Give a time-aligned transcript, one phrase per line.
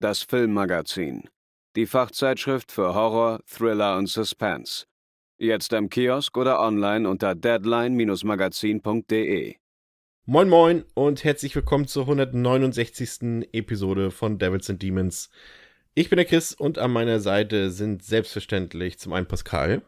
[0.00, 1.28] das Filmmagazin,
[1.76, 4.86] die Fachzeitschrift für Horror, Thriller und Suspense.
[5.38, 9.56] Jetzt im Kiosk oder online unter deadline-magazin.de.
[10.26, 13.48] Moin Moin und herzlich willkommen zur 169.
[13.52, 15.28] Episode von Devils and Demons.
[15.94, 19.82] Ich bin der Chris und an meiner Seite sind selbstverständlich zum einen Pascal.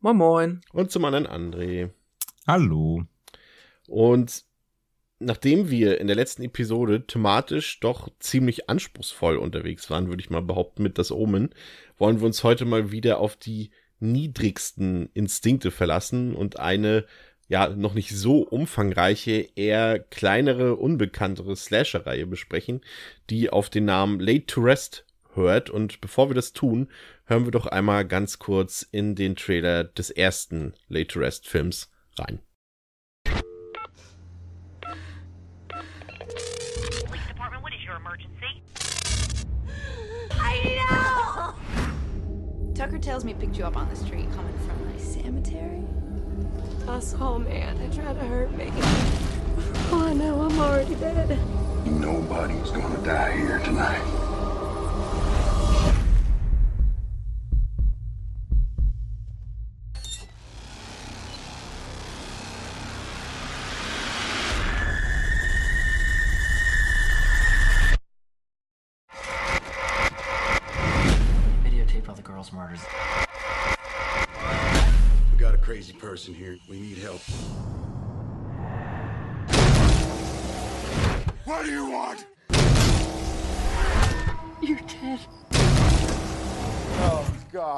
[0.00, 0.60] Moin Moin.
[0.72, 1.90] Und zum anderen André.
[2.46, 3.04] Hallo.
[3.88, 4.44] Und
[5.18, 10.42] nachdem wir in der letzten Episode thematisch doch ziemlich anspruchsvoll unterwegs waren, würde ich mal
[10.42, 11.50] behaupten, mit das Omen,
[11.98, 17.06] wollen wir uns heute mal wieder auf die niedrigsten Instinkte verlassen und eine
[17.48, 22.80] ja noch nicht so umfangreiche, eher kleinere, unbekanntere Slasher-Reihe besprechen,
[23.30, 25.70] die auf den Namen Late to Rest hört.
[25.70, 26.88] Und bevor wir das tun,
[27.26, 31.90] hören wir doch einmal ganz kurz in den Trailer des ersten Late to Rest Films
[32.18, 32.40] rein.
[42.76, 45.82] Tucker tells me he picked you up on the street coming from my cemetery.
[46.86, 48.70] I saw oh, man they tried to hurt me.
[49.88, 51.38] Oh, I know I'm already dead.
[51.86, 54.35] Nobody's gonna die here tonight.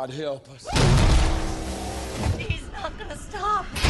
[0.09, 0.67] God, help us.
[2.39, 3.88] He's not gonna stop.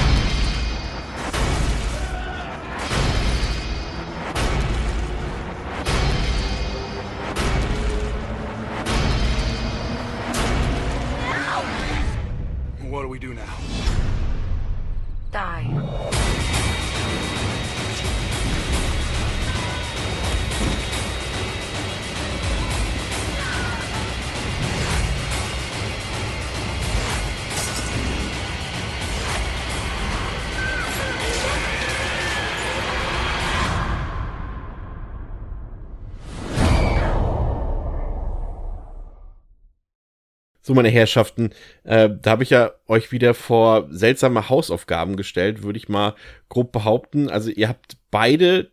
[40.69, 45.79] So, meine Herrschaften, äh, da habe ich ja euch wieder vor seltsame Hausaufgaben gestellt, würde
[45.79, 46.15] ich mal
[46.51, 47.31] grob behaupten.
[47.31, 48.71] Also ihr habt beide,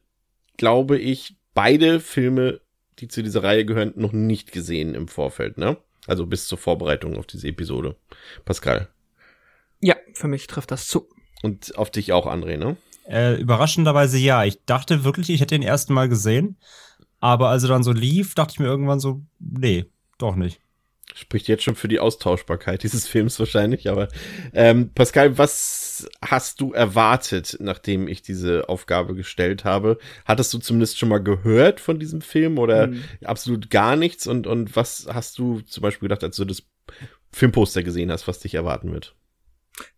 [0.58, 2.60] glaube ich, beide Filme,
[3.00, 5.78] die zu dieser Reihe gehören, noch nicht gesehen im Vorfeld, ne?
[6.06, 7.96] Also bis zur Vorbereitung auf diese Episode.
[8.44, 8.90] Pascal.
[9.80, 11.08] Ja, für mich trifft das zu.
[11.44, 12.76] Und auf dich auch, André, ne?
[13.08, 14.44] Äh, überraschenderweise ja.
[14.44, 16.58] Ich dachte wirklich, ich hätte den ersten Mal gesehen.
[17.22, 19.86] Aber als er dann so lief, dachte ich mir irgendwann so, nee,
[20.18, 20.60] doch nicht.
[21.18, 24.10] Spricht jetzt schon für die Austauschbarkeit dieses Films wahrscheinlich, aber
[24.54, 29.98] ähm, Pascal, was hast du erwartet, nachdem ich diese Aufgabe gestellt habe?
[30.26, 33.04] Hattest du zumindest schon mal gehört von diesem Film oder Mhm.
[33.24, 34.28] absolut gar nichts?
[34.28, 36.64] Und, und was hast du zum Beispiel gedacht, als du das
[37.32, 39.16] Filmposter gesehen hast, was dich erwarten wird?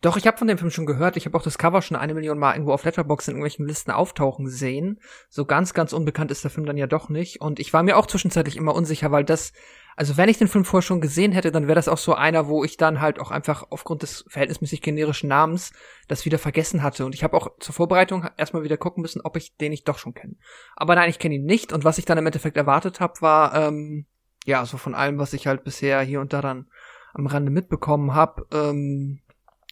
[0.01, 1.17] Doch, ich habe von dem Film schon gehört.
[1.17, 3.91] Ich habe auch das Cover schon eine Million Mal irgendwo auf Letterboxd in irgendwelchen Listen
[3.91, 4.99] auftauchen sehen.
[5.29, 7.41] So ganz, ganz unbekannt ist der Film dann ja doch nicht.
[7.41, 9.53] Und ich war mir auch zwischenzeitlich immer unsicher, weil das,
[9.95, 12.47] also wenn ich den Film vorher schon gesehen hätte, dann wäre das auch so einer,
[12.47, 15.73] wo ich dann halt auch einfach aufgrund des verhältnismäßig generischen Namens
[16.07, 17.05] das wieder vergessen hatte.
[17.05, 19.99] Und ich habe auch zur Vorbereitung erstmal wieder gucken müssen, ob ich den nicht doch
[19.99, 20.37] schon kenne.
[20.75, 21.71] Aber nein, ich kenne ihn nicht.
[21.71, 24.07] Und was ich dann im Endeffekt erwartet habe, war, ähm,
[24.45, 26.67] ja, so von allem, was ich halt bisher hier und da dann
[27.13, 29.19] am Rande mitbekommen habe, ähm,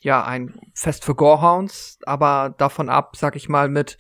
[0.06, 3.98] ja, ein Fest für Gorehounds, aber davon ab, sag ich mal, mit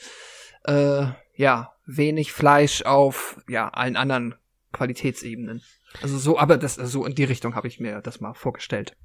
[0.66, 4.36] äh, ja, wenig Fleisch auf ja, allen anderen
[4.72, 5.64] Qualitätsebenen.
[6.04, 8.96] Also so, aber das so in die Richtung habe ich mir das mal vorgestellt.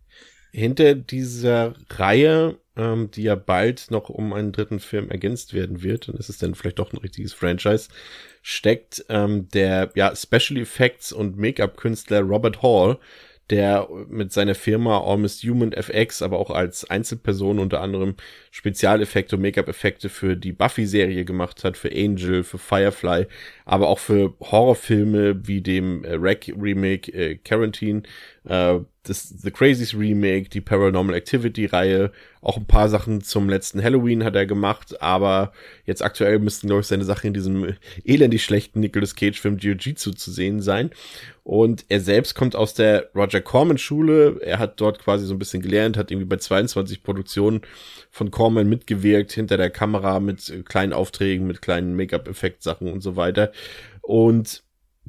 [0.53, 6.11] Hinter dieser Reihe, ähm, die ja bald noch um einen dritten Film ergänzt werden wird,
[6.11, 7.89] und es ist dann vielleicht doch ein richtiges Franchise,
[8.43, 12.99] steckt ähm, der ja, Special Effects und Make-up-Künstler Robert Hall,
[13.51, 18.15] der mit seiner Firma Almost Human FX, aber auch als Einzelperson unter anderem
[18.51, 23.27] Spezialeffekte und Make-up-Effekte für die Buffy-Serie gemacht hat, für Angel, für Firefly,
[23.65, 28.03] aber auch für Horrorfilme wie dem äh, Rack-Remake äh, Quarantine,
[28.45, 32.13] äh, das The Crazies Remake, die Paranormal Activity Reihe,
[32.43, 35.53] auch ein paar Sachen zum letzten Halloween hat er gemacht, aber
[35.87, 37.75] jetzt aktuell müssten, glaube ich, seine Sachen in diesem
[38.05, 40.91] elendig schlechten Nicolas Cage Film Jiu-Jitsu zu sehen sein.
[41.45, 44.39] Und er selbst kommt aus der Roger Corman Schule.
[44.43, 47.63] Er hat dort quasi so ein bisschen gelernt, hat irgendwie bei 22 Produktionen
[48.11, 53.51] von Corman mitgewirkt, hinter der Kamera mit kleinen Aufträgen, mit kleinen Make-up-Effekt-Sachen und so weiter.
[54.03, 54.63] Und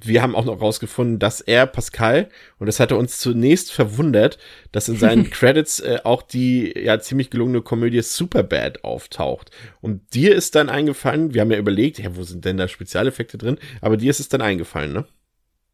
[0.06, 4.38] wir haben auch noch rausgefunden, dass er, Pascal, und das hatte uns zunächst verwundert,
[4.72, 9.52] dass in seinen Credits äh, auch die ja ziemlich gelungene Komödie Superbad auftaucht.
[9.82, 13.38] Und dir ist dann eingefallen, wir haben ja überlegt, ja, wo sind denn da Spezialeffekte
[13.38, 13.58] drin?
[13.82, 15.06] Aber dir ist es dann eingefallen, ne?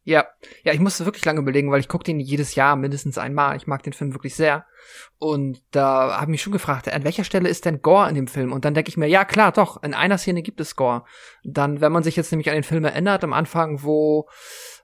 [0.08, 0.26] Ja,
[0.64, 3.58] ja, ich musste wirklich lange überlegen, weil ich gucke den jedes Jahr mindestens einmal.
[3.58, 4.64] Ich mag den Film wirklich sehr.
[5.18, 8.26] Und da habe ich mich schon gefragt, an welcher Stelle ist denn Gore in dem
[8.26, 8.54] Film?
[8.54, 11.04] Und dann denke ich mir, ja klar, doch, in einer Szene gibt es Gore.
[11.44, 14.30] Dann, wenn man sich jetzt nämlich an den Film erinnert, am Anfang, wo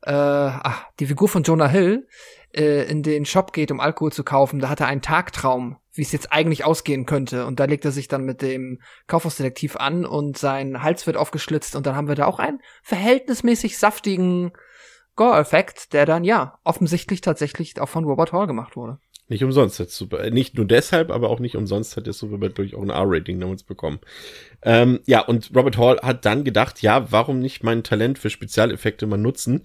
[0.03, 2.07] äh, ach, die Figur von Jonah Hill
[2.53, 6.03] äh, in den Shop geht, um Alkohol zu kaufen, da hat er einen Tagtraum, wie
[6.03, 7.47] es jetzt eigentlich ausgehen könnte.
[7.47, 11.77] Und da legt er sich dann mit dem Kaufhausdetektiv an und sein Hals wird aufgeschlitzt
[11.77, 14.53] und dann haben wir da auch einen verhältnismäßig saftigen
[15.17, 18.99] Gore-Effekt, der dann ja offensichtlich tatsächlich auch von Robert Hall gemacht wurde.
[19.27, 22.59] Nicht umsonst hat Super, äh, nicht nur deshalb, aber auch nicht umsonst hat der Superbad
[22.59, 24.01] durch auch ein R-Rating damals bekommen.
[24.63, 29.07] Ähm, ja, und Robert Hall hat dann gedacht, ja, warum nicht mein Talent für Spezialeffekte
[29.07, 29.63] mal nutzen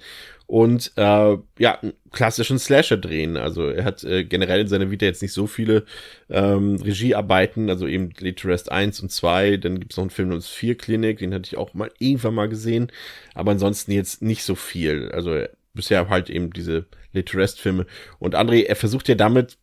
[0.50, 1.80] und äh, ja,
[2.12, 3.38] klassischen Slasher drehen.
[3.38, 5.86] Also er hat äh, generell in seiner Vita jetzt nicht so viele
[6.28, 10.48] ähm, Regiearbeiten, also eben Late Rest 1 und 2, dann gibt's noch einen Film namens
[10.48, 12.92] 4 Klinik, den hatte ich auch mal irgendwann mal gesehen,
[13.36, 15.12] aber ansonsten jetzt nicht so viel.
[15.12, 15.40] Also
[15.76, 17.86] bisher halt eben diese Late Rest Filme.
[18.18, 19.60] Und André, er versucht ja damit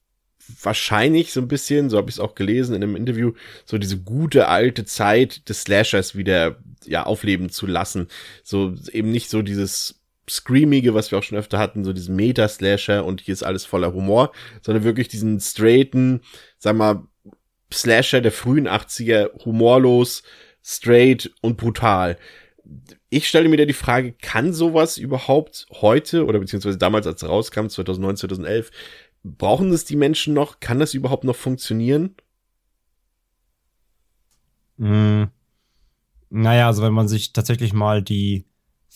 [0.62, 3.32] wahrscheinlich so ein bisschen, so habe ich es auch gelesen in einem Interview,
[3.64, 8.06] so diese gute alte Zeit des Slashers wieder ja aufleben zu lassen.
[8.44, 9.95] So eben nicht so dieses
[10.28, 13.92] Screamige, was wir auch schon öfter hatten, so diesen Meta-Slasher und hier ist alles voller
[13.92, 14.32] Humor,
[14.62, 16.20] sondern wirklich diesen straighten,
[16.58, 17.06] sag mal,
[17.72, 20.22] Slasher der frühen 80er, humorlos,
[20.62, 22.16] straight und brutal.
[23.08, 27.28] Ich stelle mir da die Frage, kann sowas überhaupt heute oder beziehungsweise damals, als es
[27.28, 28.70] rauskam, 2009, 2011,
[29.22, 30.60] brauchen das die Menschen noch?
[30.60, 32.16] Kann das überhaupt noch funktionieren?
[34.76, 35.24] Mm.
[36.28, 38.44] Naja, also wenn man sich tatsächlich mal die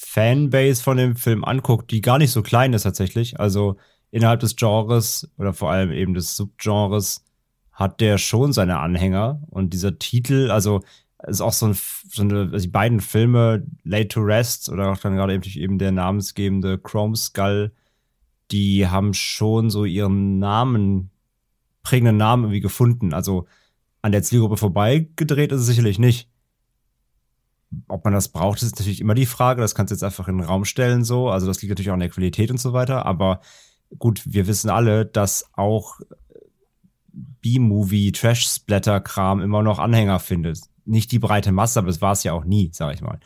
[0.02, 3.76] Fanbase von dem Film anguckt, die gar nicht so klein ist tatsächlich, also
[4.10, 7.24] innerhalb des Genres oder vor allem eben des Subgenres,
[7.70, 9.42] hat der schon seine Anhänger.
[9.50, 10.80] Und dieser Titel, also
[11.28, 14.96] ist auch so, ein, so eine, also die beiden Filme, Late to Rest oder auch
[14.96, 17.72] dann gerade eben, eben der namensgebende Chrome Skull,
[18.50, 21.10] die haben schon so ihren Namen,
[21.82, 23.12] prägenden Namen irgendwie gefunden.
[23.12, 23.46] Also
[24.00, 26.29] an der Zielgruppe vorbei gedreht ist es sicherlich nicht.
[27.88, 29.60] Ob man das braucht, ist natürlich immer die Frage.
[29.60, 31.28] Das kannst du jetzt einfach in den Raum stellen, so.
[31.28, 33.06] Also, das liegt natürlich auch an der Qualität und so weiter.
[33.06, 33.40] Aber
[33.98, 36.00] gut, wir wissen alle, dass auch
[37.12, 40.60] B-Movie, Trash-Splatter-Kram immer noch Anhänger findet.
[40.84, 43.20] Nicht die breite Masse, aber das war es ja auch nie, sag ich mal.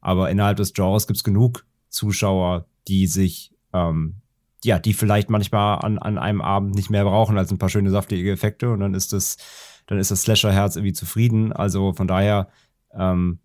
[0.00, 4.20] Aber innerhalb des Genres gibt es genug Zuschauer, die sich ähm,
[4.64, 7.90] ja, die vielleicht manchmal an, an einem Abend nicht mehr brauchen als ein paar schöne
[7.90, 9.38] saftige Effekte und dann ist das,
[9.86, 11.52] dann ist das Slasher-Herz irgendwie zufrieden.
[11.52, 12.48] Also von daher,
[12.92, 13.38] ähm,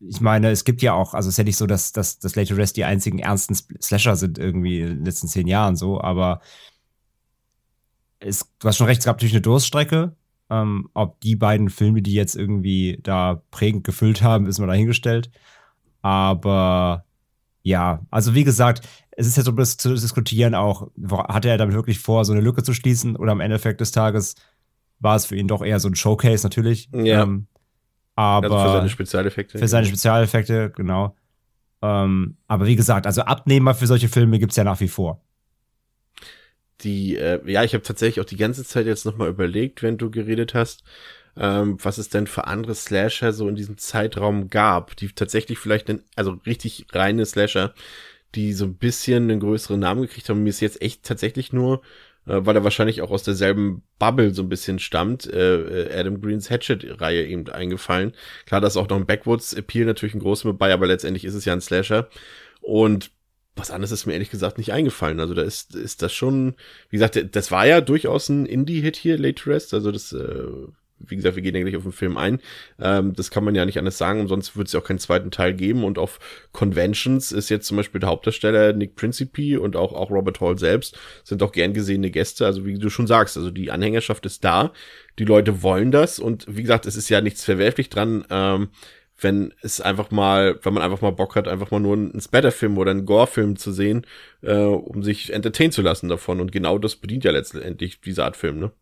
[0.00, 2.36] ich meine, es gibt ja auch, also es ist ja nicht so, dass, dass, dass
[2.36, 6.40] Later Rest die einzigen ernsten Slasher sind irgendwie in den letzten zehn Jahren so, aber
[8.18, 10.14] es, du hast schon recht, es gab natürlich eine Durststrecke.
[10.48, 15.30] Ähm, ob die beiden Filme, die jetzt irgendwie da prägend gefüllt haben, ist mal dahingestellt.
[16.02, 17.04] Aber
[17.62, 21.58] ja, also wie gesagt, es ist ja so ein bisschen zu diskutieren auch, hatte er
[21.58, 24.36] damit wirklich vor, so eine Lücke zu schließen oder am Endeffekt des Tages
[25.00, 26.88] war es für ihn doch eher so ein Showcase natürlich.
[26.92, 27.22] Ja.
[27.22, 27.48] Ähm,
[28.16, 29.58] aber also für seine Spezialeffekte.
[29.58, 31.14] Für seine Spezialeffekte, genau.
[31.82, 35.20] Ähm, aber wie gesagt, also Abnehmer für solche Filme gibt's ja nach wie vor.
[36.82, 40.10] Die, äh, ja, ich habe tatsächlich auch die ganze Zeit jetzt nochmal überlegt, wenn du
[40.10, 40.82] geredet hast,
[41.36, 45.88] ähm, was es denn für andere Slasher so in diesem Zeitraum gab, die tatsächlich vielleicht,
[45.88, 47.74] einen, also richtig reine Slasher,
[48.34, 50.42] die so ein bisschen einen größeren Namen gekriegt haben.
[50.42, 51.82] Mir ist jetzt echt tatsächlich nur,
[52.26, 56.50] weil er wahrscheinlich auch aus derselben Bubble so ein bisschen stammt, äh, äh Adam Greens
[56.50, 58.12] Hatchet-Reihe eben eingefallen.
[58.46, 61.34] Klar, da ist auch noch ein Backwoods-Appeal natürlich ein großer mit bei, aber letztendlich ist
[61.34, 62.08] es ja ein Slasher.
[62.60, 63.10] Und
[63.56, 65.18] was anderes ist mir ehrlich gesagt nicht eingefallen.
[65.18, 66.54] Also da ist, ist das schon,
[66.90, 69.72] wie gesagt, das war ja durchaus ein Indie-Hit hier, Late Rest.
[69.72, 70.46] Also das äh,
[70.98, 72.40] wie gesagt, wir gehen ja gleich auf den Film ein.
[72.80, 75.30] Ähm, das kann man ja nicht anders sagen, sonst wird es ja auch keinen zweiten
[75.30, 75.84] Teil geben.
[75.84, 76.18] Und auf
[76.52, 80.98] Conventions ist jetzt zum Beispiel der Hauptdarsteller Nick Principe und auch, auch Robert Hall selbst
[81.24, 82.46] sind auch gern gesehene Gäste.
[82.46, 84.72] Also wie du schon sagst, also die Anhängerschaft ist da,
[85.18, 88.24] die Leute wollen das und wie gesagt, es ist ja nichts verwerflich dran.
[88.30, 88.68] Ähm,
[89.18, 92.76] wenn es einfach mal, wenn man einfach mal Bock hat, einfach mal nur einen Spatter-Film
[92.76, 94.06] oder einen Gore-Film zu sehen,
[94.42, 96.40] äh, um sich entertainen zu lassen davon.
[96.40, 98.72] Und genau das bedient ja letztendlich diese Art Film, ne?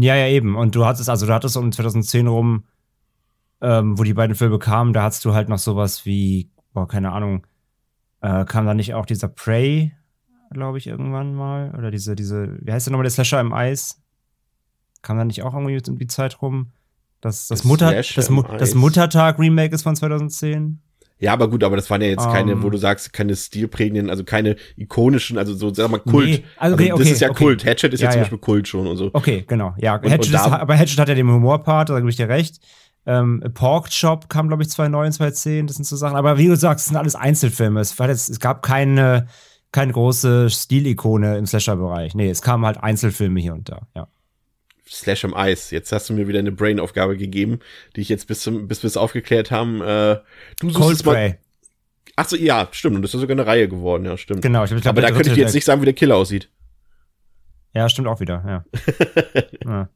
[0.00, 0.56] Ja, ja, eben.
[0.56, 2.64] Und du hattest, also du hattest um 2010 rum,
[3.60, 7.12] ähm, wo die beiden Filme kamen, da hattest du halt noch sowas wie, boah, keine
[7.12, 7.46] Ahnung,
[8.20, 9.92] äh, kam da nicht auch dieser Prey,
[10.50, 11.74] glaube ich, irgendwann mal?
[11.76, 14.00] Oder diese, diese, wie heißt der nochmal, der Slasher im Eis?
[15.02, 16.72] Kam da nicht auch irgendwie um die Zeit rum?
[17.20, 20.80] Das, das, Mutter, das, das Muttertag-Remake ist von 2010.
[21.18, 22.62] Ja, aber gut, aber das waren ja jetzt keine, Ähm.
[22.62, 26.26] wo du sagst, keine Stilprägenden, also keine ikonischen, also so, sag mal, Kult.
[26.28, 27.44] Nee, also, okay, das okay, ist ja okay.
[27.44, 27.64] Kult.
[27.64, 28.20] Hatchet ist ja, Ja, zum.
[28.22, 29.10] Beispiel Kult schon und so.
[29.12, 29.74] Okay, genau.
[29.78, 32.28] Ja, Und- Hatchet und ist, aber Hatchet hat ja den Humorpart, da gebe ich dir
[32.28, 32.56] recht.
[33.06, 36.16] Ähm, Pork Chop kam, glaube ich, 2009, 2010, das sind so Sachen.
[36.16, 37.80] Aber wie du sagst, es sind alles Einzelfilme.
[37.80, 39.26] Es, jetzt, es gab keine,
[39.72, 42.14] keine große Stilikone im Slasher-Bereich.
[42.14, 44.06] Nee, es kamen halt Einzelfilme hier und da, ja.
[44.92, 45.70] Slash am Eis.
[45.70, 47.60] Jetzt hast du mir wieder eine Brain-Aufgabe gegeben,
[47.96, 49.80] die ich jetzt bis zum, bis wir es aufgeklärt haben.
[49.80, 50.18] Äh,
[50.60, 50.98] du suchst Cold.
[50.98, 51.34] Spray.
[52.16, 52.96] Ach so, ja, stimmt.
[52.96, 54.42] Und das ist sogar eine Reihe geworden, ja, stimmt.
[54.42, 56.50] Genau, ich glaub, aber da könnte ich jetzt nicht sagen, wie der Killer aussieht.
[57.74, 59.42] Ja, stimmt auch wieder, ja.
[59.64, 59.88] ja.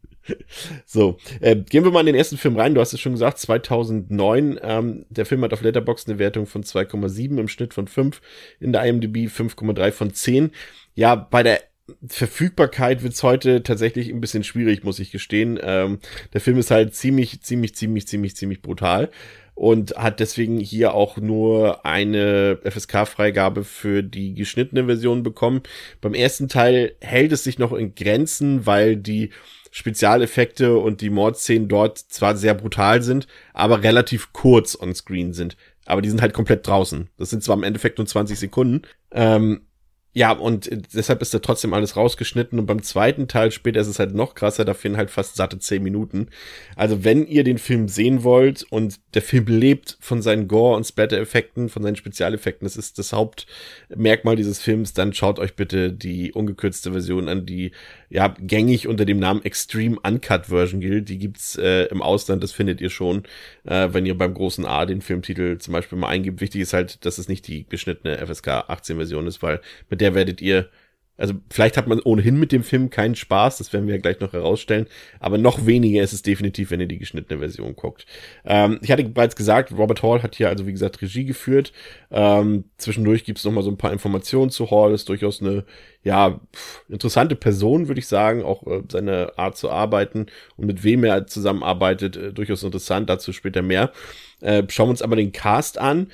[0.86, 2.74] So, äh, gehen wir mal in den ersten Film rein.
[2.74, 4.58] Du hast es schon gesagt, 2009.
[4.62, 8.20] Ähm, der Film hat auf Letterboxd eine Wertung von 2,7 im Schnitt von 5,
[8.58, 10.50] in der IMDb 5,3 von 10.
[10.94, 11.60] Ja, bei der
[12.09, 15.59] Verfügbarkeit wird's heute tatsächlich ein bisschen schwierig, muss ich gestehen.
[15.62, 16.00] Ähm,
[16.33, 19.11] der Film ist halt ziemlich, ziemlich, ziemlich, ziemlich, ziemlich brutal
[19.57, 25.62] und hat deswegen hier auch nur eine FSK-Freigabe für die geschnittene Version bekommen.
[26.00, 29.31] Beim ersten Teil hält es sich noch in Grenzen, weil die
[29.71, 35.57] Spezialeffekte und die Mordszenen dort zwar sehr brutal sind, aber relativ kurz on screen sind.
[35.87, 37.09] Aber die sind halt komplett draußen.
[37.16, 38.83] Das sind zwar im Endeffekt nur 20 Sekunden.
[39.12, 39.65] Ähm,
[40.16, 42.58] ja, und äh, deshalb ist da trotzdem alles rausgeschnitten.
[42.58, 45.58] Und beim zweiten Teil später ist es halt noch krasser, da fehlen halt fast satte
[45.58, 46.28] 10 Minuten.
[46.75, 50.87] Also wenn ihr den Film sehen wollt und der Film lebt von seinen Gore- und
[50.87, 56.32] Splatter-Effekten, von seinen Spezialeffekten, das ist das Hauptmerkmal dieses Films, dann schaut euch bitte die
[56.32, 57.73] ungekürzte Version an, die
[58.10, 61.08] ja gängig unter dem Namen Extreme Uncut Version gilt.
[61.08, 63.25] Die gibt's äh, im Ausland, das findet ihr schon,
[63.64, 66.40] äh, wenn ihr beim großen A den Filmtitel zum Beispiel mal eingibt.
[66.40, 69.60] Wichtig ist halt, dass es nicht die geschnittene FSK 18 Version ist, weil
[69.90, 70.68] mit der werdet ihr
[71.16, 74.20] also vielleicht hat man ohnehin mit dem Film keinen Spaß, das werden wir ja gleich
[74.20, 74.87] noch herausstellen,
[75.18, 78.06] aber noch weniger ist es definitiv, wenn ihr die geschnittene Version guckt.
[78.44, 81.73] Ähm, ich hatte bereits gesagt, Robert Hall hat hier also wie gesagt Regie geführt.
[82.11, 85.64] Ähm, zwischendurch gibt's noch mal so ein paar Informationen zu Hall, ist durchaus eine
[86.02, 86.40] ja
[86.88, 91.26] interessante Person, würde ich sagen, auch äh, seine Art zu arbeiten und mit wem er
[91.26, 93.92] zusammenarbeitet, äh, durchaus interessant, dazu später mehr.
[94.40, 96.08] Äh, schauen wir uns aber den Cast an,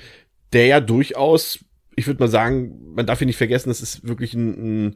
[0.53, 1.59] der ja durchaus
[1.95, 4.95] ich würde mal sagen, man darf hier nicht vergessen, das ist wirklich ein, ein,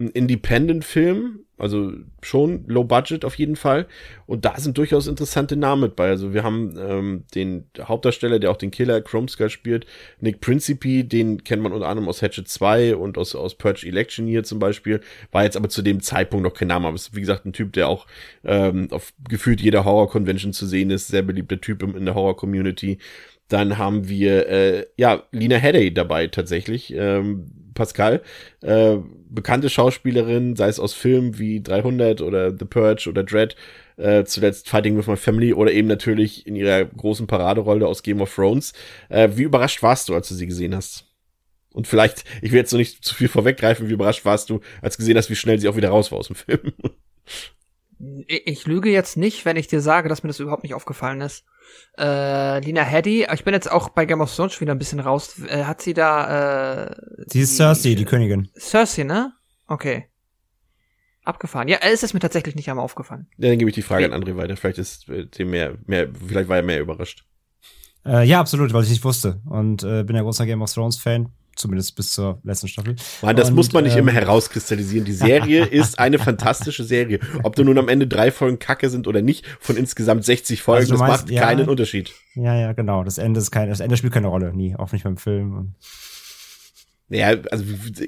[0.00, 3.86] ein Independent-Film, also schon low budget auf jeden Fall.
[4.26, 6.08] Und da sind durchaus interessante Namen mit bei.
[6.08, 9.86] Also wir haben ähm, den Hauptdarsteller, der auch den Killer Chromskull spielt,
[10.18, 14.26] Nick Principe, den kennt man unter anderem aus Hatchet 2 und aus, aus Purge Election
[14.26, 17.20] hier zum Beispiel, war jetzt aber zu dem Zeitpunkt noch kein Name, aber ist wie
[17.20, 18.08] gesagt ein Typ, der auch
[18.42, 22.98] ähm, auf gefühlt jeder Horror-Convention zu sehen ist, sehr beliebter Typ in der Horror-Community.
[23.54, 26.92] Dann haben wir äh, ja Lina Headey dabei tatsächlich.
[26.92, 28.20] Ähm, Pascal,
[28.62, 28.96] äh,
[29.28, 33.54] bekannte Schauspielerin, sei es aus Filmen wie 300 oder The Purge oder Dread,
[33.96, 38.20] äh, zuletzt Fighting with My Family oder eben natürlich in ihrer großen Paraderolle aus Game
[38.20, 38.72] of Thrones.
[39.08, 41.04] Äh, wie überrascht warst du, als du sie gesehen hast?
[41.72, 44.96] Und vielleicht, ich will jetzt noch nicht zu viel vorweggreifen, wie überrascht warst du, als
[44.96, 46.72] du gesehen hast, wie schnell sie auch wieder raus war aus dem Film?
[48.26, 51.44] Ich, lüge jetzt nicht, wenn ich dir sage, dass mir das überhaupt nicht aufgefallen ist.
[51.98, 55.00] Äh, Lina Headey, ich bin jetzt auch bei Game of Thrones schon wieder ein bisschen
[55.00, 55.40] raus.
[55.46, 56.96] Äh, hat sie da, äh,
[57.26, 58.48] Sie ist Cersei, die Königin.
[58.58, 59.32] Cersei, ne?
[59.66, 60.08] Okay.
[61.24, 61.68] Abgefahren.
[61.68, 63.26] Ja, es ist mir tatsächlich nicht einmal aufgefallen.
[63.38, 64.56] Ja, dann gebe ich die Frage an André weiter.
[64.56, 67.24] Vielleicht ist äh, dem mehr, mehr, vielleicht war er mehr überrascht.
[68.04, 69.40] Äh, ja, absolut, weil ich nicht wusste.
[69.48, 72.96] Und äh, bin ja großer Game of Thrones-Fan, zumindest bis zur letzten Staffel.
[73.22, 75.04] Mann, das Und, muss man nicht ähm, immer herauskristallisieren.
[75.04, 77.20] Die Serie ist eine fantastische Serie.
[77.42, 80.82] Ob da nun am Ende drei Folgen Kacke sind oder nicht, von insgesamt 60 Folgen,
[80.82, 81.42] Also das meinst, macht ja.
[81.42, 82.12] keinen Unterschied.
[82.34, 83.04] Ja, ja, genau.
[83.04, 85.74] Das Ende ist kein, das Ende spielt keine Rolle, nie, auch nicht beim Film.
[87.10, 87.64] Ja, also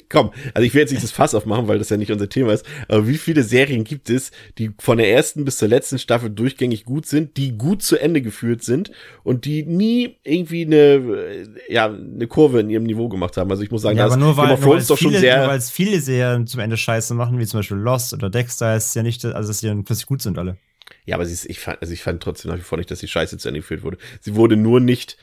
[0.08, 2.54] komm, also ich will jetzt nicht das Fass aufmachen, weil das ja nicht unser Thema
[2.54, 6.30] ist, aber wie viele Serien gibt es, die von der ersten bis zur letzten Staffel
[6.30, 8.90] durchgängig gut sind, die gut zu Ende geführt sind
[9.22, 13.50] und die nie irgendwie eine, ja, eine Kurve in ihrem Niveau gemacht haben.
[13.50, 15.48] Also ich muss sagen, ja, da aber nur weil, nur doch schon viele, sehr, nur
[15.48, 18.96] weil es viele Serien zum Ende Scheiße machen, wie zum Beispiel Lost oder Dexter, ist
[18.96, 20.56] ja nicht, also dass die dann plötzlich gut sind alle.
[21.04, 23.00] Ja, aber sie ist, ich fand, also ich fand trotzdem nach wie vor nicht, dass
[23.00, 23.98] die Scheiße zu Ende geführt wurde.
[24.20, 25.18] Sie wurde nur nicht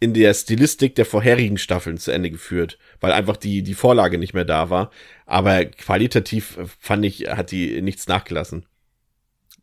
[0.00, 4.34] in der Stilistik der vorherigen Staffeln zu Ende geführt, weil einfach die, die Vorlage nicht
[4.34, 4.90] mehr da war.
[5.26, 8.66] Aber qualitativ äh, fand ich, hat die nichts nachgelassen.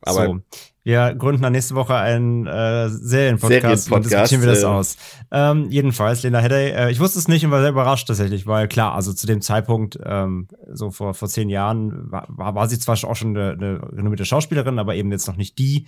[0.01, 0.39] Aber so.
[0.83, 4.97] Wir gründen dann nächste Woche einen äh, Serienpodcast Serienpodcast, und diskutieren wir das äh, aus.
[5.31, 8.67] Ähm, jedenfalls, Lena Headey, äh, ich wusste es nicht und war sehr überrascht tatsächlich, weil
[8.67, 13.03] klar, also zu dem Zeitpunkt, ähm, so vor, vor zehn Jahren, war, war sie zwar
[13.03, 15.87] auch schon eine, eine renommierte Schauspielerin, aber eben jetzt noch nicht die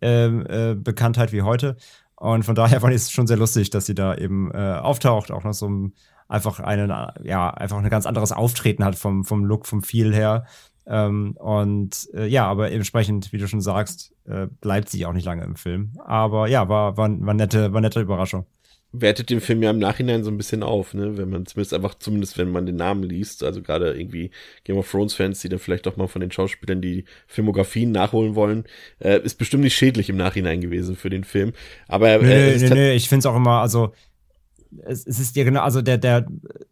[0.00, 1.76] ähm, äh, Bekanntheit wie heute.
[2.16, 5.30] Und von daher fand ich es schon sehr lustig, dass sie da eben äh, auftaucht,
[5.30, 5.94] auch noch so ein,
[6.28, 6.90] einfach einen,
[7.22, 10.46] ja, einfach ein ganz anderes Auftreten hat vom, vom Look, vom Feel her.
[10.86, 15.26] Ähm, und äh, ja, aber entsprechend, wie du schon sagst, äh, bleibt sie auch nicht
[15.26, 15.92] lange im Film.
[16.04, 18.46] Aber ja, war, war, war, nette, war nette Überraschung.
[18.92, 21.18] Wertet den Film ja im Nachhinein so ein bisschen auf, ne?
[21.18, 24.30] Wenn man zumindest einfach, zumindest wenn man den Namen liest, also gerade irgendwie
[24.64, 28.64] Game of Thrones-Fans, die dann vielleicht doch mal von den Schauspielern die Filmografien nachholen wollen,
[29.00, 31.52] äh, ist bestimmt nicht schädlich im Nachhinein gewesen für den Film.
[31.88, 33.92] Aber äh, nö, nö, nö, ich finde es auch immer, also
[34.84, 36.26] es, es, ist ja genau, also der, der,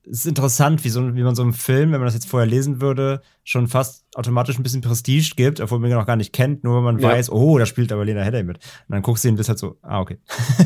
[0.05, 2.47] es ist interessant, wie, so, wie man so einem Film, wenn man das jetzt vorher
[2.49, 6.33] lesen würde, schon fast automatisch ein bisschen Prestige gibt, obwohl man ihn noch gar nicht
[6.33, 7.09] kennt, nur wenn man ja.
[7.09, 8.59] weiß, oh, da spielt aber Lena Headey mit.
[8.59, 10.19] Und dann guckst du ihn und bist halt so, ah, okay.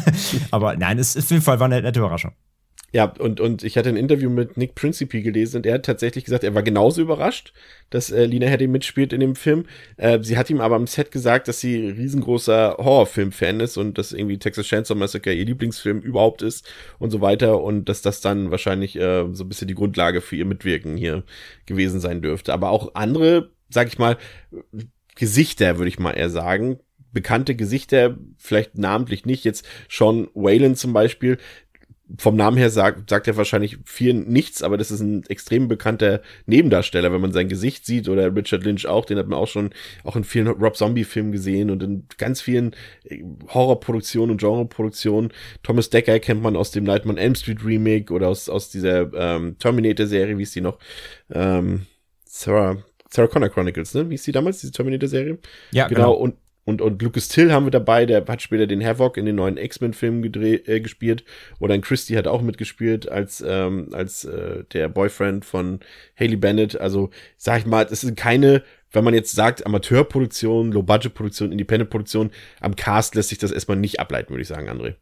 [0.51, 2.33] aber nein, es ist auf jeden Fall war eine nette Überraschung.
[2.91, 6.25] Ja, und, und ich hatte ein Interview mit Nick Principe gelesen und er hat tatsächlich
[6.25, 7.53] gesagt, er war genauso überrascht,
[7.91, 9.67] dass äh, Lina Headey mitspielt in dem Film.
[9.99, 14.13] Äh, sie hat ihm aber am Set gesagt, dass sie riesengroßer Horrorfilm-Fan ist und dass
[14.13, 16.67] irgendwie Texas Chainsaw Massacre ihr Lieblingsfilm überhaupt ist
[16.99, 20.37] und so weiter und dass das dann wahrscheinlich äh, so ein bisschen die Grundlage für
[20.37, 21.25] ihr Mitwirken hier
[21.67, 22.55] gewesen sein dürfte.
[22.55, 24.17] Aber auch andere, sag ich mal,
[25.15, 26.79] Gesichter, würde ich mal eher sagen,
[27.13, 31.39] bekannte Gesichter, vielleicht namentlich nicht, jetzt Sean Whalen zum Beispiel,
[32.17, 36.23] vom Namen her sagt, sagt er wahrscheinlich vielen nichts, aber das ist ein extrem bekannter
[36.47, 39.71] Nebendarsteller, wenn man sein Gesicht sieht oder Richard Lynch auch, den hat man auch schon
[40.05, 42.75] auch in vielen Rob Zombie Filmen gesehen und in ganz vielen
[43.05, 45.33] äh, Horrorproduktionen und Genreproduktionen.
[45.63, 49.57] Thomas Decker kennt man aus dem Nightmare Elm Street Remake oder aus aus dieser ähm,
[49.59, 50.79] Terminator Serie, wie ist die noch?
[51.31, 51.87] Ähm,
[52.25, 52.79] Sarah
[53.11, 54.09] Sarah Connor Chronicles, ne?
[54.11, 55.39] Wie ist die damals, diese Terminator-Serie?
[55.73, 56.01] Ja, genau.
[56.01, 56.13] genau.
[56.13, 56.37] Und
[56.69, 59.57] und, und Lucas Till haben wir dabei, der hat später den Havoc in den neuen
[59.57, 61.25] X-Men-Filmen äh, gespielt.
[61.61, 65.81] Oder ein Christie hat auch mitgespielt als, ähm, als äh, der Boyfriend von
[66.21, 66.79] Haley Bennett.
[66.79, 67.09] Also,
[67.39, 73.15] sag ich mal, das sind keine, wenn man jetzt sagt, Amateurproduktion, Low-Budget-Produktion, Independent-Produktion, am Cast
[73.15, 74.97] lässt sich das erstmal nicht ableiten, würde ich sagen, André.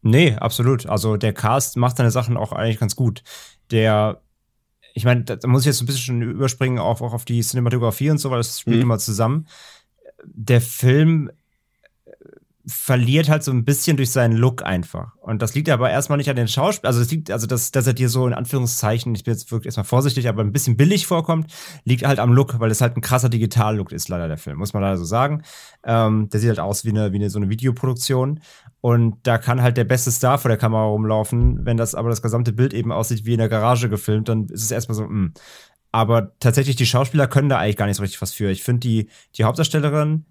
[0.00, 0.86] Nee, absolut.
[0.86, 3.22] Also der Cast macht seine Sachen auch eigentlich ganz gut.
[3.70, 4.22] Der
[4.94, 8.18] ich meine, da muss ich jetzt ein bisschen überspringen, auch, auch auf die Cinematografie und
[8.18, 8.82] so, weil das spielt mhm.
[8.82, 9.46] immer zusammen
[10.24, 11.30] der Film
[12.04, 12.10] äh,
[12.66, 15.16] verliert halt so ein bisschen durch seinen Look einfach.
[15.16, 16.88] Und das liegt aber erstmal nicht an den Schauspielern.
[16.88, 19.66] Also, das liegt, also, dass, dass er dir so in Anführungszeichen, ich bin jetzt wirklich
[19.66, 21.52] erstmal vorsichtig, aber ein bisschen billig vorkommt,
[21.84, 24.72] liegt halt am Look, weil es halt ein krasser Digital-Look ist, leider der Film, muss
[24.72, 25.42] man leider so sagen.
[25.84, 28.40] Ähm, der sieht halt aus wie eine, wie eine, so eine Videoproduktion.
[28.80, 31.66] Und da kann halt der beste Star vor der Kamera rumlaufen.
[31.66, 34.62] Wenn das aber das gesamte Bild eben aussieht wie in der Garage gefilmt, dann ist
[34.62, 35.32] es erstmal so, mh.
[35.92, 38.50] Aber tatsächlich, die Schauspieler können da eigentlich gar nicht so richtig was für.
[38.50, 40.24] Ich finde, die, die Hauptdarstellerin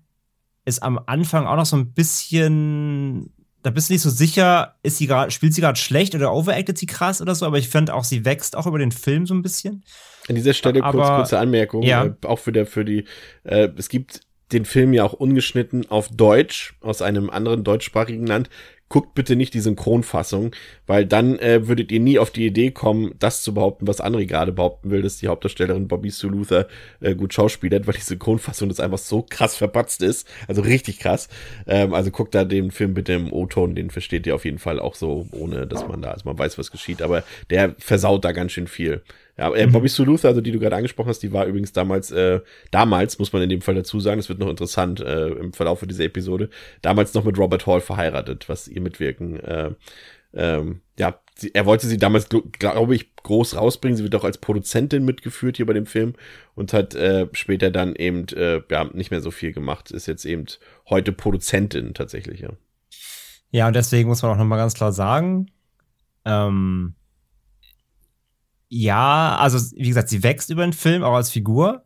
[0.65, 3.33] ist am Anfang auch noch so ein bisschen.
[3.61, 6.77] Da bist du nicht so sicher, ist sie grad, spielt sie gerade schlecht oder overacted
[6.77, 9.33] sie krass oder so, aber ich finde auch, sie wächst auch über den Film so
[9.33, 9.83] ein bisschen.
[10.29, 12.05] An dieser Stelle aber, kurz, kurze Anmerkung, ja.
[12.05, 13.03] äh, auch für, der, für die,
[13.43, 14.21] äh, es gibt
[14.53, 18.49] den Film ja auch ungeschnitten auf Deutsch aus einem anderen deutschsprachigen Land
[18.89, 20.51] guckt bitte nicht die Synchronfassung,
[20.87, 24.25] weil dann äh, würdet ihr nie auf die Idee kommen, das zu behaupten, was André
[24.25, 26.67] gerade behaupten will, dass die Hauptdarstellerin Bobby Sue Luther
[26.99, 30.27] äh, gut schauspielert, weil die Synchronfassung das einfach so krass verpatzt ist.
[30.47, 31.29] Also richtig krass.
[31.67, 34.79] Ähm, also guckt da den Film bitte im O-Ton, den versteht ihr auf jeden Fall
[34.79, 37.01] auch so, ohne dass man da, also man weiß, was geschieht.
[37.03, 39.03] Aber der versaut da ganz schön viel.
[39.39, 39.71] Ja, äh, mhm.
[39.71, 43.19] Bobby Sue Luther, also die du gerade angesprochen hast, die war übrigens damals, äh, damals
[43.19, 46.03] muss man in dem Fall dazu sagen, das wird noch interessant äh, im Verlauf dieser
[46.03, 46.49] Episode,
[46.81, 49.71] damals noch mit Robert Hall verheiratet, was ihr Mitwirken, äh,
[50.33, 53.97] ähm, ja, sie, er wollte sie damals, glaube ich, groß rausbringen.
[53.97, 56.13] Sie wird auch als Produzentin mitgeführt hier bei dem Film
[56.53, 59.89] und hat äh, später dann eben äh, ja nicht mehr so viel gemacht.
[59.89, 60.45] Ist jetzt eben
[60.89, 62.49] heute Produzentin tatsächlich, ja.
[63.51, 65.49] Ja, und deswegen muss man auch nochmal ganz klar sagen,
[66.25, 66.93] ähm,
[68.69, 71.83] ja, also wie gesagt, sie wächst über den Film, auch als Figur.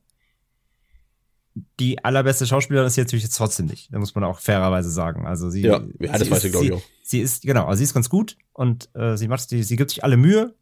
[1.80, 3.94] Die allerbeste Schauspielerin ist sie natürlich jetzt trotzdem nicht.
[3.94, 5.26] Da muss man auch fairerweise sagen.
[5.26, 6.82] Also sie, ja, ja das weiß ich glaube ich auch.
[7.04, 9.92] Sie ist genau, also sie ist ganz gut und äh, sie macht, die, sie gibt
[9.92, 10.56] sich alle Mühe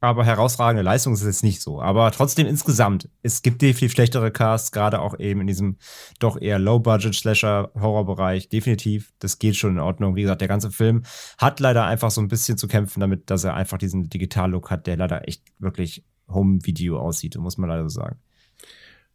[0.00, 1.82] aber herausragende Leistung ist es nicht so.
[1.82, 5.76] Aber trotzdem insgesamt, es gibt definitiv schlechtere Casts, gerade auch eben in diesem
[6.20, 8.48] doch eher Low-Budget-Slasher-Horror-Bereich.
[8.48, 10.14] Definitiv, das geht schon in Ordnung.
[10.14, 11.02] Wie gesagt, der ganze Film
[11.36, 14.86] hat leider einfach so ein bisschen zu kämpfen damit, dass er einfach diesen Digital-Look hat,
[14.86, 18.18] der leider echt wirklich Home-Video aussieht, muss man leider so sagen.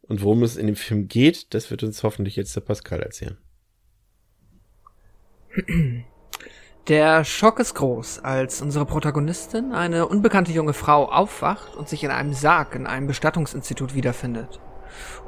[0.02, 3.38] Und worum es in dem Film geht, das wird uns hoffentlich jetzt der Pascal erzählen.
[6.90, 12.12] Der Schock ist groß, als unsere Protagonistin, eine unbekannte junge Frau, aufwacht und sich in
[12.12, 14.60] einem Sarg in einem Bestattungsinstitut wiederfindet.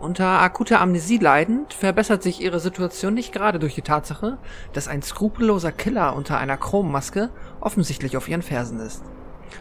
[0.01, 4.37] Unter akuter Amnesie leidend, verbessert sich ihre Situation nicht gerade durch die Tatsache,
[4.73, 7.29] dass ein skrupelloser Killer unter einer Chrommaske
[7.61, 9.01] offensichtlich auf ihren Fersen ist.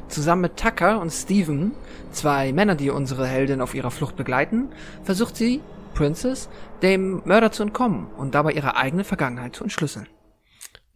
[0.09, 1.77] Zusammen mit Tucker und Steven,
[2.11, 4.71] zwei Männer, die unsere Heldin auf ihrer Flucht begleiten,
[5.05, 5.61] versucht sie,
[5.95, 6.49] Princess,
[6.83, 10.09] dem Mörder zu entkommen und dabei ihre eigene Vergangenheit zu entschlüsseln.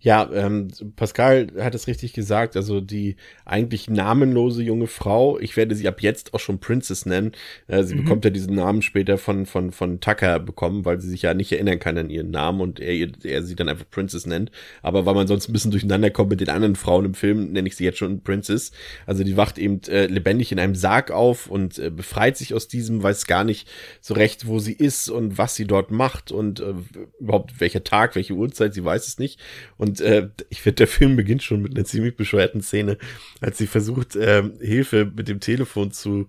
[0.00, 2.56] Ja, ähm, Pascal hat es richtig gesagt.
[2.56, 7.32] Also die eigentlich namenlose junge Frau, ich werde sie ab jetzt auch schon Princess nennen.
[7.66, 8.04] Äh, sie mhm.
[8.04, 11.50] bekommt ja diesen Namen später von, von, von Tucker bekommen, weil sie sich ja nicht
[11.50, 14.52] erinnern kann an ihren Namen und er, er sie dann einfach Princess nennt.
[14.82, 17.66] Aber weil man sonst ein bisschen durcheinander kommt mit den anderen Frauen im Film, nenne
[17.66, 18.70] ich sie jetzt schon Princess.
[19.04, 22.68] Also die wacht eben äh, lebendig in einem Sarg auf und äh, befreit sich aus
[22.68, 23.68] diesem, weiß gar nicht
[24.00, 26.74] so recht, wo sie ist und was sie dort macht und äh,
[27.18, 29.40] überhaupt welcher Tag, welche Uhrzeit, sie weiß es nicht.
[29.76, 32.98] Und und äh, ich finde, der Film beginnt schon mit einer ziemlich bescheuerten Szene,
[33.40, 36.28] als sie versucht, äh, Hilfe mit dem Telefon zu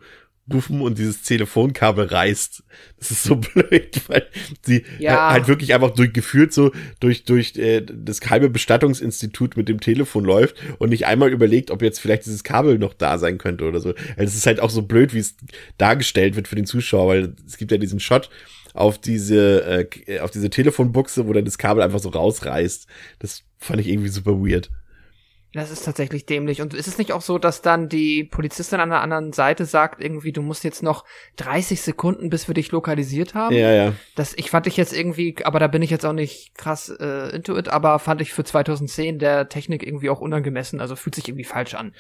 [0.52, 2.63] rufen und dieses Telefonkabel reißt.
[2.98, 4.26] Das ist so blöd, weil
[4.63, 5.32] sie Ja.
[5.32, 10.56] halt wirklich einfach durchgeführt so durch durch äh, das halbe Bestattungsinstitut mit dem Telefon läuft
[10.80, 13.89] und nicht einmal überlegt, ob jetzt vielleicht dieses Kabel noch da sein könnte oder so.
[14.17, 15.36] Also es ist halt auch so blöd, wie es
[15.78, 18.32] dargestellt wird für den Zuschauer, weil es gibt ja diesen Shot,
[18.80, 22.88] auf diese, äh, auf diese Telefonbuchse, wo dann das Kabel einfach so rausreißt.
[23.20, 24.72] Das fand ich irgendwie super weird.
[25.54, 26.62] Das ist tatsächlich dämlich.
[26.62, 30.00] Und ist es nicht auch so, dass dann die Polizistin an der anderen Seite sagt,
[30.00, 31.06] irgendwie, du musst jetzt noch
[31.38, 33.56] 30 Sekunden, bis wir dich lokalisiert haben?
[33.56, 33.94] Ja, ja.
[34.16, 37.36] Das, ich fand ich jetzt irgendwie, aber da bin ich jetzt auch nicht krass äh,
[37.36, 40.82] into it, aber fand ich für 2010 der Technik irgendwie auch unangemessen.
[40.82, 41.94] Also fühlt sich irgendwie falsch an,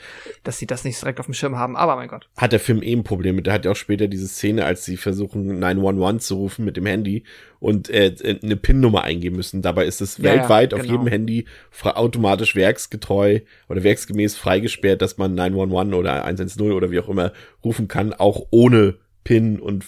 [0.43, 1.75] dass sie das nicht direkt auf dem Schirm haben.
[1.75, 2.29] Aber mein Gott.
[2.37, 3.41] Hat der Film eben Probleme.
[3.41, 6.85] Der hat ja auch später diese Szene, als sie versuchen, 911 zu rufen mit dem
[6.85, 7.23] Handy
[7.59, 9.61] und äh, eine PIN-Nummer eingeben müssen.
[9.61, 10.93] Dabei ist es Ja, weltweit auf genau.
[10.93, 11.45] jedem Handy
[11.83, 17.87] automatisch werksgetreu oder werksgemäß freigesperrt, dass man 911 oder 110 oder wie auch immer rufen
[17.87, 19.85] kann, auch ohne PIN und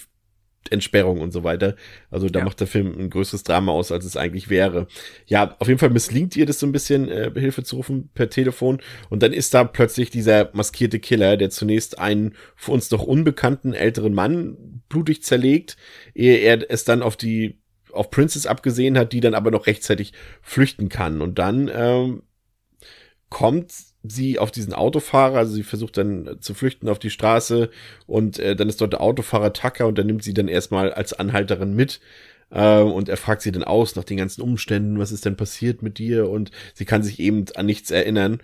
[0.70, 1.74] Entsperrung und so weiter.
[2.10, 2.44] Also da Ja.
[2.44, 4.86] macht der Film ein größeres Drama aus, als es eigentlich wäre.
[5.26, 8.30] Ja, auf jeden Fall misslingt ihr das so ein bisschen, äh, Hilfe zu rufen per
[8.30, 8.80] Telefon.
[9.10, 13.74] Und dann ist da plötzlich dieser maskierte Killer, der zunächst einen für uns noch unbekannten
[13.74, 15.76] älteren Mann blutig zerlegt,
[16.14, 17.58] ehe er es dann auf die
[17.92, 21.20] auf Princess abgesehen hat, die dann aber noch rechtzeitig flüchten kann.
[21.20, 22.22] Und dann ähm,
[23.30, 27.70] kommt sie auf diesen Autofahrer, also sie versucht dann zu flüchten auf die Straße
[28.06, 31.12] und äh, dann ist dort der Autofahrer Tucker und dann nimmt sie dann erstmal als
[31.12, 32.00] Anhalterin mit
[32.50, 35.82] äh, und er fragt sie dann aus nach den ganzen Umständen, was ist denn passiert
[35.82, 38.40] mit dir und sie kann sich eben an nichts erinnern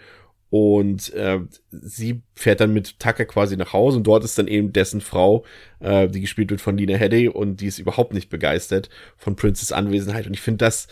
[0.50, 4.72] und äh, sie fährt dann mit Tucker quasi nach Hause und dort ist dann eben
[4.72, 5.44] dessen Frau,
[5.80, 9.72] äh, die gespielt wird von Lina Headey und die ist überhaupt nicht begeistert von Princess
[9.72, 10.88] Anwesenheit und ich finde, das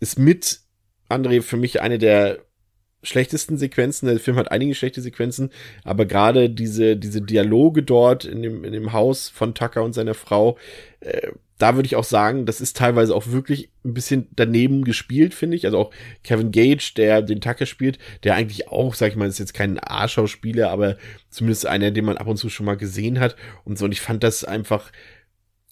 [0.00, 0.60] ist mit
[1.08, 2.38] André für mich eine der
[3.02, 4.08] schlechtesten Sequenzen.
[4.08, 5.50] Der Film hat einige schlechte Sequenzen,
[5.84, 10.14] aber gerade diese, diese Dialoge dort in dem, in dem Haus von Tucker und seiner
[10.14, 10.58] Frau,
[11.00, 15.34] äh, da würde ich auch sagen, das ist teilweise auch wirklich ein bisschen daneben gespielt,
[15.34, 15.66] finde ich.
[15.66, 15.90] Also auch
[16.22, 19.78] Kevin Gage, der den Tucker spielt, der eigentlich auch, sag ich mal, ist jetzt kein
[19.82, 20.96] A-Schauspieler, aber
[21.30, 23.84] zumindest einer, den man ab und zu schon mal gesehen hat und so.
[23.84, 24.92] Und ich fand das einfach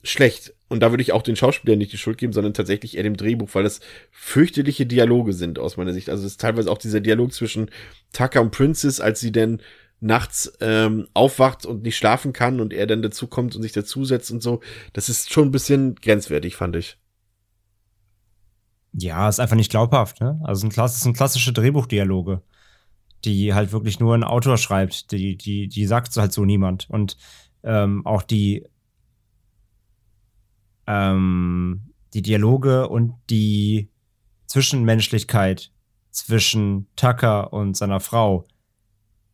[0.03, 0.55] schlecht.
[0.69, 3.17] Und da würde ich auch den Schauspielern nicht die Schuld geben, sondern tatsächlich eher dem
[3.17, 6.11] Drehbuch, weil das fürchterliche Dialoge sind aus meiner Sicht.
[6.11, 7.71] Also es ist teilweise auch dieser Dialog zwischen
[8.13, 9.61] Tucker und Princess, als sie denn
[10.01, 14.31] nachts ähm, aufwacht und nicht schlafen kann und er dann dazu kommt und sich dazusetzt
[14.31, 14.61] und so.
[14.93, 16.99] Das ist schon ein bisschen grenzwertig, fand ich.
[18.93, 20.41] Ja, ist einfach nicht glaubhaft, ne?
[20.45, 22.43] Also ein Klass, es sind klassische Drehbuchdialoge,
[23.25, 26.89] die halt wirklich nur ein Autor schreibt, die, die, die sagt halt so niemand.
[26.89, 27.17] Und
[27.63, 28.67] ähm, auch die,
[30.87, 33.91] ähm, die Dialoge und die
[34.47, 35.73] Zwischenmenschlichkeit
[36.11, 38.47] zwischen Tucker und seiner Frau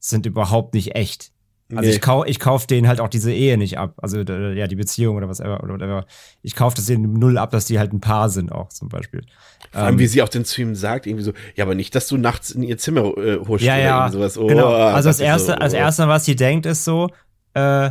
[0.05, 1.31] sind überhaupt nicht echt.
[1.75, 1.95] Also Nee.
[1.95, 3.95] ich, kau ich kauf denen halt auch diese Ehe nicht ab.
[3.97, 6.05] Also äh, ja, die Beziehung oder was oder whatever.
[6.43, 9.23] Ich kauf das denen null ab, dass die halt ein Paar sind auch zum Beispiel.
[9.71, 11.95] Vor allem, Ähm, wie sie auch dann zu ihm sagt, irgendwie so, ja, aber nicht,
[11.95, 14.37] dass du nachts in ihr Zimmer äh, huschst ja, oder ja, irgendwie sowas.
[14.37, 14.69] Oh, genau.
[14.69, 15.77] Also das erste, so, als oh.
[15.77, 17.09] erste, was sie denkt, ist so,
[17.55, 17.91] äh,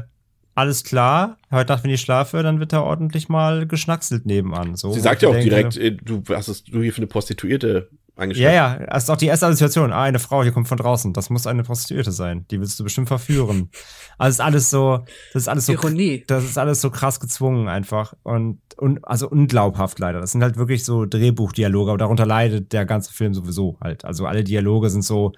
[0.54, 4.76] alles klar, heute Nacht, wenn ich schlafe, dann wird da ordentlich mal geschnackselt nebenan.
[4.76, 7.08] So, Sie sagt ja auch denke, direkt, äh, du hast es, du hier für eine
[7.08, 7.90] Prostituierte
[8.30, 9.92] Ja, ja, das ist auch die erste Situation.
[9.92, 11.14] Ah, eine Frau, hier kommt von draußen.
[11.14, 12.46] Das muss eine Prostituierte sein.
[12.52, 13.70] Die willst du bestimmt verführen.
[14.18, 15.04] Also ist alles so,
[15.34, 16.24] das ist alles so, Ironie.
[16.28, 20.22] das ist alles so krass gezwungen einfach und, und also unglaubhaft leider.
[20.22, 24.06] Das sind halt wirklich so Drehbuchdialoge, aber darunter leidet der ganze Film sowieso halt.
[24.06, 25.32] Also alle Dialoge sind so,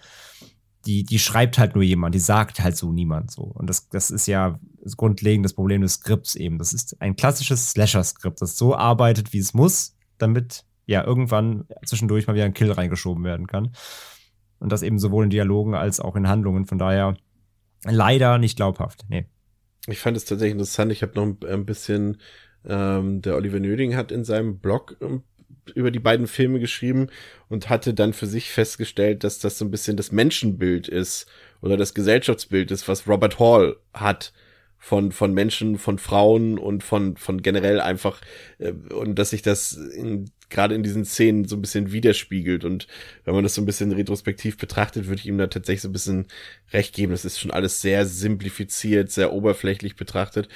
[0.86, 3.44] die, die schreibt halt nur jemand, die sagt halt so niemand so.
[3.44, 6.58] Und das, das ist ja das grundlegendes Problem des Skripts eben.
[6.58, 12.28] Das ist ein klassisches Slasher-Skript, das so arbeitet, wie es muss, damit ja irgendwann zwischendurch
[12.28, 13.72] mal wieder ein Kill reingeschoben werden kann.
[14.60, 16.66] Und das eben sowohl in Dialogen als auch in Handlungen.
[16.66, 17.16] Von daher
[17.86, 19.06] leider nicht glaubhaft.
[19.10, 19.26] Nee.
[19.88, 20.92] Ich fand es tatsächlich interessant.
[20.92, 22.18] Ich habe noch ein, bisschen,
[22.66, 25.24] ähm, der Oliver Nöding hat in seinem Blog ähm,
[25.76, 27.08] über die beiden Filme geschrieben
[27.50, 31.28] und hatte dann für sich festgestellt, dass das so ein bisschen das Menschenbild ist
[31.62, 34.34] oder das Gesellschaftsbild ist, was Robert Hall hat
[34.78, 38.20] von von Menschen, von Frauen und von von generell einfach
[38.60, 42.88] äh, und dass sich das in, gerade in diesen Szenen so ein bisschen widerspiegelt und
[43.26, 45.94] wenn man das so ein bisschen retrospektiv betrachtet, würde ich ihm da tatsächlich so ein
[45.94, 46.28] bisschen
[46.72, 47.12] recht geben.
[47.12, 50.50] Das ist schon alles sehr simplifiziert, sehr oberflächlich betrachtet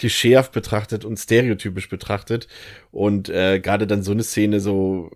[0.00, 2.48] klischeehaft betrachtet und stereotypisch betrachtet.
[2.90, 5.10] Und äh, gerade dann so eine Szene so,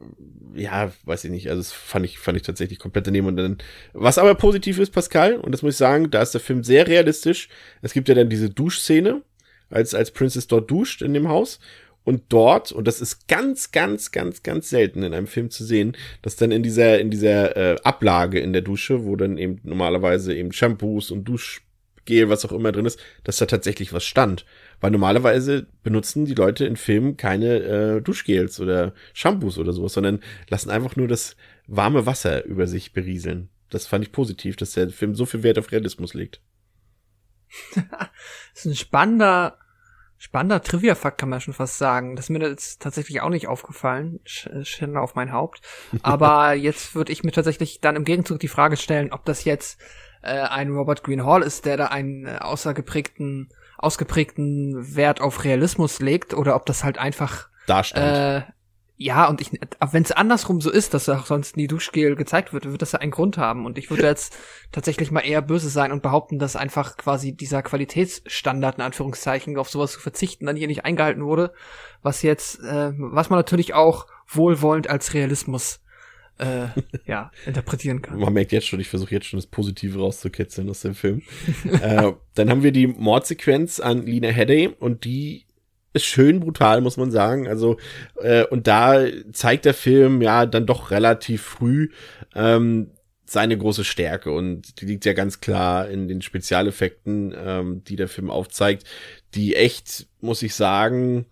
[0.55, 3.27] ja, weiß ich nicht, also das fand ich, fand ich tatsächlich komplett daneben.
[3.27, 3.59] Und dann,
[3.95, 6.87] was aber positiv ist, Pascal, und das muss ich sagen, da ist der Film sehr
[6.87, 7.49] realistisch.
[7.81, 9.23] Es gibt ja dann diese Duschszene,
[9.71, 11.59] als, als Princess dort duscht in dem Haus.
[12.05, 15.97] Und dort, und das ist ganz, ganz, ganz, ganz selten in einem Film zu sehen,
[16.21, 20.35] dass dann in dieser, in dieser äh, Ablage in der Dusche, wo dann eben normalerweise
[20.35, 24.45] eben Shampoos und Duschgel, was auch immer drin ist, dass da tatsächlich was stand.
[24.81, 30.21] Weil normalerweise benutzen die Leute in Filmen keine äh, Duschgels oder Shampoos oder sowas, sondern
[30.51, 31.37] lassen einfach nur das
[31.67, 33.49] warme Wasser über sich berieseln.
[33.71, 36.43] Das fand ich positiv, dass der Film so viel Wert auf Realismus legt.
[37.75, 37.85] das
[38.55, 39.59] ist ein spannender,
[40.25, 42.17] spannender Trivia-Fakt, kann man schon fast sagen.
[42.17, 44.21] Das ist mir jetzt tatsächlich auch nicht aufgefallen.
[44.25, 45.61] Schande auf mein Haupt.
[46.03, 49.79] Aber jetzt würde ich mir tatsächlich dann im Gegenzug die Frage stellen, ob das jetzt
[50.23, 56.01] äh, ein Robert Green Hall ist, der da einen äh, außergeprägten ausgeprägten Wert auf Realismus
[56.01, 58.47] legt oder ob das halt einfach darstellt.
[58.49, 58.53] Äh,
[58.97, 62.71] ja, und ich, wenn es andersrum so ist, dass auch sonst nie Duschgel gezeigt wird,
[62.71, 63.67] wird das ja einen Grund haben.
[63.67, 64.37] Und ich würde jetzt
[64.71, 69.69] tatsächlich mal eher böse sein und behaupten, dass einfach quasi dieser Qualitätsstandard, in Anführungszeichen, auf
[69.69, 71.53] sowas zu verzichten, dann hier nicht eingehalten wurde,
[72.03, 75.81] was jetzt, äh, was man natürlich auch wohlwollend als Realismus
[76.39, 76.67] äh,
[77.07, 78.19] ja, interpretieren kann.
[78.19, 81.23] Man merkt jetzt schon, ich versuche jetzt schon das Positive rauszukitzeln aus dem Film.
[81.83, 85.47] äh, dann haben wir die Mordsequenz an Lina Headey und die
[85.95, 87.49] ist schön brutal, muss man sagen.
[87.49, 87.79] Also,
[88.21, 91.89] äh, und da zeigt der Film ja dann doch relativ früh
[92.35, 92.91] ähm,
[93.25, 94.33] seine große Stärke.
[94.33, 98.85] Und die liegt ja ganz klar in den Spezialeffekten, ähm, die der Film aufzeigt,
[99.35, 101.27] die echt, muss ich sagen,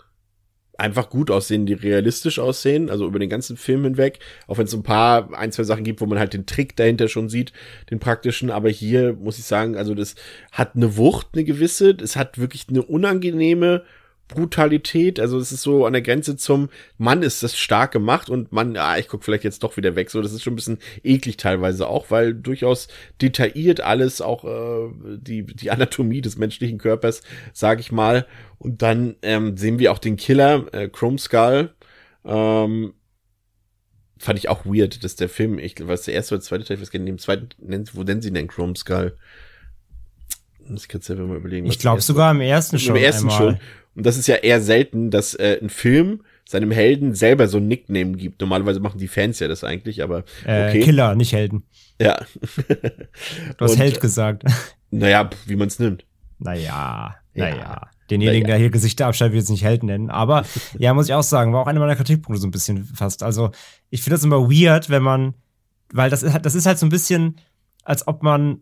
[0.79, 4.75] einfach gut aussehen, die realistisch aussehen, also über den ganzen Film hinweg, auch wenn es
[4.75, 7.53] ein paar, ein, zwei Sachen gibt, wo man halt den Trick dahinter schon sieht,
[7.90, 10.14] den praktischen, aber hier muss ich sagen, also das
[10.51, 13.85] hat eine Wucht, eine gewisse, es hat wirklich eine unangenehme
[14.28, 15.20] Brutalität.
[15.20, 18.74] Also es ist so an der Grenze zum Mann ist das stark gemacht und Mann,
[18.74, 20.11] ja, ich guck vielleicht jetzt doch wieder weg.
[20.11, 22.88] So, das ist schon ein bisschen eklig teilweise auch, weil durchaus
[23.20, 28.26] detailliert alles, auch äh, die, die Anatomie des menschlichen Körpers, sage ich mal.
[28.58, 31.74] Und dann ähm, sehen wir auch den Killer, äh, Chrome Skull.
[32.24, 32.94] Ähm,
[34.18, 36.90] fand ich auch weird, dass der Film, ich was der erste oder zweite Teil, was
[36.90, 37.48] in dem zweiten,
[37.92, 39.16] wo nennen sie denn Chrome Skull?
[40.68, 41.66] Muss ich jetzt selber mal überlegen.
[41.66, 42.96] Ich glaube sogar im ersten schon.
[42.96, 43.38] Im ersten einmal.
[43.38, 43.61] schon.
[43.94, 47.68] Und das ist ja eher selten, dass äh, ein Film seinem Helden selber so ein
[47.68, 48.40] Nickname gibt.
[48.40, 50.81] Normalerweise machen die Fans ja das eigentlich, aber okay.
[50.81, 51.64] Äh, Killer, nicht Helden.
[52.00, 52.24] Ja.
[52.68, 54.44] du hast Und, Held gesagt.
[54.90, 56.05] Naja, wie man es nimmt.
[56.38, 57.57] Naja, naja.
[57.57, 57.90] Ja.
[58.11, 58.55] Denjenigen, naja.
[58.55, 60.11] der hier Gesichter abschneidet, wird es nicht Held nennen.
[60.11, 60.44] Aber
[60.78, 63.22] ja, muss ich auch sagen, war auch einer meiner Kritikpunkte so ein bisschen fast.
[63.22, 63.52] Also,
[63.90, 65.35] ich finde das immer weird, wenn man,
[65.92, 67.37] weil das ist, das ist halt so ein bisschen,
[67.85, 68.61] als ob man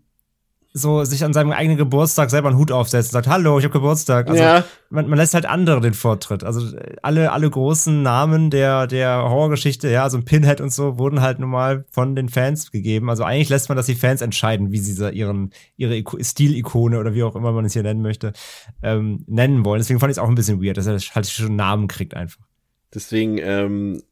[0.73, 3.73] so sich an seinem eigenen Geburtstag selber einen Hut aufsetzt und sagt, hallo, ich habe
[3.73, 4.29] Geburtstag.
[4.29, 4.65] Also ja.
[4.89, 6.45] man, man lässt halt andere den Vortritt.
[6.45, 11.23] Also alle, alle großen Namen der, der Horrorgeschichte, ja, so ein Pinhead und so, wurden
[11.23, 13.11] halt nun mal von den Fans gegeben.
[13.11, 17.25] Also eigentlich lässt man das die Fans entscheiden, wie sie ihren, ihre Stilikone oder wie
[17.25, 18.33] auch immer man es hier nennen möchte,
[18.83, 19.81] ähm, nennen wollen.
[19.81, 22.15] Deswegen fand ich es auch ein bisschen weird, dass er halt schon einen Namen kriegt
[22.15, 22.47] einfach.
[22.95, 24.03] Deswegen, ähm,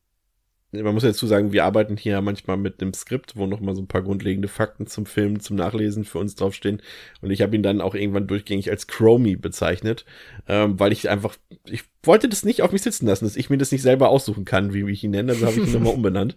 [0.70, 3.74] man muss ja dazu sagen, wir arbeiten hier manchmal mit einem Skript, wo noch mal
[3.74, 6.82] so ein paar grundlegende Fakten zum Film, zum Nachlesen für uns draufstehen.
[7.22, 10.04] Und ich habe ihn dann auch irgendwann durchgängig als Chromie bezeichnet,
[10.46, 13.56] ähm, weil ich einfach, ich wollte das nicht auf mich sitzen lassen, dass ich mir
[13.56, 15.32] das nicht selber aussuchen kann, wie ich ihn nenne.
[15.32, 16.36] Also habe ich ihn nochmal umbenannt.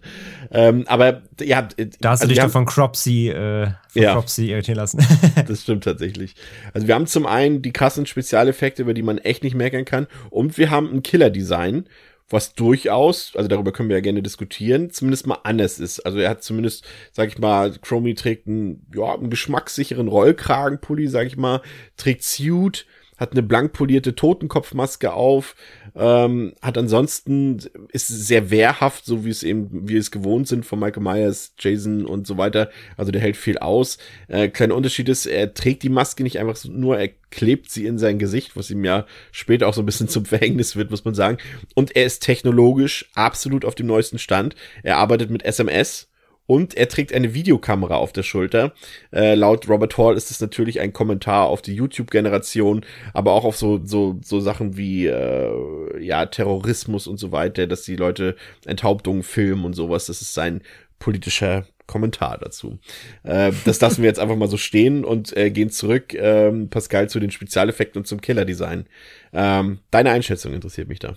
[0.50, 4.14] Ähm, aber ja, äh, da hast also du dich doch von Cropsy, äh, von ja,
[4.14, 5.06] Cropsy irritieren lassen.
[5.46, 6.36] das stimmt tatsächlich.
[6.72, 10.06] Also wir haben zum einen die krassen Spezialeffekte, über die man echt nicht meckern kann,
[10.30, 11.84] und wir haben ein Killer-Design
[12.32, 16.00] was durchaus, also darüber können wir ja gerne diskutieren, zumindest mal anders ist.
[16.00, 21.26] Also er hat zumindest, sag ich mal, Chromie trägt einen, ja, einen geschmackssicheren Rollkragenpulli, sag
[21.26, 21.60] ich mal,
[21.96, 22.86] trägt Suit,
[23.18, 25.54] hat eine blank polierte Totenkopfmaske auf,
[25.94, 27.58] ähm, hat ansonsten,
[27.90, 32.06] ist sehr wehrhaft, so wie es eben, wie es gewohnt sind von Michael Myers, Jason
[32.06, 32.70] und so weiter.
[32.96, 33.98] Also der hält viel aus.
[34.28, 37.86] Äh, kleiner Unterschied ist, er trägt die Maske nicht einfach so, nur, er klebt sie
[37.86, 41.04] in sein Gesicht, was ihm ja später auch so ein bisschen zum Verhängnis wird, muss
[41.04, 41.38] man sagen.
[41.74, 44.54] Und er ist technologisch absolut auf dem neuesten Stand.
[44.82, 46.08] Er arbeitet mit SMS,
[46.52, 48.74] und er trägt eine Videokamera auf der Schulter.
[49.10, 52.84] Äh, laut Robert Hall ist es natürlich ein Kommentar auf die YouTube-Generation,
[53.14, 57.84] aber auch auf so, so, so Sachen wie äh, ja, Terrorismus und so weiter, dass
[57.84, 58.36] die Leute
[58.66, 60.04] Enthauptungen filmen und sowas.
[60.04, 60.60] Das ist sein
[60.98, 62.78] politischer Kommentar dazu.
[63.22, 67.08] Äh, das lassen wir jetzt einfach mal so stehen und äh, gehen zurück, ähm, Pascal,
[67.08, 68.84] zu den Spezialeffekten und zum Killer-Design.
[69.32, 71.16] Ähm, deine Einschätzung interessiert mich da.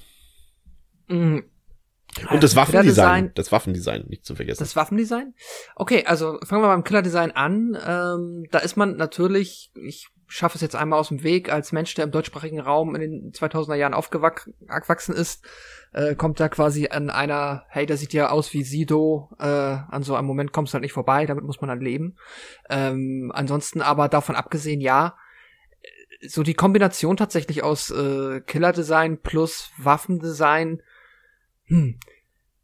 [2.30, 4.60] Und das Also, Waffendesign, das Waffendesign, nicht zu vergessen.
[4.60, 5.34] Das Waffendesign?
[5.76, 7.78] Okay, also fangen wir beim Killer-Design an.
[7.86, 11.94] Ähm, da ist man natürlich, ich schaffe es jetzt einmal aus dem Weg, als Mensch,
[11.94, 15.46] der im deutschsprachigen Raum in den 2000er Jahren aufgewachsen ist,
[15.94, 20.04] äh, kommt da quasi an einer, hey, der sieht ja aus wie Sido, äh, an
[20.04, 22.16] so einem Moment kommst du halt nicht vorbei, damit muss man dann leben.
[22.70, 25.16] Ähm, ansonsten aber davon abgesehen, ja,
[26.28, 30.82] so die Kombination tatsächlich aus äh, Killer-Design plus Waffendesign,
[31.68, 32.00] hm,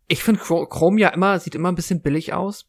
[0.08, 2.68] ich finde Chrome ja immer, sieht immer ein bisschen billig aus.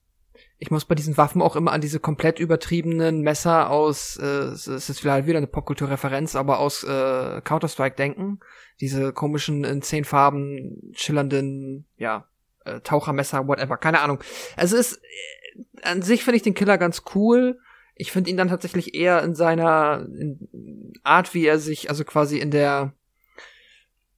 [0.59, 4.69] Ich muss bei diesen Waffen auch immer an diese komplett übertriebenen Messer aus, äh, es
[4.69, 8.39] ist vielleicht wieder eine Popkulturreferenz, aber aus äh, Counter-Strike denken.
[8.81, 12.29] Diese komischen in zehn Farben schillernden, ja,
[12.65, 14.21] äh, Tauchermesser, whatever, keine Ahnung.
[14.57, 17.59] Also es ist, äh, an sich finde ich den Killer ganz cool.
[17.97, 22.39] Ich finde ihn dann tatsächlich eher in seiner in Art, wie er sich, also quasi
[22.39, 22.95] in der,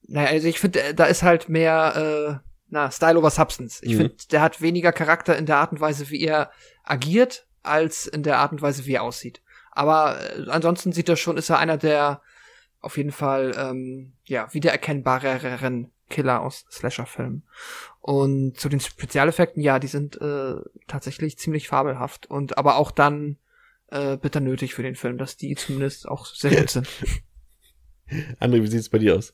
[0.07, 3.81] naja, also ich finde, da ist halt mehr, äh, na, Style over Substance.
[3.83, 3.97] Ich Mhm.
[3.97, 6.51] finde, der hat weniger Charakter in der Art und Weise, wie er
[6.83, 9.41] agiert, als in der Art und Weise, wie er aussieht.
[9.71, 12.21] Aber äh, ansonsten sieht er schon, ist er einer der
[12.79, 17.43] auf jeden Fall ähm, ja wiedererkennbareren Killer aus Slasher-Filmen.
[17.99, 20.55] Und zu den Spezialeffekten, ja, die sind äh,
[20.87, 23.37] tatsächlich ziemlich fabelhaft und aber auch dann
[23.87, 26.87] äh, bitter nötig für den Film, dass die zumindest auch sehr gut sind.
[28.39, 29.33] André, wie sieht's bei dir aus?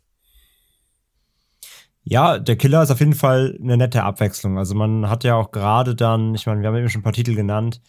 [2.04, 4.58] Ja, der Killer ist auf jeden Fall eine nette Abwechslung.
[4.58, 7.14] Also man hat ja auch gerade dann, ich meine, wir haben eben schon ein paar
[7.14, 7.82] Titel genannt.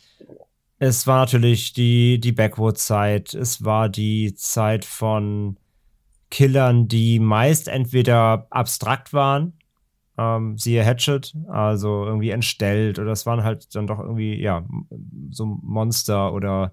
[0.79, 3.35] Es war natürlich die, die Backwoods-Zeit.
[3.35, 5.57] Es war die Zeit von
[6.33, 9.53] Killern, die meist entweder abstrakt waren,
[10.17, 14.65] ähm, siehe Hatchet, also irgendwie entstellt, oder es waren halt dann doch irgendwie, ja,
[15.31, 16.73] so Monster oder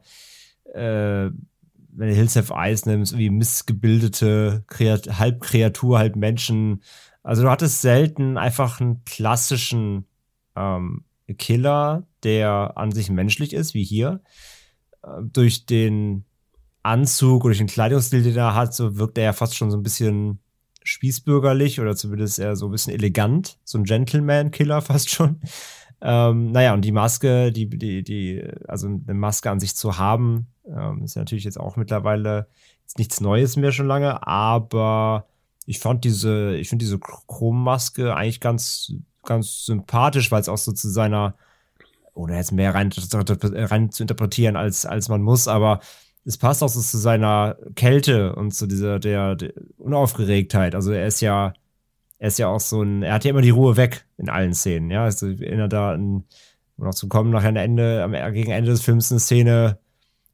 [0.74, 1.30] äh,
[1.92, 6.82] wenn du Hills Have Eyes nimmst, irgendwie missgebildete Kreat halb Kreatur, halb Menschen.
[7.24, 10.06] Also du hattest selten einfach einen klassischen
[10.56, 11.04] ähm,
[11.38, 14.22] Killer, der an sich menschlich ist, wie hier.
[15.04, 16.26] Äh, durch den
[16.84, 19.78] Anzug oder durch den Kleidungsstil, den er hat, so wirkt er ja fast schon so
[19.78, 20.40] ein bisschen
[20.84, 23.60] spießbürgerlich oder zumindest eher so ein bisschen elegant.
[23.64, 25.42] So ein Gentleman-Killer fast schon.
[26.02, 30.48] Ähm, naja, und die Maske, die, die, die, also eine Maske an sich zu haben,
[30.66, 32.48] ähm, ist natürlich jetzt auch mittlerweile
[32.82, 35.28] jetzt nichts Neues mehr schon lange, aber
[35.70, 38.92] ich fand diese, ich finde diese Chrommaske eigentlich ganz,
[39.24, 41.36] ganz sympathisch, weil es auch so zu seiner,
[42.16, 45.80] oder jetzt mehr rein, rein zu interpretieren, als, als man muss, aber
[46.26, 50.74] es passt auch so zu seiner Kälte und zu dieser, der, der Unaufgeregtheit.
[50.74, 51.54] Also er ist ja,
[52.18, 54.56] er ist ja auch so ein, er hat ja immer die Ruhe weg in allen
[54.56, 55.04] Szenen, ja.
[55.04, 56.24] Also erinnere da an,
[56.78, 59.78] um noch zu kommen, nachher Ende, am, gegen Ende des Films eine Szene,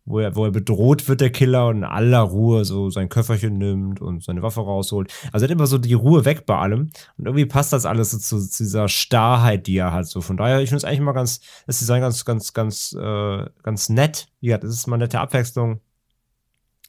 [0.06, 3.58] wo er, wo er bedroht wird, der Killer, und in aller Ruhe so sein Köfferchen
[3.58, 5.12] nimmt und seine Waffe rausholt.
[5.32, 6.92] Also er hat immer so die Ruhe weg bei allem.
[7.18, 10.06] Und irgendwie passt das alles so zu, zu dieser Starrheit, die er hat.
[10.08, 13.46] So von daher, ich finde es eigentlich mal ganz, das Design ganz, ganz, ganz, äh,
[13.64, 14.28] ganz nett.
[14.42, 15.82] Ja, das ist mal eine nette Abwechslung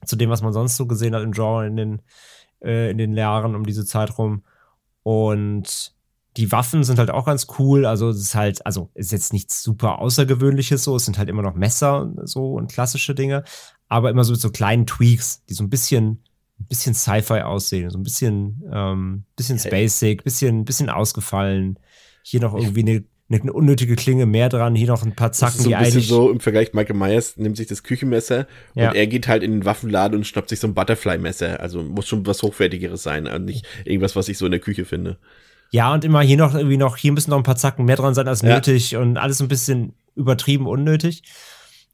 [0.05, 2.03] zu dem, was man sonst so gesehen hat im Genre in den,
[2.63, 4.43] äh, in den Jahren um diese Zeit rum.
[5.03, 5.96] Und
[6.37, 7.87] die Waffen sind halt auch ganz cool.
[7.87, 10.97] Also es ist halt, also ist jetzt nichts super Außergewöhnliches so.
[10.97, 13.45] Es sind halt immer noch Messer und so und klassische Dinge,
[13.89, 16.23] aber immer so mit so kleinen Tweaks, die so ein bisschen,
[16.61, 21.79] ein bisschen Sci-Fi aussehen, so ein bisschen, ähm, bisschen basic, bisschen, bisschen ausgefallen.
[22.23, 25.59] Hier noch irgendwie eine, eine unnötige Klinge mehr dran, hier noch ein paar Das Zacken,
[25.59, 28.91] ist so ein bisschen so im Vergleich, Michael Myers nimmt sich das Küchenmesser Ja.
[28.91, 31.61] und er geht halt in den Waffenladen und schnappt sich so ein Butterfly-Messer.
[31.61, 34.85] Also muss schon was Hochwertigeres sein, und nicht irgendwas, was ich so in der Küche
[34.85, 35.19] finde.
[35.71, 38.15] Ja, und immer hier noch irgendwie noch, hier müssen noch ein paar Zacken mehr dran
[38.15, 38.55] sein als Ja.
[38.55, 41.23] nötig und alles ein bisschen übertrieben unnötig.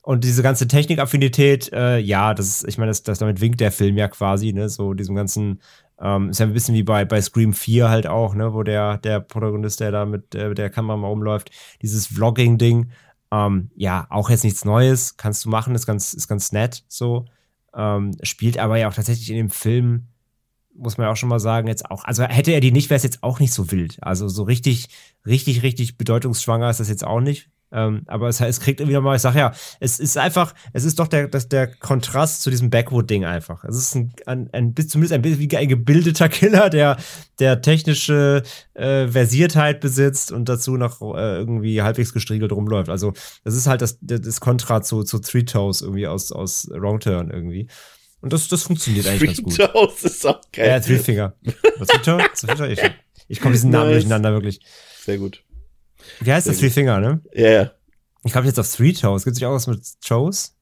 [0.03, 3.71] Und diese ganze Technikaffinität, äh, ja, das ist, ich meine, das, das, damit winkt der
[3.71, 5.63] Film ja quasi, ne, so diesem ganzen,
[6.01, 8.99] ähm, ist ja ein bisschen wie bei, bei Scream 4 halt auch, ne, wo der,
[8.99, 12.91] der Protagonist, der da mit, äh, mit der Kamera mal rumläuft, dieses Vlogging-Ding,
[13.31, 17.27] ähm, ja, auch jetzt nichts Neues, kannst du machen, ist ganz, ist ganz nett, so.
[17.75, 20.09] Ähm, spielt aber ja auch tatsächlich in dem Film,
[20.75, 22.97] muss man ja auch schon mal sagen, jetzt auch, also hätte er die nicht, wäre
[22.97, 23.99] es jetzt auch nicht so wild.
[24.01, 24.89] Also so richtig,
[25.27, 27.51] richtig, richtig bedeutungsschwanger ist das jetzt auch nicht.
[27.73, 30.99] Ähm, aber es, es kriegt irgendwie nochmal, ich sag ja, es ist einfach, es ist
[30.99, 33.64] doch der, das, der Kontrast zu diesem Backwood-Ding einfach.
[33.64, 36.99] Es ist ein, ein, ein, zumindest ein bisschen wie ein gebildeter Killer, der,
[37.39, 38.43] der technische
[38.75, 42.91] äh, Versiertheit besitzt und dazu noch äh, irgendwie halbwegs gestriegelt rumläuft.
[42.91, 47.01] Also, das ist halt das, das Kontra zu, zu Three Toes irgendwie aus, aus Wrong
[47.01, 47.68] Turn irgendwie.
[48.23, 49.55] Und das, das funktioniert eigentlich ganz gut.
[49.57, 50.68] Three Toes ist auch geil.
[50.68, 51.35] Ja, Three Finger.
[51.45, 52.45] Three Toes?
[52.70, 52.81] Ich,
[53.29, 53.97] ich komme diesen Namen Nice.
[54.03, 54.61] durcheinander, wirklich.
[55.01, 55.43] Sehr gut.
[56.20, 57.20] Wie heißt das Sehr Three Finger, ne?
[57.35, 57.73] Ja, ja.
[58.25, 59.25] Ich glaube jetzt auf Three Toes.
[59.25, 60.57] Gibt es nicht auch was mit Toes?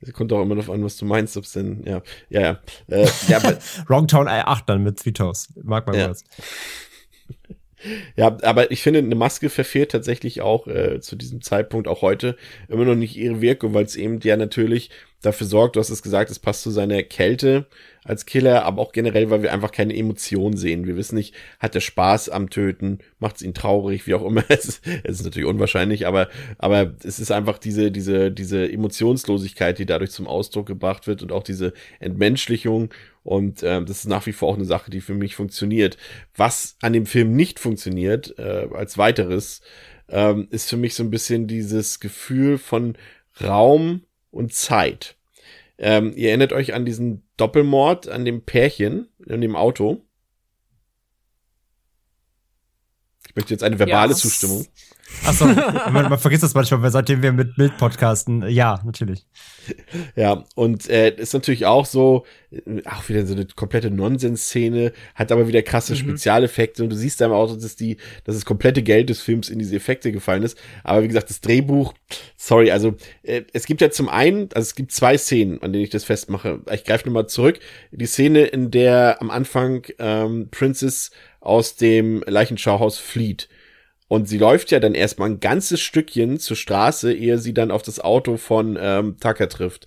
[0.00, 2.60] Es kommt auch immer darauf an, was du meinst, ob es denn, ja, ja, ja.
[2.88, 5.48] Äh, ja, aber, Wrong Town 8 dann mit Three Toes.
[5.62, 6.10] Mag man Ja.
[6.10, 6.24] was.
[8.16, 12.36] ja, aber ich finde, eine Maske verfehlt tatsächlich auch äh, zu diesem Zeitpunkt, auch heute,
[12.68, 14.90] immer noch nicht ihre Wirkung, weil es eben ja natürlich
[15.26, 17.66] dafür sorgt, du hast es gesagt, es passt zu seiner Kälte
[18.04, 20.86] als Killer, aber auch generell, weil wir einfach keine Emotionen sehen.
[20.86, 24.44] Wir wissen nicht, hat er Spaß am Töten, macht es ihn traurig, wie auch immer.
[24.48, 29.78] Es ist, es ist natürlich unwahrscheinlich, aber, aber es ist einfach diese, diese, diese Emotionslosigkeit,
[29.78, 32.90] die dadurch zum Ausdruck gebracht wird und auch diese Entmenschlichung.
[33.24, 35.98] Und ähm, das ist nach wie vor auch eine Sache, die für mich funktioniert.
[36.36, 39.62] Was an dem Film nicht funktioniert, äh, als weiteres,
[40.08, 42.96] ähm, ist für mich so ein bisschen dieses Gefühl von
[43.42, 45.15] Raum und Zeit.
[45.78, 50.02] Ähm, ihr erinnert euch an diesen Doppelmord an dem Pärchen in dem Auto.
[53.28, 54.16] Ich möchte jetzt eine verbale Ja.
[54.16, 54.66] Zustimmung.
[55.24, 55.46] Achso,
[55.92, 58.48] man, man vergisst das manchmal, seitdem wir mit Bild podcasten.
[58.48, 59.26] Ja, natürlich.
[60.14, 65.32] Ja, und äh, ist natürlich auch so, äh, auch wieder so eine komplette Nonsens-Szene, hat
[65.32, 69.10] aber wieder krasse Spezialeffekte und du siehst da Auto, dass die, dass das komplette Geld
[69.10, 70.58] des Films in diese Effekte gefallen ist.
[70.84, 71.94] Aber wie gesagt, das Drehbuch,
[72.36, 75.84] sorry, also äh, es gibt ja zum einen, also es gibt zwei Szenen, an denen
[75.84, 76.60] ich das festmache.
[76.72, 77.58] Ich greife nochmal zurück.
[77.90, 81.10] Die Szene, in der am Anfang ähm, Princess
[81.40, 83.48] aus dem Leichenschauhaus flieht.
[84.08, 87.82] Und sie läuft ja dann erstmal ein ganzes Stückchen zur Straße, ehe sie dann auf
[87.82, 89.86] das Auto von ähm, Tucker trifft.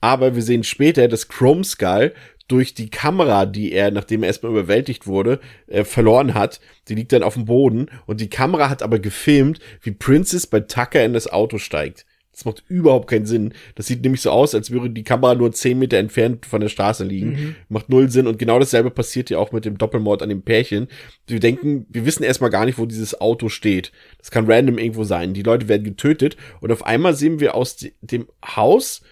[0.00, 2.12] Aber wir sehen später, dass Chrome Skull
[2.48, 6.60] durch die Kamera, die er, nachdem er erstmal überwältigt wurde, äh, verloren hat.
[6.88, 10.60] Die liegt dann auf dem Boden und die Kamera hat aber gefilmt, wie Princess bei
[10.60, 12.04] Tucker in das Auto steigt.
[12.32, 13.52] Das macht überhaupt keinen Sinn.
[13.74, 16.70] Das sieht nämlich so aus, als würde die Kamera nur 10 Meter entfernt von der
[16.70, 17.56] Straße liegen.
[17.68, 18.26] Macht null Sinn.
[18.26, 20.88] Und genau dasselbe passiert ja auch mit dem Doppelmord an dem Pärchen.
[21.26, 23.92] Wir denken, wir wissen erstmal gar nicht, wo dieses Auto steht.
[24.18, 25.34] Das kann random irgendwo sein.
[25.34, 26.38] Die Leute werden getötet.
[26.62, 29.02] Und auf einmal sehen wir aus de- dem Haus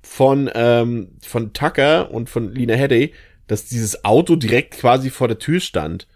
[0.00, 3.12] von, ähm, von Tucker und von Lena Headey,
[3.48, 6.06] dass dieses Auto direkt quasi vor der Tür stand.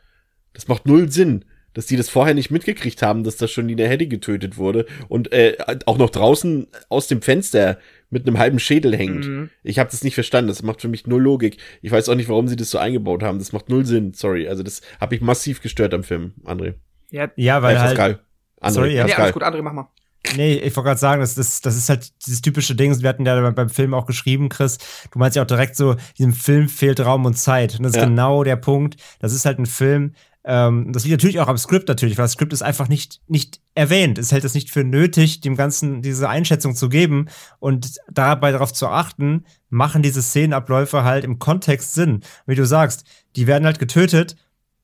[0.53, 1.45] Das macht null Sinn,
[1.75, 5.33] dass die das vorher nicht mitgekriegt haben, dass da schon Lina Headey getötet wurde und
[5.33, 5.57] äh,
[5.87, 7.79] auch noch draußen aus dem Fenster
[8.11, 9.27] mit einem halben Schädel hängt.
[9.27, 9.51] Mhm.
[9.63, 10.49] Ich habe das nicht verstanden.
[10.49, 11.57] Das macht für mich null Logik.
[11.81, 13.39] Ich weiß auch nicht, warum sie das so eingebaut haben.
[13.39, 14.13] Das macht null Sinn.
[14.13, 14.49] Sorry.
[14.49, 16.75] Also das habe ich massiv gestört am Film, André.
[17.11, 17.97] Ja, Ja, weil äh, halt.
[17.97, 18.19] Pascal.
[18.61, 19.05] André, Sorry, ja.
[19.05, 19.23] nee, Pascal.
[19.23, 19.89] alles gut, André, mach mal.
[20.37, 22.97] Nee, ich wollte gerade sagen, das, das, das ist halt dieses typische Ding.
[23.03, 24.79] Wir hatten ja beim, beim Film auch geschrieben, Chris.
[25.11, 27.75] Du meinst ja auch direkt so, diesem Film fehlt Raum und Zeit.
[27.77, 28.05] Und das ist Ja.
[28.05, 28.97] genau der Punkt.
[29.19, 30.15] Das ist halt ein Film.
[30.45, 33.61] Ähm, das liegt natürlich auch am Skript natürlich, weil das Skript ist einfach nicht, nicht
[33.75, 34.19] erwähnt.
[34.19, 37.29] Es hält es nicht für nötig, dem Ganzen diese Einschätzung zu geben
[37.61, 42.23] und dabei darauf zu achten, machen diese Szenenabläufe halt im Kontext Sinn.
[42.47, 43.05] Wie du sagst,
[43.37, 44.37] die werden halt getötet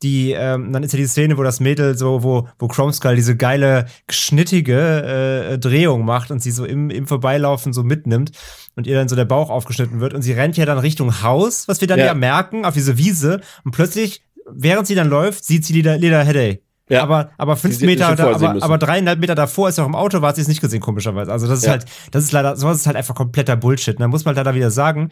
[0.02, 3.16] die, ähm, dann ist ja die Szene, wo das Mädel so, wo, wo Chrome Skull
[3.16, 8.30] diese geile, schnittige äh, Drehung macht und sie so im, im Vorbeilaufen so mitnimmt
[8.76, 11.66] und ihr dann so der Bauch aufgeschnitten wird und sie rennt ja dann Richtung Haus,
[11.66, 12.06] was wir dann Ja.
[12.06, 14.22] ja, merken, auf diese Wiese und plötzlich,
[14.52, 16.62] während sie dann läuft, sieht sie Leda, Leda Headey.
[16.90, 17.02] Ja.
[17.02, 20.22] Aber, aber fünf Meter, da, aber, aber dreieinhalb Meter davor, als sie auch im Auto
[20.22, 21.30] war, sie es nicht gesehen, komischerweise.
[21.30, 21.72] Also das ist Ja.
[21.72, 23.96] halt, das ist leider, sowas ist halt einfach kompletter Bullshit.
[23.96, 25.10] Und da muss man leider wieder sagen,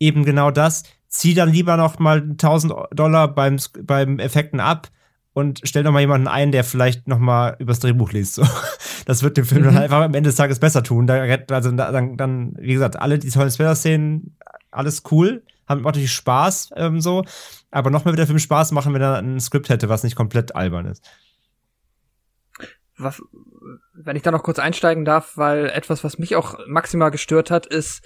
[0.00, 4.88] eben genau das, zieh dann lieber noch mal 1000 Dollar beim, beim Effekten ab
[5.34, 8.34] und stell noch mal jemanden ein, der vielleicht noch mal übers Drehbuch liest.
[8.34, 8.42] So.
[9.06, 11.06] Das wird dem Film dann einfach am Ende des Tages besser tun.
[11.06, 11.20] Da,
[11.50, 14.34] also da- dann, dann, wie gesagt, alle die tollen Splatter-Szenen,
[14.70, 17.22] alles cool, haben natürlich Spaß ähm, so,
[17.74, 20.16] aber noch mehr wird der Film Spaß machen, wenn er ein Skript hätte, was nicht
[20.16, 21.04] komplett albern ist.
[22.96, 23.20] was,
[23.94, 27.66] wenn ich da noch kurz einsteigen darf, weil etwas, was mich auch maximal gestört hat,
[27.66, 28.02] ist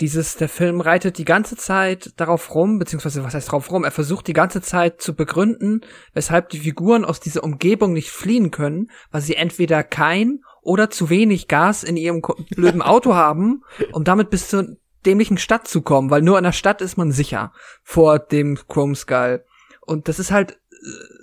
[0.00, 3.90] dieses, der Film reitet die ganze Zeit darauf rum, beziehungsweise was heißt darauf rum, er
[3.90, 5.82] versucht die ganze Zeit zu begründen,
[6.14, 11.10] weshalb die Figuren aus dieser Umgebung nicht fliehen können, weil sie entweder kein oder zu
[11.10, 12.22] wenig Gas in ihrem
[12.56, 14.76] blöden Auto haben, um damit bis zur
[15.06, 17.52] dämlichen Stadt zu kommen, weil nur in der Stadt ist man sicher
[17.82, 19.44] vor dem Chrome Skull.
[19.80, 20.56] Und das ist halt äh,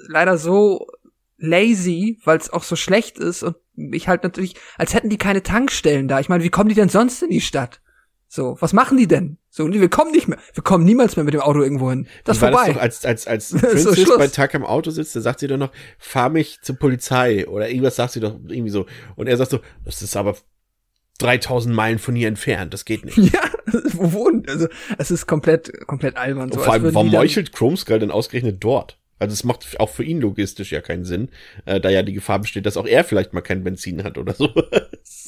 [0.07, 0.87] leider so
[1.37, 5.43] lazy, weil es auch so schlecht ist und ich halt natürlich, als hätten die keine
[5.43, 6.19] Tankstellen da.
[6.19, 7.81] Ich meine, wie kommen die denn sonst in die Stadt?
[8.27, 9.39] So, was machen die denn?
[9.49, 10.37] So, wir kommen nicht mehr.
[10.53, 12.07] Wir kommen niemals mehr mit dem Auto irgendwo hin.
[12.23, 12.67] Das ist vorbei.
[12.67, 14.17] das doch, als, als, als So, Princess Schluss.
[14.17, 17.67] bei Tucker im Auto sitzt, da sagt sie doch noch, fahr mich zur Polizei oder
[17.67, 18.85] irgendwas sagt sie doch irgendwie so.
[19.17, 20.37] Und er sagt so, das ist aber
[21.21, 23.17] 3000 Meilen von hier entfernt, das geht nicht.
[23.33, 23.41] ja,
[23.93, 24.43] wo wohnen?
[24.47, 24.67] Also,
[24.97, 26.45] es ist komplett, komplett albern.
[26.45, 28.97] Und So, vor allem, warum meuchelt Chrome Skull denn ausgerechnet dort?
[29.21, 31.29] Also es macht auch für ihn logistisch ja keinen Sinn,
[31.65, 34.33] äh, da ja die Gefahr besteht, dass auch er vielleicht mal kein Benzin hat oder
[34.33, 34.49] so.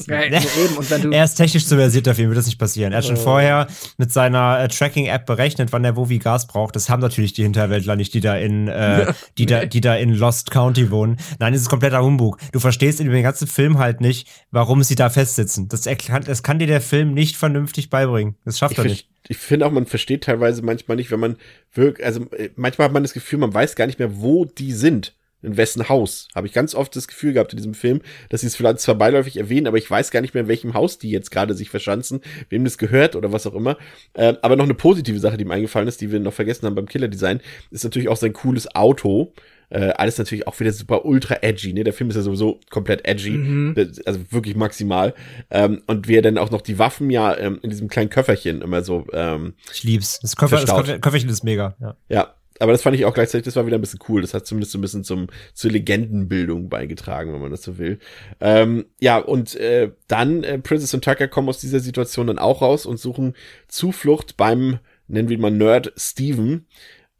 [0.07, 0.77] Ja, so eben.
[0.77, 2.93] Und wenn du, Er ist technisch zu versiert dafür, wird das nicht passieren.
[2.93, 3.67] Er hat schon vorher
[3.97, 6.75] mit seiner äh, Tracking-App berechnet, wann er wo wie Gas braucht.
[6.75, 10.13] Das haben natürlich die Hinterwäldler nicht, die da in, äh, die da, die da in
[10.13, 11.17] Lost County wohnen.
[11.37, 12.39] Nein, das ist kompletter Humbug.
[12.51, 15.67] Du verstehst in dem ganzen Film halt nicht, warum sie da festsitzen.
[15.67, 18.35] Das, das kann dir der Film nicht vernünftig beibringen.
[18.45, 19.12] Das schafft Ich, er nicht.
[19.27, 21.37] Ich finde auch, man versteht teilweise manchmal nicht, wenn man
[21.73, 24.73] wirklich, also äh, manchmal hat man das Gefühl, man weiß gar nicht mehr, wo die
[24.73, 25.15] sind.
[25.41, 26.29] In wessen Haus.
[26.33, 27.99] Habe ich ganz oft das Gefühl gehabt in diesem Film,
[28.29, 30.73] dass sie es vielleicht zwar beiläufig erwähnen, aber ich weiß gar nicht mehr, in welchem
[30.73, 33.77] Haus die jetzt gerade sich verschanzen, wem das gehört oder was auch immer.
[34.13, 36.75] Äh, aber noch eine positive Sache, die mir eingefallen ist, die wir noch vergessen haben
[36.75, 39.33] beim Killer-Design, ist natürlich auch sein cooles Auto.
[39.73, 41.83] Äh, alles natürlich auch wieder super ultra edgy, ne?
[41.83, 43.75] Der Film ist ja sowieso komplett edgy, Mhm.
[44.05, 45.15] Also wirklich maximal.
[45.49, 48.61] Ähm, und wie er dann auch noch die Waffen ja ähm, in diesem kleinen Köfferchen
[48.61, 50.19] immer so, ähm, Ich lieb's.
[50.19, 50.75] Das, Köffer, das.
[50.75, 51.75] Köffer, Köfferchen ist mega.
[51.81, 51.95] Ja.
[52.07, 52.35] ja.
[52.59, 54.21] Aber das fand ich auch gleichzeitig, das war wieder ein bisschen cool.
[54.21, 57.97] Das hat zumindest so ein bisschen zum, zur Legendenbildung beigetragen, wenn man das so will.
[58.39, 62.61] Ähm, ja, und äh, dann, äh, Princess und Tucker kommen aus dieser Situation dann auch
[62.61, 63.33] raus und suchen
[63.67, 66.67] Zuflucht beim, nennen wir ihn mal Nerd Steven.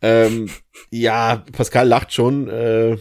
[0.04, 0.50] Ähm,
[0.92, 2.50] ja, Pascal lacht schon.
[2.50, 2.98] Äh,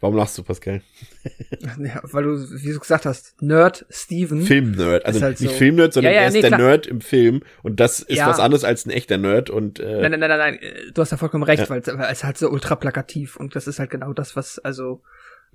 [0.00, 0.82] warum lachst du, Pascal?
[1.78, 4.42] ja, weil du, wie du gesagt hast, Nerd Steven.
[4.42, 5.06] Filmnerd.
[5.06, 5.56] Also halt nicht so.
[5.56, 6.60] Filmnerd, sondern Ja, ja, er ist nee, der klar.
[6.60, 7.42] Nerd im Film.
[7.62, 8.26] Und das ist Ja.
[8.28, 9.50] was anderes als ein echter Nerd.
[9.50, 11.70] Und äh, Nein, nein, nein, nein, nein, äh, du hast ja vollkommen recht, Ja.
[11.70, 11.80] weil,
[12.10, 15.02] es- halt so ultra plakativ und das ist halt genau das, was, also,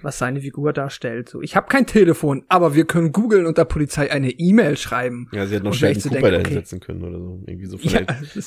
[0.01, 1.27] was seine Figur darstellt.
[1.27, 5.27] So, ich habe kein Telefon, aber wir können googeln und der Polizei eine E-Mail schreiben.
[5.33, 6.49] ja, sie hat noch gleich zu Cooper denken, da okay.
[6.51, 7.43] hinsetzen können oder so.
[7.45, 8.05] Irgendwie so von Ja,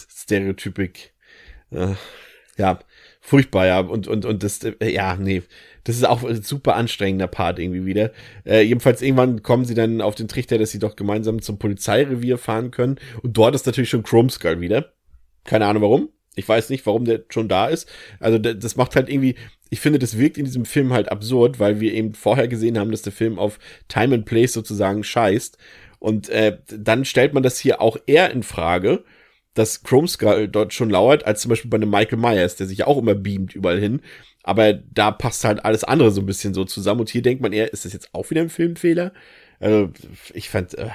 [0.09, 1.12] Stereotypik.
[1.72, 1.95] Äh,
[2.57, 2.78] ja,
[3.20, 3.80] furchtbar, ja.
[3.80, 5.42] Und, und, und das, äh, ja, nee.
[5.84, 8.12] Das ist auch ein super anstrengender Part irgendwie wieder.
[8.44, 12.36] Äh, jedenfalls irgendwann kommen sie dann auf den Trichter, dass sie doch gemeinsam zum Polizeirevier
[12.36, 12.98] fahren können.
[13.22, 14.92] Und dort ist natürlich schon Chrome Skull wieder.
[15.44, 16.11] Keine Ahnung warum.
[16.36, 17.90] Ich weiß nicht, warum der schon da ist.
[18.20, 19.36] Also das macht halt irgendwie,
[19.70, 22.90] ich finde, das wirkt in diesem Film halt absurd, weil wir eben vorher gesehen haben,
[22.90, 25.59] dass der Film auf Time and Place sozusagen scheißt.
[25.98, 29.05] Und äh, dann stellt man das hier auch eher in Frage,
[29.61, 32.79] dass Chrome Skull dort schon lauert, als zum Beispiel bei einem Michael Myers, der sich
[32.79, 34.01] ja auch immer beamt überall hin.
[34.43, 37.01] Aber da passt halt alles andere so ein bisschen so zusammen.
[37.01, 39.13] Und hier denkt man eher, ist das jetzt auch wieder ein Filmfehler?
[39.59, 39.91] Also,
[40.33, 40.89] ich fand, äh,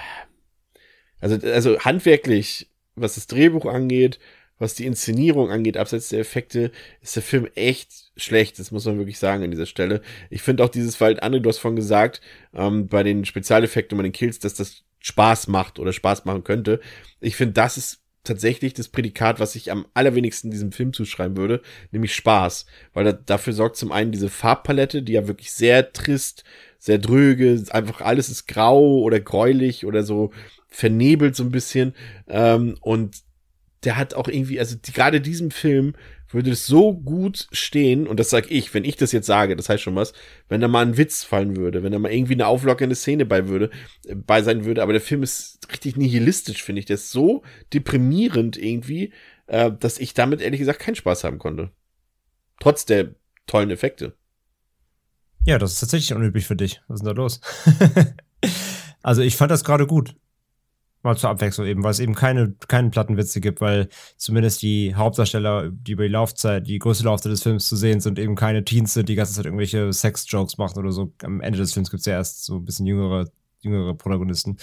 [1.21, 4.17] also, also handwerklich, was das Drehbuch angeht,
[4.57, 8.57] was die Inszenierung angeht, abseits der Effekte, ist der Film echt schlecht.
[8.57, 10.01] Das muss man wirklich sagen an dieser Stelle.
[10.31, 12.19] Ich finde auch dieses, weil André, du hast vorhin gesagt,
[12.55, 16.43] ähm, bei den Spezialeffekten und bei den Kills, dass das Spaß macht oder Spaß machen
[16.43, 16.79] könnte.
[17.19, 21.61] Ich finde, das ist tatsächlich das Prädikat, was ich am allerwenigsten diesem Film zuschreiben würde,
[21.91, 22.65] nämlich Spaß.
[22.93, 26.43] Weil da, dafür sorgt zum einen diese Farbpalette, die ja wirklich sehr trist,
[26.79, 30.31] sehr dröge, einfach alles ist grau oder gräulich oder so
[30.67, 31.93] vernebelt so ein bisschen.
[32.27, 33.17] Ähm, und
[33.83, 35.93] der hat auch irgendwie, also die, gerade diesem Film
[36.35, 39.69] würde es so gut stehen, und das sag ich, wenn ich das jetzt sage, das
[39.69, 40.13] heißt schon was,
[40.49, 43.47] wenn da mal ein Witz fallen würde, wenn da mal irgendwie eine auflockernde Szene bei
[43.47, 43.71] würde,
[44.05, 46.85] äh, bei sein würde, aber der Film ist richtig nihilistisch, finde ich.
[46.85, 47.41] Der ist so
[47.73, 49.13] deprimierend irgendwie,
[49.47, 51.71] äh, dass ich damit ehrlich gesagt keinen Spaß haben konnte.
[52.59, 53.15] Trotz der
[53.47, 54.15] tollen Effekte.
[55.45, 56.81] Ja, das ist tatsächlich unüblich für dich.
[56.87, 57.39] Was ist denn da los?
[59.03, 60.15] also ich fand das gerade gut.
[61.05, 63.87] Mal zur Abwechslung eben, weil es eben keine, keine Plattenwitze gibt, weil
[64.17, 68.19] zumindest die Hauptdarsteller, die über die Laufzeit, die größte Laufzeit des Films zu sehen sind,
[68.19, 71.13] eben keine Teens sind, die ganze Zeit irgendwelche Sex-Jokes machen oder so.
[71.23, 73.29] Am Ende des Films gibt es ja erst so ein bisschen jüngere,
[73.61, 74.57] jüngere Protagonisten.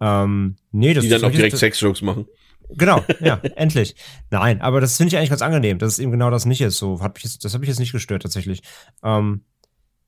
[0.00, 2.26] Ähm, nee, das Die dann auch direkt Sexjokes machen.
[2.70, 3.96] Genau, ja, endlich.
[4.30, 6.78] Nein, aber das finde ich eigentlich ganz angenehm, dass es eben genau das nicht ist.
[6.78, 8.62] So hat mich jetzt, das hat mich jetzt nicht gestört tatsächlich.
[9.02, 9.44] Ähm,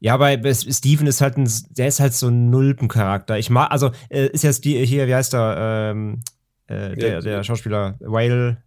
[0.01, 3.39] ja, bei bei Steven ist halt ein, der ist halt so ein Nulpencharakter.
[3.39, 6.21] Ich mag, also äh, ist jetzt die hier, wie heißt er, ähm,
[6.67, 8.59] äh, der, Ja, der Schauspieler Whale,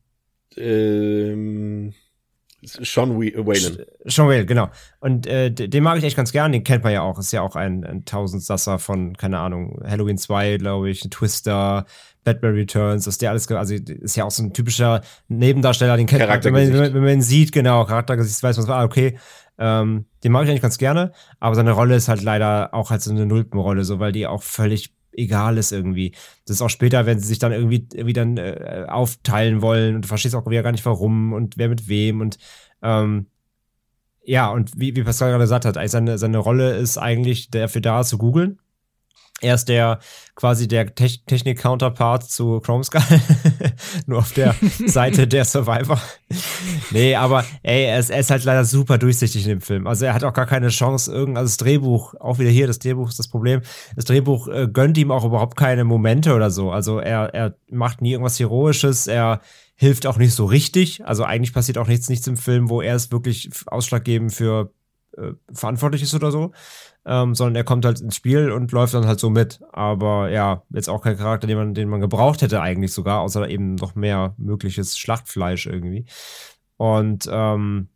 [0.57, 1.93] Ähm,
[2.65, 3.85] Sean Whe- Whalen.
[4.05, 4.69] Sean Whale, genau.
[5.01, 7.19] Und äh, den mag ich echt ganz gern, den kennt man ja auch.
[7.19, 11.85] Ist ja auch ein, ein Tausendsasser von, keine Ahnung, Halloween 2, glaube ich, Twister,
[12.23, 16.21] Batman Returns, dass der alles, also ist ja auch so ein typischer Nebendarsteller, den kennt
[16.21, 16.29] man,
[16.71, 19.17] wenn, man, wenn man ihn sieht, genau, Charaktergesicht, weiß man, ah, okay,
[19.63, 23.01] ähm, den mag ich eigentlich ganz gerne, aber seine Rolle ist halt leider auch halt
[23.01, 26.11] so eine Nulpenrolle, so, weil die auch völlig egal ist irgendwie.
[26.45, 30.01] Das ist auch später, wenn sie sich dann irgendwie, irgendwie dann äh, aufteilen wollen und
[30.01, 32.37] du verstehst auch wieder gar nicht warum und wer mit wem und
[32.81, 33.27] ähm,
[34.25, 37.81] ja, und wie, wie Pascal gerade gesagt hat, eigentlich seine, seine Rolle ist eigentlich dafür
[37.81, 38.59] da zu googeln.
[39.43, 39.99] Er ist der
[40.35, 43.01] quasi der Te Technik-Counterpart zu Chrome Skull.
[44.05, 44.55] Nur auf der
[44.87, 46.01] Seite der Survivor.
[46.91, 49.85] nee, aber ey, er ist, er ist, halt leider super durchsichtig in dem Film.
[49.85, 52.79] Also er hat auch gar keine Chance, irgend, also das Drehbuch, auch wieder hier, das
[52.79, 53.61] Drehbuch ist das Problem.
[53.97, 56.71] Das Drehbuch äh, gönnt ihm auch überhaupt keine Momente oder so.
[56.71, 59.41] Also er, er macht nie irgendwas Heroisches, er
[59.75, 61.05] hilft auch nicht so richtig.
[61.05, 64.71] Also eigentlich passiert auch nichts, nichts im Film, wo er es wirklich ausschlaggebend für
[65.17, 66.53] äh, verantwortlich ist oder so
[67.05, 69.59] ähm, sondern er kommt halt ins Spiel und läuft dann halt so mit.
[69.71, 73.49] Aber ja, jetzt auch kein Charakter, den man, den man gebraucht hätte eigentlich sogar, außer
[73.49, 76.05] eben noch mehr mögliches Schlachtfleisch irgendwie.
[76.77, 77.89] Und ähm,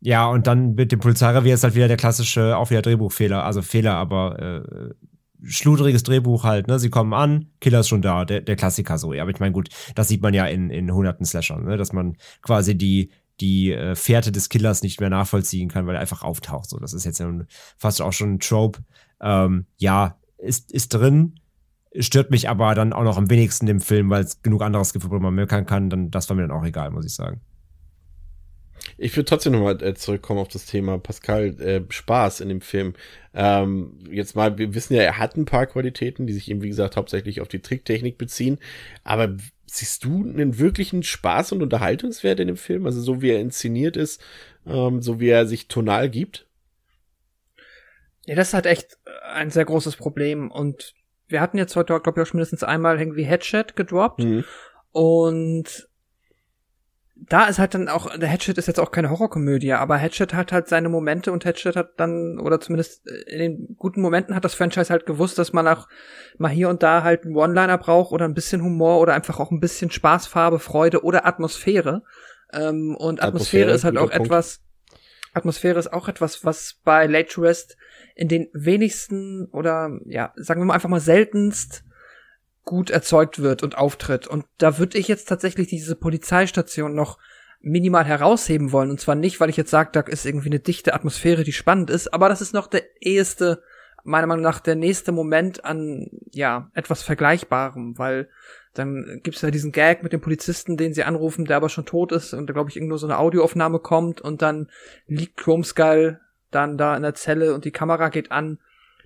[0.00, 3.62] ja, und dann mit dem Polizeirevier ist halt wieder der klassische, auch wieder Drehbuchfehler, also
[3.62, 4.94] Fehler, aber äh,
[5.42, 6.78] schludriges Drehbuch halt, ne?
[6.78, 9.12] Sie kommen an, Killer ist schon da, der, der Klassiker so.
[9.12, 11.76] Ja, aber ich meine, gut, das sieht man ja in, in hunderten Slashern, ne?
[11.76, 13.10] Dass man quasi die,
[13.40, 16.70] die äh, Fährte des Killers nicht mehr nachvollziehen kann, weil er einfach auftaucht.
[16.70, 17.30] So, das ist jetzt ja
[17.76, 18.80] fast auch schon ein Trope.
[19.20, 21.40] Ähm, ja, ist, ist drin,
[21.98, 25.08] stört mich aber dann auch noch am wenigsten im Film, weil es genug anderes gibt,
[25.08, 25.90] wo man meckern kann.
[25.90, 27.40] Dann, das war mir dann auch egal, muss ich sagen.
[28.98, 32.94] Ich würde trotzdem nochmal äh, zurückkommen auf das Thema Pascal äh, Spaß in dem Film.
[33.34, 36.68] Ähm, jetzt mal, wir wissen ja, er hat ein paar Qualitäten, die sich eben, wie
[36.68, 38.58] gesagt, hauptsächlich auf die Tricktechnik beziehen.
[39.04, 42.86] Aber siehst du einen wirklichen Spaß und Unterhaltungswert in dem Film?
[42.86, 44.22] Also so wie er inszeniert ist,
[44.66, 46.46] ähm, so wie er sich tonal gibt?
[48.24, 48.98] Ja, das ist halt echt
[49.28, 50.50] ein sehr großes Problem.
[50.50, 50.94] Und
[51.28, 54.20] wir hatten jetzt heute, glaube ich, auch schon mindestens einmal irgendwie Headshot gedroppt.
[54.20, 54.44] Mhm.
[54.92, 55.88] Und
[57.18, 60.52] da ist halt dann auch, der Hatchet ist jetzt auch keine Horrorkomödie, aber Hatchet hat
[60.52, 64.54] halt seine Momente und Hatchet hat dann, oder zumindest in den guten Momenten hat das
[64.54, 65.88] Franchise halt gewusst, dass man auch
[66.36, 69.50] mal hier und da halt einen One-Liner braucht oder ein bisschen Humor oder einfach auch
[69.50, 72.02] ein bisschen Spaßfarbe, Freude oder Atmosphäre.
[72.52, 74.26] Ähm, und Atmosphäre, Atmosphäre ist halt auch Punkt.
[74.26, 74.60] etwas,
[75.32, 77.76] Atmosphäre ist auch etwas, was bei Late to Rest
[78.14, 81.82] in den wenigsten oder ja, sagen wir mal einfach mal seltenst
[82.66, 84.26] gut erzeugt wird und auftritt.
[84.26, 87.18] Und da würde ich jetzt tatsächlich diese Polizeistation noch
[87.60, 88.90] minimal herausheben wollen.
[88.90, 91.88] Und zwar nicht, weil ich jetzt sage, da ist irgendwie eine dichte Atmosphäre, die spannend
[91.88, 93.62] ist, aber das ist noch der eheste,
[94.04, 98.28] meiner Meinung nach, der nächste Moment an, ja, etwas Vergleichbarem, weil
[98.74, 102.12] dann gibt's ja diesen Gag mit dem Polizisten, den sie anrufen, der aber schon tot
[102.12, 104.68] ist und da glaube ich irgendwo so eine Audioaufnahme kommt und dann
[105.06, 108.58] liegt Chrome Skull dann da in der Zelle und die Kamera geht an.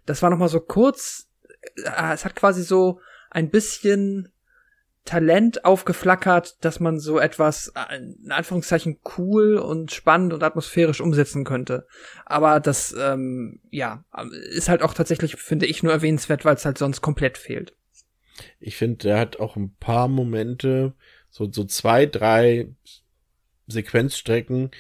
[0.07, 1.29] Das war noch mal so kurz,
[1.77, 3.01] äh, es hat quasi so
[3.31, 4.29] ein bisschen
[5.05, 11.87] Talent aufgeflackert, dass man so etwas, in Anführungszeichen, cool und spannend und atmosphärisch umsetzen könnte.
[12.27, 14.05] Aber das, ähm, ja,
[14.51, 17.75] ist halt auch tatsächlich, finde ich, nur erwähnenswert, weil es halt sonst komplett fehlt.
[18.59, 20.95] Ich finde, er hat auch ein paar Momente,
[21.31, 22.69] so, so zwei, drei
[23.67, 24.71] Sequenzstrecken,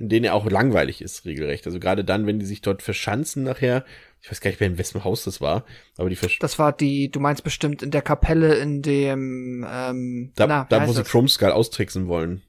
[0.00, 1.66] in denen er auch langweilig ist, regelrecht.
[1.66, 3.84] Also gerade dann, wenn die sich dort verschanzen nachher,
[4.22, 5.64] ich weiß gar nicht mehr, in wessen Haus das war,
[5.98, 10.32] aber die Versch Das war die, du meinst bestimmt in der Kapelle, in dem, ähm,
[10.36, 12.42] da, na, da wo sie Chrome Skull austricksen wollen.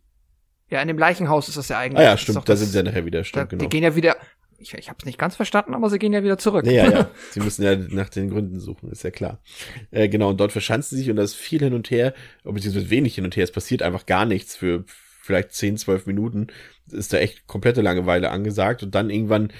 [0.69, 1.99] Ja, in dem Leichenhaus ist das ja eigentlich.
[1.99, 3.63] Ah ja, stimmt, da sind sie ja nachher wieder, stimmt, da, genau.
[3.63, 4.15] Die gehen ja wieder,
[4.57, 6.65] ich, ich habe nicht ganz verstanden, aber sie gehen ja wieder zurück.
[6.65, 7.11] Ja, ja.
[7.31, 9.41] Sie müssen ja nach den Gründen suchen, ist ja klar.
[9.89, 12.89] Äh, genau, und dort verschanzen sie sich und da ist viel hin und her, beziehungsweise
[12.89, 13.43] wenig hin und her.
[13.43, 14.85] Es passiert einfach gar nichts für
[15.21, 16.47] vielleicht 10, 12 Minuten.
[16.91, 19.51] Ist da echt komplette Langeweile angesagt und dann irgendwann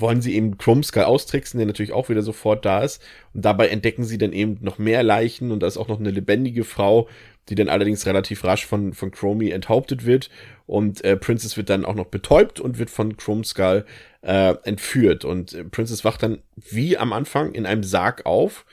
[0.00, 3.02] wollen sie eben Chrome Skull austricksen, der natürlich auch wieder sofort da ist.
[3.34, 6.10] Und dabei entdecken sie dann eben noch mehr Leichen und da ist auch noch eine
[6.10, 7.08] lebendige Frau,
[7.48, 10.30] die dann allerdings relativ rasch von, von Chromie enthauptet wird.
[10.66, 13.84] Und äh, Princess wird dann auch noch betäubt und wird von Chrome Skull
[14.22, 15.24] äh, entführt.
[15.24, 18.64] Und äh, Princess wacht dann wie am Anfang in einem Sarg auf.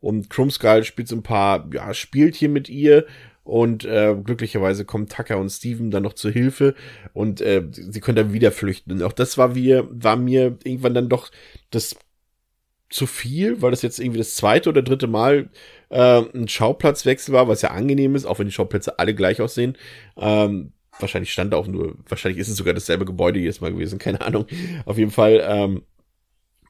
[0.00, 3.06] Und Chrome Skull spielt so ein paar ja, Spielchen mit ihr
[3.44, 6.74] und äh, glücklicherweise kommen Tucker und Steven dann noch zur Hilfe
[7.12, 8.92] und äh, sie können dann wieder flüchten.
[8.92, 11.30] Und auch das war, wir, war mir irgendwann dann doch
[11.70, 11.96] das
[12.92, 15.50] zu viel, weil das jetzt irgendwie das zweite oder dritte Mal
[15.88, 19.76] äh, ein Schauplatzwechsel war, was ja angenehm ist, auch wenn die Schauplätze alle gleich aussehen.
[20.16, 23.98] Ähm, wahrscheinlich stand da auch nur, wahrscheinlich ist es sogar dasselbe Gebäude jedes Mal gewesen,
[24.00, 24.46] keine Ahnung.
[24.84, 25.82] Auf jeden Fall, ähm,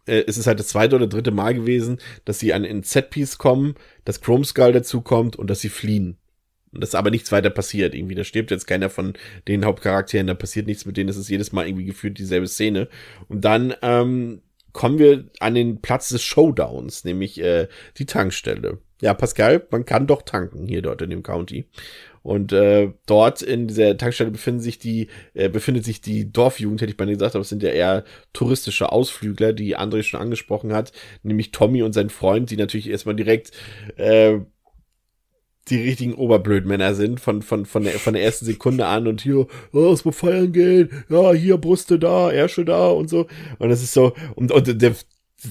[0.06, 3.36] äh, es ist halt das zweite oder dritte Mal gewesen, dass sie an ein Setpiece
[3.36, 6.18] kommen, dass Chrome Skull dazu kommt und dass sie fliehen.
[6.72, 7.94] Und das aber nichts weiter passiert.
[7.94, 9.14] Irgendwie, da stirbt jetzt keiner von
[9.48, 12.88] den Hauptcharakteren, da passiert nichts mit denen, es ist jedes Mal irgendwie gefühlt dieselbe Szene.
[13.28, 14.42] Und dann ähm,
[14.72, 17.68] kommen wir an den Platz des Showdowns, nämlich äh,
[17.98, 18.78] die Tankstelle.
[19.00, 21.66] Ja, Pascal, man kann doch tanken hier dort in dem County.
[22.22, 26.92] Und äh, dort in dieser Tankstelle befinden sich die, äh, befindet sich die Dorfjugend, hätte
[26.92, 30.92] ich mal gesagt, aber es sind ja eher touristische Ausflügler, die André schon angesprochen hat,
[31.24, 33.50] nämlich Tommy und sein Freund, die natürlich erstmal direkt
[33.96, 34.38] äh,
[35.68, 39.46] die richtigen Oberblödmänner sind von, von, von, der, von der ersten Sekunde an und hier,
[39.72, 43.26] oh, es muss feiern gehen, ja, hier Brüste da, Ärsche da und so.
[43.58, 44.94] Und das ist so, und, und der,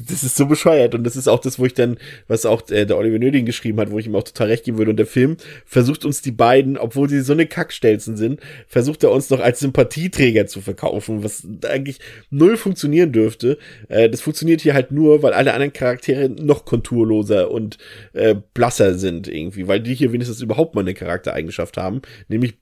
[0.08, 2.86] das ist so bescheuert und das ist auch das, wo ich dann, was auch äh,
[2.86, 5.06] der Oliver Nöding geschrieben hat, wo ich ihm auch total recht geben würde und der
[5.06, 9.40] Film versucht uns die beiden, obwohl sie so eine Kackstelzen sind, versucht er uns noch
[9.40, 13.58] als Sympathieträger zu verkaufen, was eigentlich null funktionieren dürfte.
[13.90, 17.78] Äh, das funktioniert hier halt nur, weil alle anderen Charaktere noch konturloser und
[18.14, 22.56] äh, blasser sind irgendwie, weil die hier wenigstens überhaupt mal eine Charaktereigenschaft haben, nämlich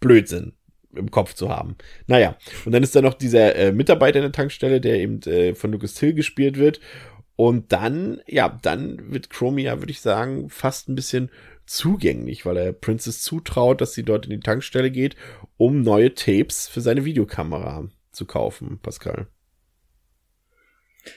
[0.00, 0.52] Blödsinn
[0.94, 1.76] im Kopf zu haben.
[2.06, 5.54] Naja, und dann ist da noch dieser äh, Mitarbeiter in der Tankstelle, der eben äh,
[5.54, 6.80] von Lucas Till gespielt wird.
[7.36, 11.30] Und dann, ja, dann wird Chromie ja, würde ich sagen, fast ein bisschen
[11.66, 15.14] zugänglich, weil er Princess zutraut, dass sie dort in die Tankstelle geht,
[15.56, 19.28] um neue Tapes für seine Videokamera zu kaufen, Pascal.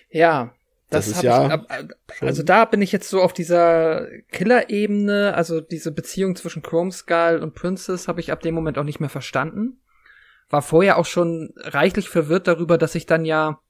[0.10, 0.54] Ja,
[0.92, 1.66] Das das, ist ja
[2.14, 6.92] ich, also da bin ich jetzt so auf dieser Killer-Ebene, also diese Beziehung zwischen Chrome
[6.92, 9.80] Skull und Princess habe ich ab dem Moment auch nicht mehr verstanden.
[10.50, 13.62] War vorher auch schon reichlich verwirrt darüber, dass ich dann ja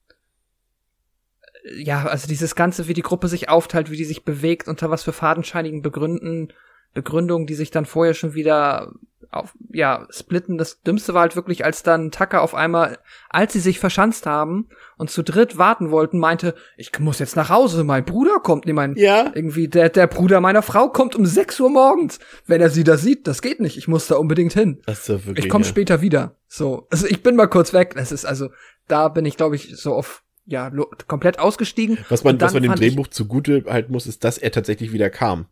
[1.64, 4.90] äh, ja, also dieses ganze, wie die Gruppe sich aufteilt, wie die sich bewegt, unter
[4.90, 6.52] was für fadenscheinigen Begründen,
[6.94, 8.92] Begründungen, die sich dann vorher schon wieder
[9.32, 10.58] auf, ja, splitten.
[10.58, 12.98] Das Dümmste war halt wirklich, als dann Tucker auf einmal,
[13.30, 14.68] als sie sich verschanzt haben
[14.98, 18.74] und zu dritt warten wollten, meinte, ich muss jetzt nach Hause, mein Bruder kommt, nee,
[18.74, 19.32] mein, Ja.
[19.34, 22.18] irgendwie, der, der Bruder meiner Frau kommt um 6 Uhr morgens.
[22.46, 24.82] Wenn er sie da sieht, das geht nicht, ich muss da unbedingt hin.
[24.84, 25.46] Das ist wirklich.
[25.46, 25.70] Ich komme ja.
[25.70, 26.36] später wieder.
[26.46, 27.94] So, also ich bin mal kurz weg.
[27.96, 28.50] Das ist also,
[28.86, 30.70] da bin ich, glaube ich, so auf, ja,
[31.06, 31.96] komplett ausgestiegen.
[32.10, 35.46] Was man, was man dem Drehbuch zugute halten muss, ist, dass er tatsächlich wieder kam.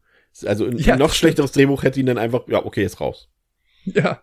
[0.45, 3.28] Also ein Ja, noch schlechteres Drehbuch hätte ihn dann einfach, ja, okay, jetzt raus.
[3.85, 4.22] Ja,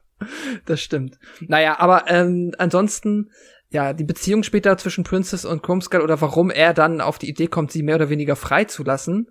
[0.66, 1.20] das stimmt.
[1.41, 3.32] Naja, aber ähm, ansonsten,
[3.70, 7.47] ja, die Beziehung später zwischen Princess und Krumskull oder warum er dann auf die Idee
[7.47, 9.30] kommt, sie mehr oder weniger freizulassen,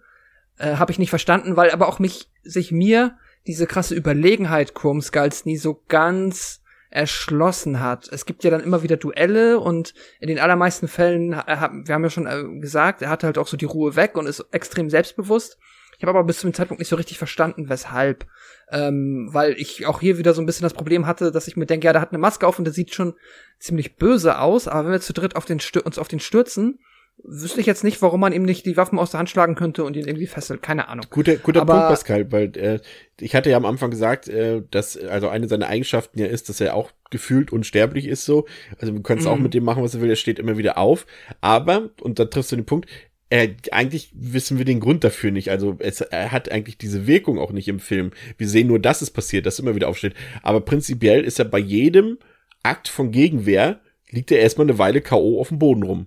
[0.59, 3.17] äh, habe ich nicht verstanden, weil aber auch mich, sich mir
[3.47, 8.09] diese krasse Überlegenheit Krumskulls nie so ganz erschlossen hat.
[8.09, 12.05] Es gibt ja dann immer wieder Duelle und in den allermeisten Fällen, äh, wir haben
[12.05, 14.89] ja schon äh, gesagt, er hat halt auch so die Ruhe weg und ist extrem
[14.89, 15.59] selbstbewusst.
[15.99, 18.27] Ich habe aber bis zum Zeitpunkt nicht so richtig verstanden, weshalb.
[18.71, 21.67] Ähm, weil ich auch hier wieder so ein bisschen das Problem hatte, dass ich mir
[21.67, 23.15] denke, ja, der hat eine Maske auf und der sieht schon
[23.61, 26.81] ziemlich böse aus, aber wenn wir zu dritt auf den Stür uns auf den stürzen,
[27.23, 29.85] wüsste ich jetzt nicht, warum man ihm nicht die Waffen aus der Hand schlagen könnte
[29.85, 30.63] und ihn irgendwie fesselt.
[30.63, 31.07] Keine Ahnung.
[31.11, 32.81] Guter, guter Aber- Punkt, Pascal, weil äh,
[33.21, 36.61] ich hatte ja am Anfang gesagt, äh, dass also eine seiner Eigenschaften ja ist, dass
[36.61, 38.47] er auch gefühlt unsterblich ist so.
[38.79, 39.45] Also wir können es auch Mhm.
[39.45, 41.07] mit dem machen, was er will, er steht immer wieder auf.
[41.41, 42.91] Aber, und da triffst du den Punkt,
[43.29, 45.51] äh, eigentlich wissen wir den Grund dafür nicht.
[45.51, 48.13] Also es, er hat eigentlich diese Wirkung auch nicht im Film.
[48.39, 50.15] Wir sehen nur, dass es passiert, dass er immer wieder aufsteht.
[50.43, 52.19] Aber prinzipiell ist er bei jedem
[52.63, 55.41] Akt von Gegenwehr, liegt er erstmal eine Weile K.O.
[55.41, 56.07] auf dem Boden rum.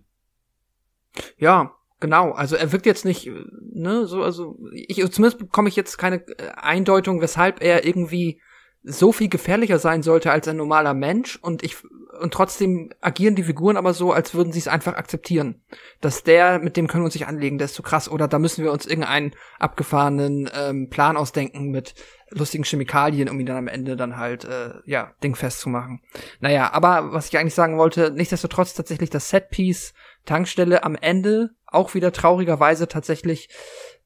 [1.38, 2.32] Ja, genau.
[2.32, 3.34] Also er wirkt jetzt nicht, äh,
[3.74, 8.40] ne, so, also ich zumindest bekomme ich jetzt keine äh, Eindeutung, weshalb er irgendwie
[8.84, 11.76] so viel gefährlicher sein sollte als ein normaler Mensch und ich
[12.20, 15.62] und trotzdem agieren die Figuren aber so, als würden sie es einfach akzeptieren.
[16.02, 18.40] Dass der, mit dem können wir uns nicht anlegen, der ist zu krass oder da
[18.40, 21.96] müssen wir uns irgendeinen abgefahrenen ähm, Plan ausdenken mit
[22.32, 26.02] lustigen Chemikalien, um ihn dann am Ende dann halt, äh, ja, dingfest zu machen.
[26.40, 29.94] Naja, aber was ich eigentlich sagen wollte, nichtsdestotrotz tatsächlich das Setpiece
[30.26, 33.50] Tankstelle am Ende auch wieder traurigerweise tatsächlich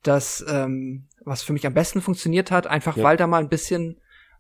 [0.03, 3.03] das, ähm, was für mich am besten funktioniert hat, einfach Ja.
[3.03, 3.99] weil da mal ein bisschen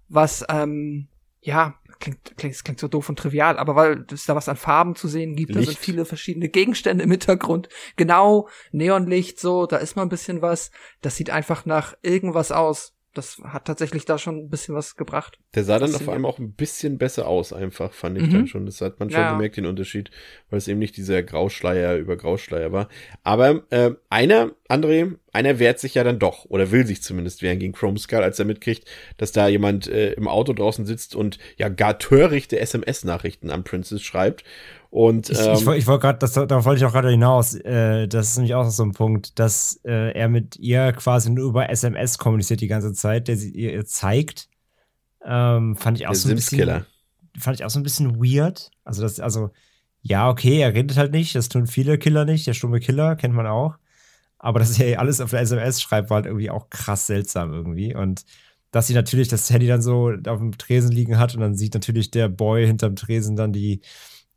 [0.09, 1.07] was, ähm,
[1.41, 4.95] ja, klingt, klingt, klingt so doof und trivial, aber weil es da was an Farben
[4.95, 5.71] zu sehen gibt, da Licht.
[5.71, 7.69] sind viele verschiedene Gegenstände im Hintergrund.
[7.95, 10.71] Genau, Neonlicht, so, da ist mal ein bisschen was.
[11.01, 12.93] Das sieht einfach nach irgendwas aus.
[13.15, 15.37] Das hat tatsächlich da schon ein bisschen was gebracht.
[15.53, 18.31] Der sah dann auf einmal auch ein bisschen besser aus, einfach, fand ich Mhm.
[18.31, 18.65] dann schon.
[18.65, 19.29] Das hat man schon Ja.
[19.29, 20.09] gemerkt, den Unterschied,
[20.49, 22.89] weil es eben nicht dieser Grauschleier über Grauschleier war.
[23.23, 27.59] Aber äh, einer, André, einer wehrt sich ja dann doch, oder will sich zumindest wehren
[27.59, 31.37] gegen Chrome Skull, als er mitkriegt, dass da jemand äh, im Auto draußen sitzt und
[31.57, 34.43] ja gar törichte SMS-Nachrichten an Princess schreibt.
[34.89, 37.55] Und Ich, ähm, ich, woll- ich wollte gerade, darauf wollte ich auch gerade hinaus.
[37.55, 41.49] Äh, das ist nämlich auch so ein Punkt, dass äh, er mit ihr quasi nur
[41.49, 44.49] über SMS kommuniziert die ganze Zeit, der sie ihr zeigt.
[45.25, 46.59] Ähm, fand ich auch der so ein bisschen,
[47.39, 48.71] fand ich auch so ein bisschen weird.
[48.83, 49.49] Also das, also
[50.01, 51.33] ja, okay, er redet halt nicht.
[51.35, 52.45] Das tun viele Killer nicht.
[52.45, 53.75] Der stumme Killer kennt man auch.
[54.43, 57.95] Aber dass er alles auf der SMS schreibt, war halt irgendwie auch krass seltsam irgendwie.
[57.95, 58.25] Und
[58.71, 61.73] dass sie natürlich das Handy dann so auf dem Tresen liegen hat und dann sieht
[61.75, 63.81] natürlich der Boy hinterm Tresen dann die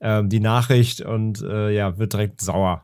[0.01, 2.83] ähm, die Nachricht und äh, ja, wird direkt sauer.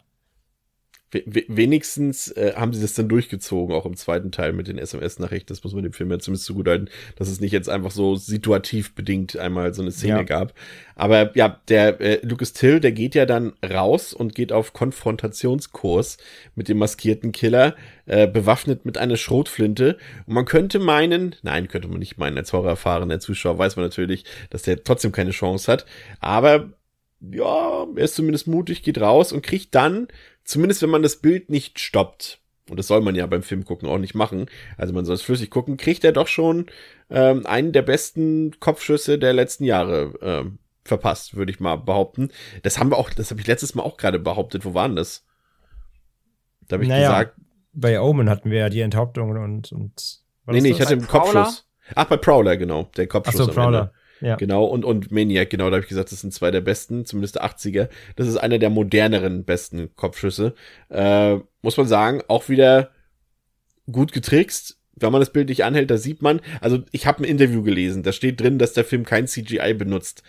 [1.13, 4.79] We we wenigstens äh, haben sie das dann durchgezogen, auch im zweiten Teil mit den
[4.79, 5.49] SMS-Nachrichten.
[5.49, 8.95] Das muss man dem Film ja zumindest zugutehalten, dass es nicht jetzt einfach so situativ
[8.95, 10.23] bedingt einmal so eine Szene Ja.
[10.23, 10.55] gab.
[10.97, 16.17] Aber ja, der äh, Lucas Till, der geht ja dann raus und geht auf Konfrontationskurs
[16.55, 17.75] mit dem maskierten Killer,
[18.07, 19.99] äh, bewaffnet mit einer Schrotflinte.
[20.27, 24.25] Und man könnte meinen, nein, könnte man nicht meinen, als horrorerfahrener Zuschauer weiß man natürlich,
[24.51, 25.87] dass der trotzdem keine Chance hat.
[26.21, 26.71] Aber
[27.31, 30.09] ja, er ist zumindest mutig, geht raus und kriegt dann,
[30.45, 33.89] zumindest wenn man das Bild nicht stoppt, und das soll man ja beim Film gucken
[33.89, 34.47] auch nicht machen,
[34.77, 36.67] also man soll es flüssig gucken, kriegt er doch schon
[37.11, 42.31] ähm, einen der besten Kopfschüsse der letzten Jahre ähm, verpasst, würde ich mal behaupten.
[42.63, 44.65] Das haben wir auch, das habe ich letztes Mal auch gerade behauptet.
[44.65, 45.25] Wo waren das?
[46.67, 47.37] Da habe ich Naja, gesagt,
[47.73, 49.73] Bei Omen hatten wir ja die Enthauptung und.
[49.73, 51.45] und war nee, das nee, ich hatte einen Prowler?
[51.45, 51.69] Kopfschuss.
[51.95, 53.93] Ach, bei Prowler, genau, der Ach Kopfschuss so, am Ende.
[54.23, 54.37] Ja.
[54.37, 57.35] Genau, und, und Maniac, genau, da habe ich gesagt, das sind zwei der besten, zumindest
[57.35, 57.89] der 80er.
[58.15, 60.55] Das ist einer der moderneren besten Kopfschüsse.
[60.91, 62.93] Äh, muss man sagen, auch wieder
[63.91, 64.79] gut getrickst.
[64.95, 68.05] Wenn man das Bild nicht anhält, da sieht man, also ich habe ein Interview gelesen,
[68.05, 70.23] da steht drin, dass der Film kein CGI benutzt.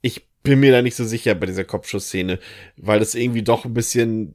[0.00, 2.40] Ich bin mir da nicht so sicher bei dieser Kopfschussszene,
[2.76, 4.34] weil das irgendwie doch ein bisschen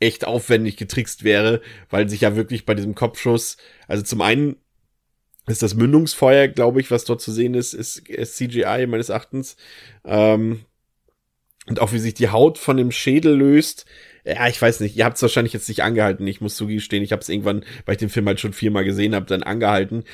[0.00, 3.56] echt aufwendig getrickst wäre, weil sich ja wirklich bei diesem Kopfschuss,
[3.88, 4.56] also zum einen
[5.46, 9.56] ist das Mündungsfeuer, glaube ich, was dort zu sehen ist, ist, ist CGI meines Erachtens.
[10.04, 10.64] Ähm,
[11.66, 13.86] und auch wie sich die Haut von dem Schädel löst.
[14.24, 14.96] Ja, ich weiß nicht.
[14.96, 16.26] Ihr habt es wahrscheinlich jetzt nicht angehalten.
[16.26, 19.14] Ich muss zugestehen, ich habe es irgendwann, weil ich den Film halt schon viermal gesehen
[19.14, 20.04] habe, dann angehalten.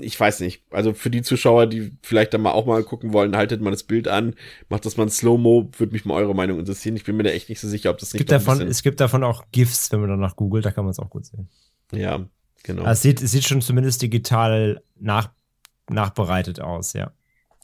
[0.00, 0.62] Ich weiß nicht.
[0.70, 3.84] Also für die Zuschauer, die vielleicht dann mal auch mal gucken wollen, haltet mal das
[3.84, 4.34] Bild an,
[4.68, 6.96] macht das mal in Slow-Mo, würde mich mal eure Meinung interessieren.
[6.96, 8.60] Ich bin mir da echt nicht so sicher, ob das Es nicht gibt, ein davon,
[8.60, 11.26] es gibt davon auch GIFs, wenn man danach googelt, da kann man es auch gut
[11.26, 11.48] sehen.
[11.92, 12.26] Ja,
[12.62, 12.82] genau.
[12.82, 15.30] Also es, sieht, es sieht schon zumindest digital nach,
[15.88, 17.12] nachbereitet aus, ja.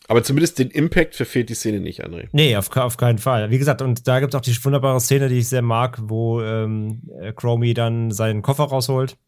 [0.09, 2.29] Aber zumindest den Impact verfehlt die Szene nicht, André.
[2.33, 3.51] Nee, auf, auf keinen Fall.
[3.51, 6.41] Wie gesagt, und da gibt es auch die wunderbare Szene, die ich sehr mag, wo
[6.41, 9.19] ähm, äh, Chromie dann seinen Koffer rausholt,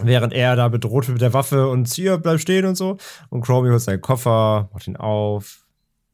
[0.00, 2.96] während er da bedroht wird mit der Waffe und hier, bleib stehen und so.
[3.28, 5.66] Und Chromie holt seinen Koffer, macht ihn auf,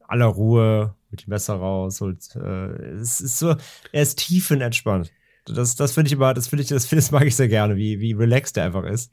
[0.07, 3.55] aller Ruhe, holt die Messer raus, holt, äh, es ist so,
[3.91, 5.11] er ist tiefenentspannt.
[5.45, 7.99] Das, das finde ich immer, das finde ich, das, das mag ich sehr gerne, wie,
[7.99, 9.11] wie relaxed er einfach ist.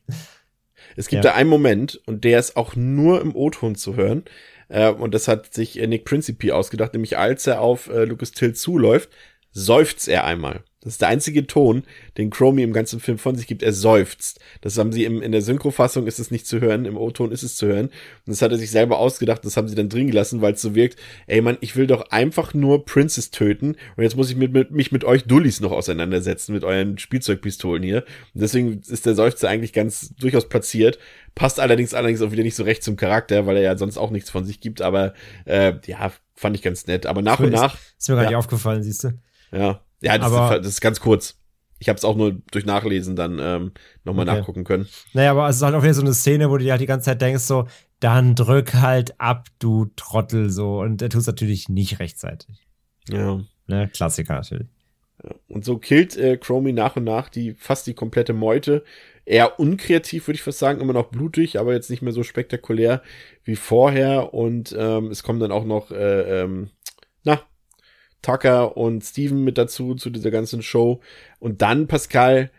[0.97, 1.30] Es gibt Ja.
[1.30, 4.24] da einen Moment, und der ist auch nur im O-Ton zu hören.
[4.68, 8.55] Äh, und das hat sich Nick Principe ausgedacht, nämlich als er auf äh, Lucas Till
[8.55, 9.11] zuläuft,
[9.51, 10.64] seufzt er einmal.
[10.83, 11.85] Das ist der einzige Ton,
[12.18, 13.62] den Chromie im ganzen Film von sich gibt.
[13.62, 14.41] Er seufzt.
[14.62, 17.45] Das haben sie im, in der Synchrofassung ist es nicht zu hören, im O-Ton ist
[17.45, 17.87] es zu hören.
[17.87, 17.93] Und
[18.26, 20.74] das hat er sich selber ausgedacht, das haben sie dann drin gelassen, weil es so
[20.74, 24.53] wirkt, ey Mann, ich will doch einfach nur Princess töten und jetzt muss ich mit,
[24.53, 27.99] mit, mich mit euch Dullis noch auseinandersetzen, mit euren Spielzeugpistolen hier.
[28.35, 30.99] Und deswegen ist der Seufzer eigentlich ganz durchaus platziert.
[31.35, 34.11] Passt allerdings allerdings auch wieder nicht so recht zum Charakter, weil er ja sonst auch
[34.11, 35.14] nichts von sich gibt, aber
[35.45, 37.07] äh, ja, fand ich ganz nett.
[37.07, 38.30] Aber nach und Ist- nach, Ist mir gar Ja.
[38.30, 39.12] nicht aufgefallen, siehst du.
[39.53, 41.38] ja, ja, das, Aber- ist, das ist ganz kurz.
[41.78, 43.72] Ich habe es auch nur durch Nachlesen dann ähm,
[44.05, 44.38] nochmal Okay.
[44.38, 44.86] nachgucken können.
[45.14, 46.86] Naja, aber es ist halt auch wieder so eine Szene, wo du dir halt die
[46.86, 47.66] ganze Zeit denkst, so,
[47.98, 50.78] dann drück halt ab, du Trottel, so.
[50.80, 52.68] Und er tut es natürlich nicht rechtzeitig.
[53.09, 53.40] Ja.
[53.66, 54.68] Ne, Klassiker natürlich.
[55.48, 58.84] Und so killt äh, Chromie nach und nach die fast die komplette Meute.
[59.24, 63.03] Eher unkreativ, würde ich fast sagen, immer noch blutig, aber jetzt nicht mehr so spektakulär
[63.44, 64.34] wie vorher.
[64.34, 66.70] Und ähm, es kommen dann auch noch, äh, ähm,
[68.22, 71.00] Tucker und Steven mit dazu, zu dieser ganzen Show.
[71.38, 72.50] Und dann, Pascal,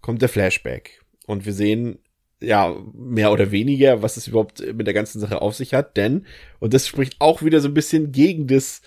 [0.00, 1.00] kommt der Flashback.
[1.26, 1.98] Und wir sehen,
[2.40, 5.96] ja, mehr oder weniger, was es überhaupt mit der ganzen Sache auf sich hat.
[5.96, 6.26] Denn,
[6.58, 8.82] und das spricht auch wieder so ein bisschen gegen das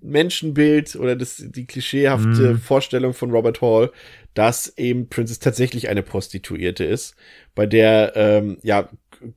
[0.00, 2.58] Menschenbild oder das, die klischeehafte Mhm.
[2.58, 3.92] Vorstellung von Robert Hall,
[4.34, 7.14] dass eben Princess tatsächlich eine Prostituierte ist,
[7.54, 8.88] bei der, ähm, ja,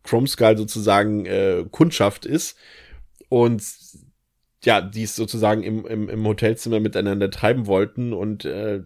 [0.03, 2.57] Chromskull sozusagen äh, Kundschaft ist
[3.29, 3.61] und
[4.66, 8.82] ja, die es sozusagen im, im, im Hotelzimmer miteinander treiben wollten und äh,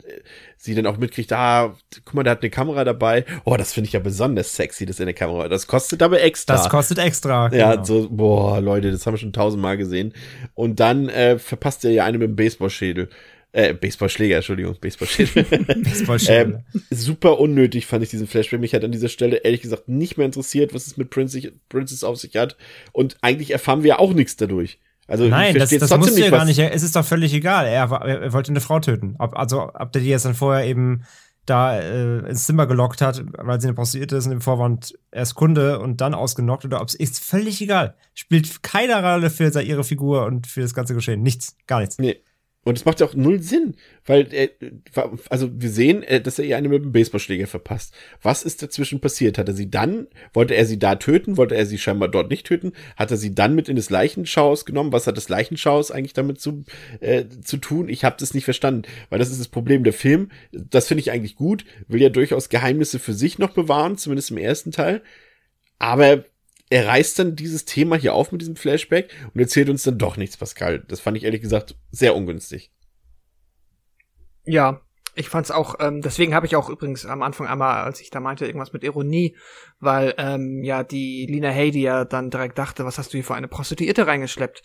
[0.58, 1.76] sie dann auch mitkriegt, ah,
[2.06, 3.26] guck mal, der hat eine Kamera dabei.
[3.46, 5.48] Oh, das finde ich ja besonders sexy, das in der Kamera.
[5.48, 6.56] Das kostet aber extra.
[6.56, 7.54] Das kostet extra.
[7.54, 7.84] Ja, genau.
[7.84, 10.14] so, boah, Leute, das haben wir schon tausendmal gesehen.
[10.54, 13.10] Und dann äh, verpasst er ja eine mit dem Baseballschädel.
[13.52, 15.44] Äh, Baseballschläger, Entschuldigung, Baseballschädel.
[15.84, 16.64] Baseballschädel.
[16.74, 18.60] ähm, super unnötig fand ich diesen Flashback.
[18.60, 22.04] Mich hat an dieser Stelle ehrlich gesagt nicht mehr interessiert, was es mit Princess, Princess
[22.04, 22.58] auf sich hat.
[22.92, 24.78] Und eigentlich erfahren wir auch nichts dadurch.
[25.10, 26.60] Also Nein, das, das musst du ja gar nicht.
[26.60, 27.66] Es ist doch völlig egal.
[27.66, 29.16] Er, er, wollte eine Frau töten.
[29.18, 31.04] Ob, also, ob der die jetzt dann vorher eben
[31.46, 35.36] da äh, ins Zimmer gelockt hat, weil sie eine Prostituierte ist und im Vorwand erst
[35.36, 37.96] Kunde und dann ausgenockt oder ob es ist völlig egal.
[38.14, 41.24] Spielt keine Rolle für ihre Figur und für das ganze Geschehen.
[41.24, 41.98] Nichts, gar nichts.
[41.98, 42.22] Nee.
[42.66, 44.50] Und es macht ja auch null Sinn, weil er,
[45.30, 47.94] also wir sehen, äh, dass er ihr eine mit dem Baseballschläger verpasst.
[48.22, 49.38] Was ist dazwischen passiert?
[49.38, 51.38] Hat er sie dann, wollte er sie da töten?
[51.38, 52.74] Wollte er sie scheinbar dort nicht töten?
[52.98, 54.92] Hat er sie dann mit in das Leichenschaus genommen?
[54.92, 56.66] Was hat das Leichenschaus eigentlich damit zu,
[57.00, 57.88] äh, zu tun?
[57.88, 59.86] Ich habe das nicht verstanden, weil das ist das Problem.
[59.86, 63.98] Der Film, das finde ich eigentlich gut, will ja durchaus Geheimnisse für sich noch bewahren,
[63.98, 65.02] zumindest im ersten Teil.
[65.78, 66.26] Aber
[66.70, 70.18] er reißt dann dieses Thema hier auf mit diesem Flashback und erzählt uns dann doch
[70.18, 70.80] nichts, Pascal.
[70.88, 72.72] Das fand ich ehrlich gesagt sehr ungünstig.
[74.46, 74.82] Ja,
[75.16, 78.20] Ich fand's auch, ähm, deswegen habe ich auch übrigens am Anfang einmal, als ich da
[78.22, 79.36] meinte, irgendwas mit Ironie,
[79.80, 83.36] weil ähm, ja die Lina Headey ja dann direkt dachte, was hast du hier für
[83.36, 84.62] eine Prostituierte reingeschleppt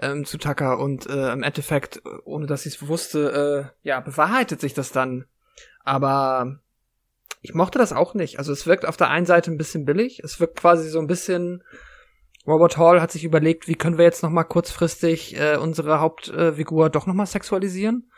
[0.00, 4.60] ähm, zu Tucker und äh, im Endeffekt, ohne dass sie es wusste, äh, ja, bewahrheitet
[4.60, 5.26] sich das dann.
[5.84, 6.58] Aber
[7.42, 8.38] ich mochte das auch nicht.
[8.38, 11.06] Also es wirkt auf der einen Seite ein bisschen billig, es wirkt quasi so ein
[11.06, 11.62] bisschen
[12.46, 16.86] Robert Hall hat sich überlegt, wie können wir jetzt noch mal kurzfristig äh, unsere Hauptfigur
[16.86, 18.10] äh, doch noch mal sexualisieren.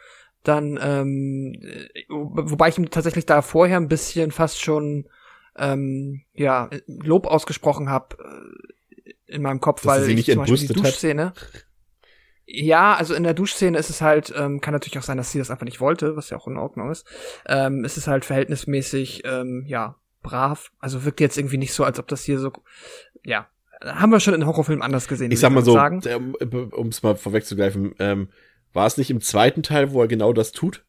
[0.43, 5.09] Dann, ähm, äh, wobei ich ihm tatsächlich da vorher ein bisschen fast schon
[5.57, 10.39] ähm, ja Lob ausgesprochen habe äh, in meinem Kopf, Dass weil sie ich nicht zum
[10.39, 11.67] Beispiel die entbrüstet hat?
[12.47, 15.39] Ja, also in der Duschszene ist es halt, ähm, kann natürlich auch sein, dass sie
[15.39, 17.07] das einfach nicht wollte, was ja auch in Ordnung ist.
[17.47, 20.71] Ähm, es ist halt verhältnismäßig, ähm, ja, brav.
[20.79, 22.53] Also wirkt jetzt irgendwie nicht so, als ob das hier so,
[23.25, 23.47] ja,
[23.83, 25.31] haben wir schon in Horrorfilmen anders gesehen.
[25.33, 26.03] Ich sag mal so, Sagen.
[26.73, 28.29] um es mal vorwegzugreifen, ähm,
[28.73, 30.85] war es nicht im zweiten Teil, wo er genau das tut?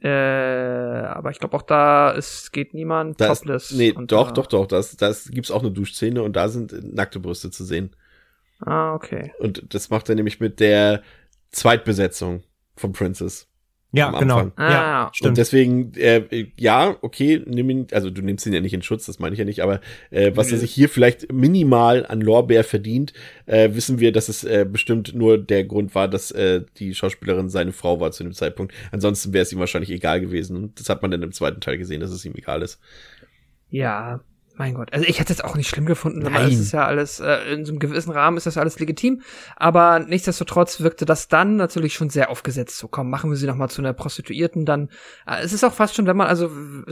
[0.00, 3.70] Äh, aber ich glaube auch da, es geht niemand Da ist, topless.
[3.72, 4.66] nee, und doch, da- doch, doch.
[4.66, 7.94] Das, das gibt's auch eine Duschszene und da sind nackte Brüste zu sehen.
[8.64, 9.32] Ah, okay.
[9.38, 11.02] Und das macht er nämlich mit der
[11.50, 12.42] Zweitbesetzung
[12.76, 13.48] von Princess.
[13.94, 14.50] Ja, genau.
[14.56, 15.36] Ah, ja, Und stimmt.
[15.36, 19.18] deswegen, äh, ja, okay, nimm ihn, also du nimmst ihn ja nicht in Schutz, das
[19.18, 23.12] meine ich ja nicht, aber äh, was er sich hier vielleicht minimal an Lorbeer verdient,
[23.44, 27.50] äh, wissen wir, dass es äh, bestimmt nur der Grund war, dass äh, die Schauspielerin
[27.50, 28.72] seine Frau war zu dem Zeitpunkt.
[28.92, 30.56] Ansonsten wäre es ihm wahrscheinlich egal gewesen.
[30.56, 32.80] Und das hat man dann im zweiten Teil gesehen, dass es ihm egal ist.
[33.68, 34.20] Ja,
[34.54, 34.92] mein Gott.
[34.92, 36.48] Also ich hätte es jetzt auch nicht schlimm gefunden, aber Nein.
[36.48, 39.22] es ist ja alles, äh, in so einem gewissen Rahmen ist das alles legitim.
[39.56, 42.76] Aber nichtsdestotrotz wirkte das dann natürlich schon sehr aufgesetzt.
[42.76, 44.66] So, komm, machen wir sie noch mal zu einer Prostituierten.
[44.66, 44.90] Dann,
[45.26, 46.86] äh, es ist auch fast schon, wenn man, also, nehmen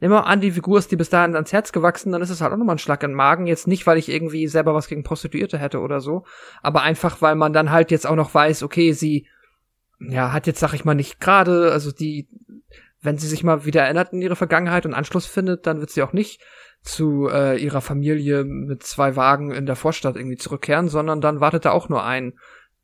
[0.00, 2.42] wir mal an, die Figur ist die bis dahin ans Herz gewachsen, dann ist es
[2.42, 3.46] halt auch nochmal ein Schlag in den Magen.
[3.46, 6.24] Jetzt nicht, weil ich irgendwie selber was gegen Prostituierte hätte oder so,
[6.62, 9.26] aber einfach, weil man dann halt jetzt auch noch weiß, okay, sie,
[10.00, 12.28] ja, hat jetzt, sag ich mal, nicht gerade, also die,
[13.00, 16.02] wenn sie sich mal wieder erinnert in ihre Vergangenheit und Anschluss findet, dann wird sie
[16.02, 16.42] auch nicht
[16.86, 21.64] zu äh, ihrer Familie mit zwei Wagen in der Vorstadt irgendwie zurückkehren, sondern dann wartet
[21.64, 22.34] da auch nur ein,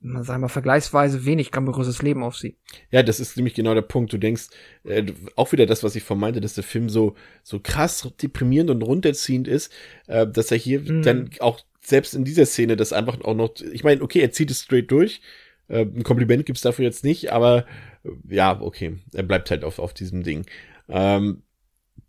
[0.00, 2.56] man sagen wir vergleichsweise wenig glamouröses Leben auf sie.
[2.90, 4.12] Ja, das ist nämlich genau der Punkt.
[4.12, 4.48] Du denkst,
[4.84, 5.04] äh,
[5.36, 9.46] auch wieder das, was ich vermeinte, dass der Film so, so krass deprimierend und runterziehend
[9.46, 9.72] ist,
[10.08, 11.02] äh, dass er hier Mhm.
[11.02, 14.50] dann auch selbst in dieser Szene das einfach auch noch, ich meine, okay, er zieht
[14.50, 15.20] es straight durch.
[15.68, 17.66] Äh, ein Kompliment gibt's dafür jetzt nicht, aber
[18.04, 20.44] äh, ja, okay, er bleibt halt auf, auf diesem Ding.
[20.88, 21.42] Ähm,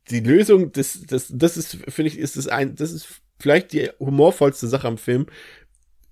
[0.09, 3.89] die Lösung, das, das, das ist, finde ich, ist das ein, das ist vielleicht die
[3.99, 5.27] humorvollste Sache am Film,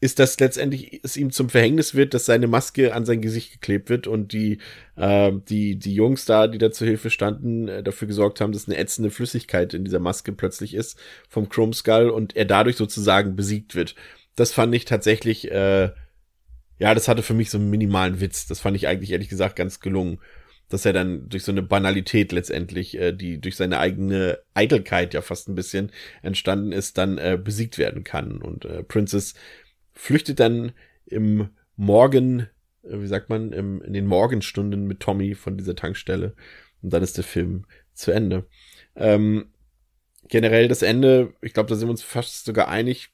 [0.02, 3.90] ist, dass letztendlich es ihm zum Verhängnis wird, dass seine Maske an sein Gesicht geklebt
[3.90, 4.58] wird und die,
[4.96, 8.68] äh, die, die Jungs da, die da zur Hilfe standen, äh, dafür gesorgt haben, dass
[8.68, 13.36] eine ätzende Flüssigkeit in dieser Maske plötzlich ist vom Chrome Skull und er dadurch sozusagen
[13.36, 13.96] besiegt wird.
[14.36, 15.92] Das fand ich tatsächlich, äh,
[16.80, 18.48] ja, das hatte für mich so einen minimalen Witz.
[18.48, 20.18] Das fand ich eigentlich ehrlich gesagt ganz gelungen.
[20.72, 25.22] Dass er dann durch so eine Banalität letztendlich, äh, die durch seine eigene Eitelkeit ja
[25.22, 25.92] fast ein bisschen
[26.22, 28.42] entstanden ist, dann äh, besiegt werden kann.
[28.42, 29.34] Und äh, Princess
[29.94, 30.72] flüchtet dann
[31.06, 32.48] im Morgen,
[32.84, 36.36] äh, wie sagt man, im, in den Morgenstunden mit Tommy von dieser Tankstelle.
[36.82, 38.46] Und dann ist der Film zu Ende.
[38.96, 39.52] Ähm,
[40.30, 43.10] generell das Ende, ich glaube, da sind wir uns fast sogar einig,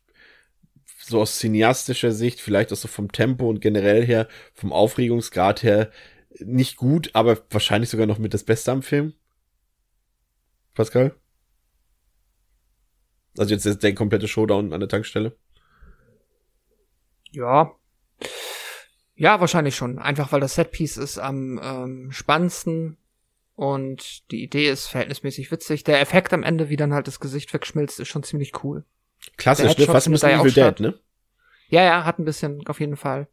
[1.00, 5.90] so aus cineastischer Sicht, vielleicht auch so vom Tempo und generell her, vom Aufregungsgrad her,
[6.40, 9.14] nicht gut, aber wahrscheinlich sogar noch mit das Beste am Film.
[10.74, 11.16] Pascal?
[13.38, 15.36] Also jetzt ist der komplette Showdown an der Tankstelle.
[17.32, 17.72] Ja.
[19.16, 20.00] Ja, wahrscheinlich schon.
[20.00, 22.98] Einfach weil das Setpiece ist am ähm, spannendsten
[23.56, 25.84] und die Idee ist verhältnismäßig witzig.
[25.84, 28.86] Der Effekt am Ende, wie dann halt das Gesicht wegschmilzt, ist schon ziemlich cool.
[29.38, 29.86] Klassisch, ne?
[29.86, 31.00] Fast ein bisschen Evil Dead, ne?
[31.70, 33.28] Ja, ja, hat ein bisschen, auf jeden Fall.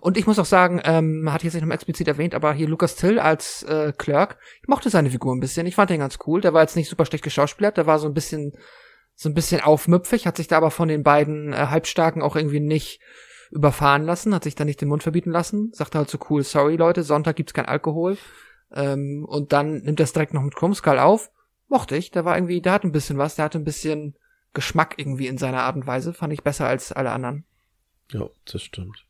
[0.00, 2.68] Und ich muss auch sagen, ähm, man hat jetzt nicht nochmal explizit erwähnt, aber hier
[2.68, 5.66] Lucas Till als äh, Clerk, ich mochte seine Figur ein bisschen.
[5.66, 6.40] Ich fand den ganz cool.
[6.40, 8.52] Der war jetzt nicht super schlecht geschauspielert, der war so ein bisschen,
[9.14, 12.60] so ein bisschen aufmüpfig, hat sich da aber von den beiden äh, Halbstarken auch irgendwie
[12.60, 13.00] nicht
[13.50, 16.76] überfahren lassen, hat sich da nicht den Mund verbieten lassen, sagte halt so cool, sorry
[16.76, 18.18] Leute, Sonntag gibt's kein Alkohol.
[18.72, 21.30] Ähm, und dann nimmt es direkt noch mit Krumskal auf.
[21.68, 24.16] Mochte ich, der war irgendwie, der hat ein bisschen was, der hatte ein bisschen
[24.52, 27.44] Geschmack irgendwie in seiner Art und Weise, fand ich besser als alle anderen.
[28.10, 29.04] Ja, das stimmt.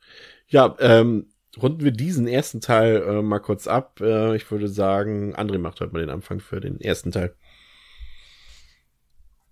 [0.48, 1.26] Ja, ähm,
[1.60, 4.00] runden wir diesen ersten Teil äh, mal kurz ab.
[4.00, 7.34] Äh, ich würde sagen, André macht heute mal den Anfang für den ersten Teil.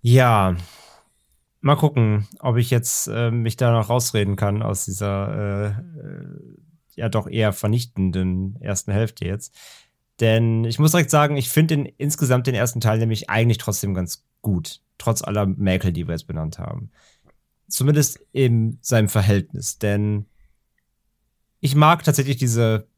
[0.00, 0.56] Ja,
[1.60, 6.26] mal gucken, ob ich jetzt äh, mich da noch rausreden kann aus dieser äh, äh,
[6.94, 9.56] ja doch eher vernichtenden ersten Hälfte jetzt.
[10.20, 14.24] Denn ich muss direkt sagen, ich finde insgesamt den ersten Teil nämlich eigentlich trotzdem ganz
[14.42, 16.90] gut, trotz aller Mäkel, die wir jetzt benannt haben.
[17.68, 20.26] Zumindest in seinem Verhältnis, denn
[21.64, 22.88] ich mag tatsächlich diese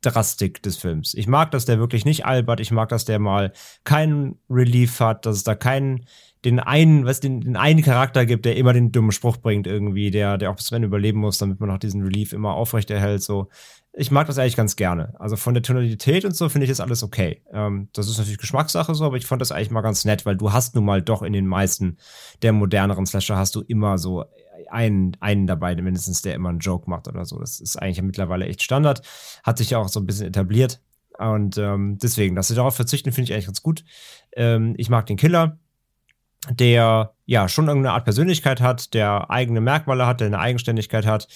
[0.00, 1.14] Drastik des Films.
[1.14, 2.58] Ich mag, dass der wirklich nicht albert.
[2.58, 3.52] Ich mag, dass der mal
[3.84, 6.06] keinen Relief hat, dass es da keinen,
[6.44, 10.10] den einen, was den, den einen Charakter gibt, der immer den dummen Spruch bringt irgendwie,
[10.10, 13.22] der, der auch bis zum überleben muss, damit man auch diesen Relief immer aufrechterhält.
[13.22, 13.48] So,
[13.92, 15.14] ich mag das eigentlich ganz gerne.
[15.20, 17.42] Also von der Tonalität und so finde ich das alles okay.
[17.52, 20.36] Ähm, das ist natürlich Geschmackssache so, aber ich fand das eigentlich mal ganz nett, weil
[20.36, 21.96] du hast nun mal doch in den meisten
[22.42, 24.24] der moderneren Slasher hast du immer so
[24.72, 27.38] einen, einen dabei, mindestens, der immer einen Joke macht oder so.
[27.38, 29.02] Das ist eigentlich mittlerweile echt Standard.
[29.42, 30.80] Hat sich ja auch so ein bisschen etabliert.
[31.18, 33.84] Und ähm, deswegen, dass sie darauf verzichten, finde ich eigentlich ganz gut.
[34.32, 35.58] Ähm, ich mag den Killer,
[36.48, 41.28] der ja schon irgendeine Art Persönlichkeit hat, der eigene Merkmale hat, der eine Eigenständigkeit hat,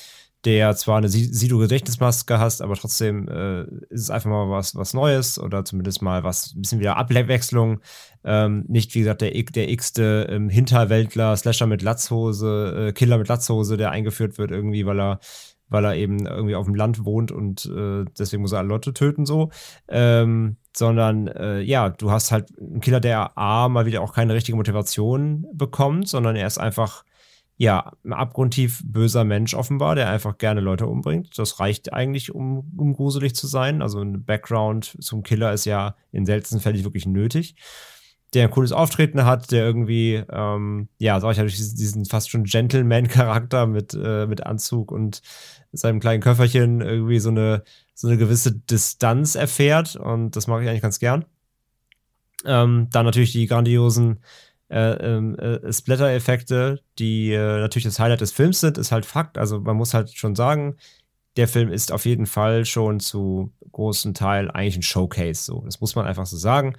[0.45, 5.39] der zwar eine Sido-Gedächtnismaske hast, aber trotzdem äh, ist es einfach mal was, was Neues
[5.39, 7.81] oder zumindest mal was, ein bisschen wieder Abwechslung.
[8.25, 13.29] Ähm, nicht, wie gesagt, der, der x-te ähm, Hinterwäldler, Slasher mit Latzhose, äh, Killer mit
[13.29, 15.21] Latzhose, der eingeführt wird irgendwie, weil er
[15.69, 18.93] weil er eben irgendwie auf dem Land wohnt und äh, deswegen muss er alle Leute
[18.93, 19.51] töten so.
[19.89, 24.35] Ähm, sondern äh, ja, du hast halt einen Killer, der A, mal wieder auch keine
[24.35, 27.05] richtige Motivation bekommt, sondern er ist einfach
[27.57, 31.39] ja, ein abgrundtief böser Mensch offenbar, der einfach gerne Leute umbringt.
[31.39, 33.81] Das reicht eigentlich, um, um gruselig zu sein.
[33.81, 37.55] Also ein Background zum Killer ist ja in seltenen Fällen wirklich nötig.
[38.33, 42.31] Der ein cooles Auftreten hat, der irgendwie, ähm, ja, sag ich ja, diesen, diesen fast
[42.31, 45.23] schon Gentleman-Charakter mit, äh, mit Anzug und
[45.71, 47.63] seinem kleinen Köfferchen irgendwie so eine,
[47.95, 49.95] so eine gewisse Distanz erfährt.
[49.95, 51.25] Und das mag ich eigentlich ganz gern.
[52.45, 54.19] Ähm, dann natürlich die grandiosen
[54.69, 59.39] äh, ähm, äh, Splatter-Effekte, die äh, natürlich das Highlight des Films sind, ist halt Fakt.
[59.39, 60.77] Also man muss halt schon sagen,
[61.37, 65.43] der Film ist auf jeden Fall schon zu großen Teil eigentlich ein Showcase.
[65.43, 66.77] So, das muss man einfach so sagen.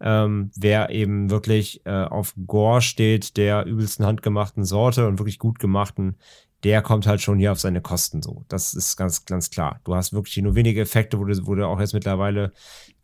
[0.00, 5.58] Ähm, wer eben wirklich äh, auf Gore steht, der übelsten handgemachten Sorte und wirklich gut
[5.58, 6.16] gemachten,
[6.64, 8.44] der kommt halt schon hier auf seine Kosten so.
[8.48, 9.80] Das ist ganz, ganz klar.
[9.84, 12.52] Du hast wirklich nur wenige Effekte, wo du, wo du auch jetzt mittlerweile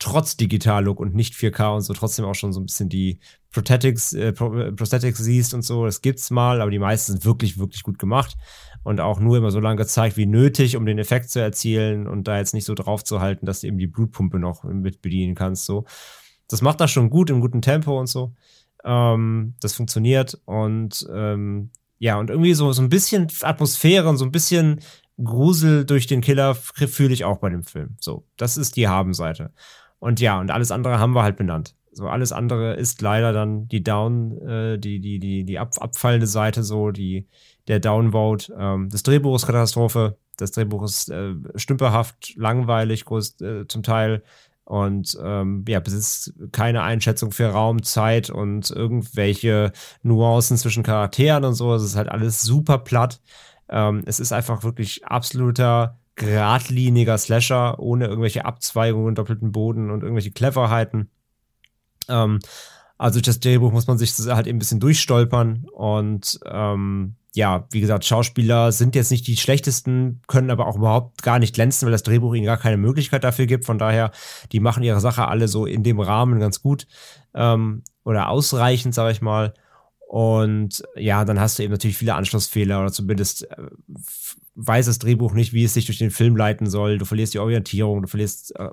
[0.00, 3.20] trotz Digital-Look und nicht 4K und so trotzdem auch schon so ein bisschen die
[3.52, 5.84] Prosthetics, äh, Prosthetics siehst und so.
[5.84, 8.36] Das gibt's mal, aber die meisten sind wirklich, wirklich gut gemacht
[8.82, 12.26] und auch nur immer so lange gezeigt wie nötig, um den Effekt zu erzielen und
[12.26, 15.36] da jetzt nicht so drauf zu halten, dass du eben die Blutpumpe noch mit bedienen
[15.36, 15.64] kannst.
[15.64, 15.84] So.
[16.48, 18.34] Das macht das schon gut, im guten Tempo und so.
[18.84, 21.70] Ähm, das funktioniert und ähm,
[22.04, 24.80] ja, und irgendwie so, so ein bisschen Atmosphäre und so ein bisschen
[25.16, 27.96] Grusel durch den Killer fühle ich auch bei dem Film.
[27.98, 29.52] So, das ist die Habenseite.
[30.00, 31.74] Und ja, und alles andere haben wir halt benannt.
[31.92, 36.26] So, alles andere ist leider dann die Down, äh, die, die, die, die ab, abfallende
[36.26, 37.26] Seite, so, die,
[37.68, 38.52] der Downvote.
[38.54, 40.18] Ähm, das Drehbuch ist Katastrophe.
[40.36, 44.22] Das Drehbuch ist äh, stümperhaft, langweilig, groß, äh, zum Teil
[44.64, 51.54] und ähm, ja, besitzt keine Einschätzung für Raum, Zeit und irgendwelche Nuancen zwischen Charakteren und
[51.54, 51.74] so.
[51.74, 53.20] Es ist halt alles super platt.
[53.68, 60.30] Ähm, es ist einfach wirklich absoluter geradliniger Slasher ohne irgendwelche Abzweigungen, doppelten Boden und irgendwelche
[60.30, 61.10] Cleverheiten.
[62.08, 62.38] Ähm,
[62.96, 67.66] also durch das Drehbuch muss man sich halt eben ein bisschen durchstolpern und ähm, ja,
[67.72, 71.84] wie gesagt, Schauspieler sind jetzt nicht die schlechtesten, können aber auch überhaupt gar nicht glänzen,
[71.84, 73.64] weil das Drehbuch ihnen gar keine Möglichkeit dafür gibt.
[73.64, 74.12] Von daher,
[74.52, 76.86] die machen ihre Sache alle so in dem Rahmen ganz gut
[77.34, 79.52] ähm, oder ausreichend, sage ich mal.
[80.06, 83.56] Und ja, dann hast du eben natürlich viele Anschlussfehler oder zumindest äh,
[84.54, 86.98] weiß das Drehbuch nicht, wie es sich durch den Film leiten soll.
[86.98, 88.68] Du verlierst die Orientierung, du verlierst äh,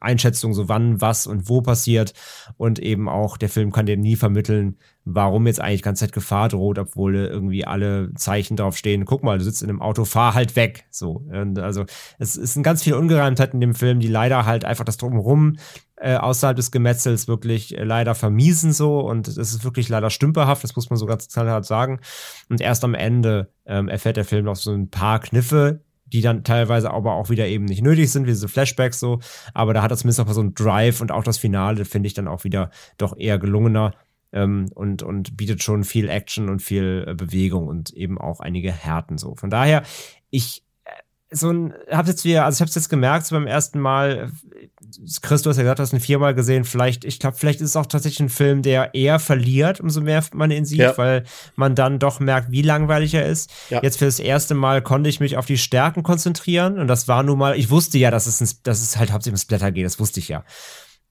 [0.00, 2.14] Einschätzung, so wann, was und wo passiert.
[2.56, 6.48] Und eben auch, der Film kann dir nie vermitteln, warum jetzt eigentlich ganz Zeit Gefahr
[6.48, 9.04] droht, obwohl irgendwie alle Zeichen drauf stehen.
[9.04, 10.84] Guck mal, du sitzt in einem Auto, fahr halt weg.
[10.90, 11.24] So.
[11.30, 11.84] Und also,
[12.18, 15.56] es, es sind ganz viele Ungereimtheiten in dem Film, die leider halt einfach das Drumherum
[15.96, 19.00] äh, außerhalb des Gemetzels wirklich äh, leider vermiesen so.
[19.00, 22.00] Und es ist wirklich leider stümperhaft, das muss man so ganz knallhart sagen.
[22.48, 25.82] Und erst am Ende ähm, erfährt der Film noch so ein paar Kniffe,
[26.12, 29.20] die dann teilweise aber auch wieder eben nicht nötig sind, wie diese Flashbacks so.
[29.54, 32.14] Aber da hat er zumindest mal so einen Drive und auch das Finale finde ich
[32.14, 33.94] dann auch wieder doch eher gelungener
[34.32, 38.72] ähm, und, und bietet schon viel Action und viel äh, Bewegung und eben auch einige
[38.72, 39.34] Härten so.
[39.34, 39.82] Von daher,
[40.30, 40.64] ich
[41.30, 44.30] so ein, hab's jetzt wieder, also ich hab's jetzt gemerkt so beim ersten Mal,
[45.22, 47.70] Chris, du hast ja gesagt, du hast ihn viermal gesehen, vielleicht, ich glaube, vielleicht ist
[47.70, 50.98] es auch tatsächlich ein Film, der eher verliert, umso mehr man ihn sieht, ja.
[50.98, 51.24] weil
[51.56, 53.50] man dann doch merkt, wie langweilig er ist.
[53.70, 53.82] Ja.
[53.82, 57.22] Jetzt für das erste Mal konnte ich mich auf die Stärken konzentrieren und das war
[57.22, 59.86] nun mal, ich wusste ja, dass es, ein, dass es halt hauptsächlich um Splatter geht,
[59.86, 60.44] das wusste ich ja.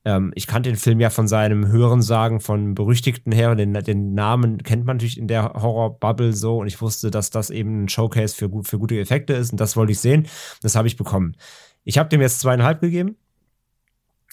[0.06, 3.56] Ähm, ich kannte den Film ja von seinem Hörensagen von Berüchtigten her.
[3.56, 6.58] Den, den Namen kennt man natürlich in der Horror-Bubble so.
[6.58, 9.52] Und ich wusste, dass das eben ein Showcase für, für gute Effekte ist.
[9.52, 10.28] Und das wollte ich sehen.
[10.62, 11.36] Das habe ich bekommen.
[11.84, 13.18] Ich habe dem jetzt zweieinhalb gegeben.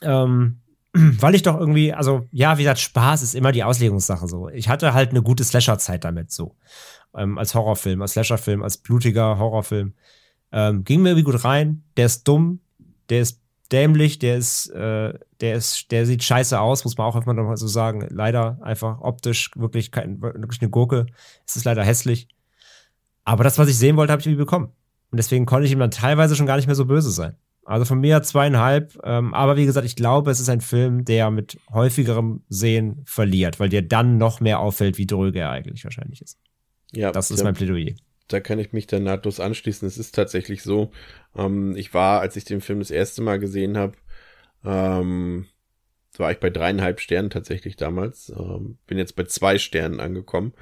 [0.03, 0.61] Ähm,
[0.93, 4.49] weil ich doch irgendwie, also ja, wie gesagt, Spaß ist immer die Auslegungssache so.
[4.49, 6.57] Ich hatte halt eine gute Slasher-Zeit damit so.
[7.15, 9.95] Ähm, als Horrorfilm, als Slasher-Film, als blutiger Horrorfilm.
[10.53, 11.85] Ähm, ging mir irgendwie gut rein.
[11.97, 12.61] Der ist dumm,
[13.09, 13.41] der ist
[13.73, 17.57] dämlich, der ist, äh, der ist, der sieht scheiße aus, muss man auch einfach nochmal
[17.57, 18.07] so sagen.
[18.11, 21.07] Leider einfach optisch wirklich kein, wirklich eine Gurke.
[21.47, 22.29] Es ist leider hässlich.
[23.25, 24.73] Aber das, was ich sehen wollte, habe ich irgendwie bekommen.
[25.11, 27.37] Und deswegen konnte ich ihm dann teilweise schon gar nicht mehr so böse sein.
[27.67, 28.99] Also von mir zweieinhalb.
[29.03, 33.59] Ähm, aber wie gesagt, ich glaube, es ist ein Film, der mit häufigerem Sehen verliert,
[33.59, 36.39] weil dir dann noch mehr auffällt, wie dröge er eigentlich wahrscheinlich ist.
[36.93, 37.95] Ja, Das ist da, mein Plädoyer.
[38.29, 39.87] da kann ich mich dann nahtlos anschließen.
[39.87, 40.93] Es ist tatsächlich so.
[41.37, 43.95] Ähm, ich war, als ich den Film das erste Mal gesehen habe,
[44.65, 45.47] ähm,
[46.17, 48.31] war ich bei dreieinhalb Sternen tatsächlich damals.
[48.31, 50.55] Ähm, bin jetzt bei zwei Sternen angekommen.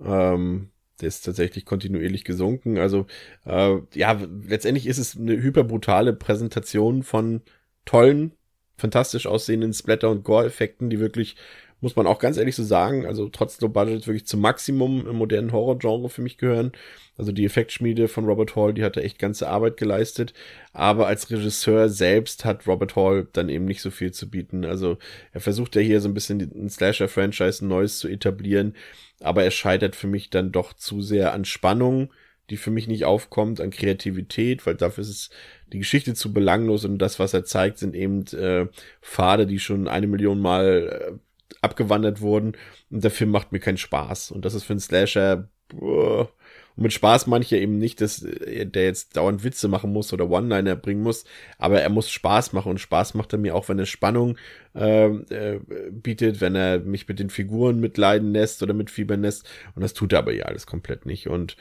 [0.00, 0.70] Ähm,
[1.00, 2.78] der ist tatsächlich kontinuierlich gesunken.
[2.78, 3.06] Also
[3.44, 7.42] äh, ja, letztendlich ist es eine hyperbrutale Präsentation von
[7.84, 8.32] tollen,
[8.76, 11.36] fantastisch aussehenden Splatter- und Gore-Effekten, die wirklich,
[11.80, 15.16] muss man auch ganz ehrlich so sagen, also trotz Low Budget wirklich zum Maximum im
[15.16, 16.72] modernen Horror-Genre für mich gehören.
[17.18, 20.34] Also die Effektschmiede von Robert Hall, die hat da echt ganze Arbeit geleistet.
[20.72, 24.64] Aber als Regisseur selbst hat Robert Hall dann eben nicht so viel zu bieten.
[24.66, 24.98] Also
[25.32, 28.74] er versucht ja hier so ein bisschen ein Slasher-Franchise Neues zu etablieren.
[29.20, 32.12] Aber er scheitert für mich dann doch zu sehr an Spannung,
[32.50, 35.30] die für mich nicht aufkommt, an Kreativität, weil dafür ist es
[35.72, 38.68] die Geschichte zu belanglos und das, was er zeigt, sind eben äh,
[39.02, 41.18] Pfade, die schon eine Million Mal äh,
[41.60, 42.56] abgewandert wurden.
[42.90, 44.30] Und der Film macht mir keinen Spaß.
[44.30, 45.48] Und das ist für einen Slasher.
[45.68, 46.30] Boah,
[46.76, 50.30] und mit Spaß ja eben nicht, dass äh, der jetzt dauernd Witze machen muss oder
[50.30, 51.24] One-Liner bringen muss,
[51.58, 54.38] aber er muss Spaß machen und Spaß macht er mir auch, wenn er Spannung
[54.74, 59.82] äh, äh, bietet, wenn er mich mit den Figuren mitleiden lässt oder mitfiebern lässt und
[59.82, 61.56] das tut er aber ja alles komplett nicht und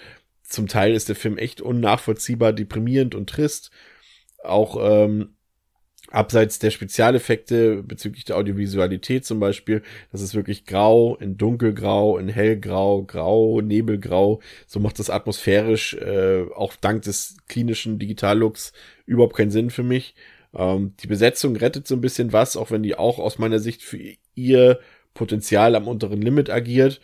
[0.48, 3.72] zum Teil ist der Film echt unnachvollziehbar, deprimierend und trist.
[4.44, 5.36] Auch ähm,
[6.16, 12.30] abseits der Spezialeffekte bezüglich der Audiovisualität zum Beispiel, das ist wirklich grau, in dunkelgrau, in
[12.30, 14.40] hellgrau, grau, nebelgrau.
[14.66, 18.74] So macht das atmosphärisch, äh, auch dank des klinischen Digitallooks,
[19.06, 20.16] überhaupt keinen Sinn für mich.
[20.56, 23.84] Ähm, die Besetzung rettet so ein bisschen was, auch wenn die auch aus meiner Sicht
[23.84, 24.00] für
[24.36, 24.80] ihr
[25.14, 27.02] Potenzial am unteren Limit agiert.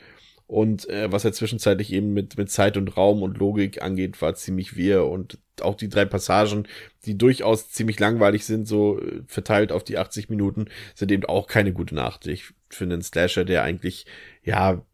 [0.52, 4.36] Und äh, was er zwischenzeitlich eben mit, mit Zeit und Raum und Logik angeht, war
[4.36, 5.06] ziemlich wir.
[5.06, 6.68] Und auch die drei Passagen,
[7.06, 11.48] die durchaus ziemlich langweilig sind, so äh, verteilt auf die 80 Minuten, sind eben auch
[11.48, 12.28] keine gute Nacht.
[12.28, 14.06] Ich finde einen Slasher, der eigentlich,
[14.44, 14.86] ja,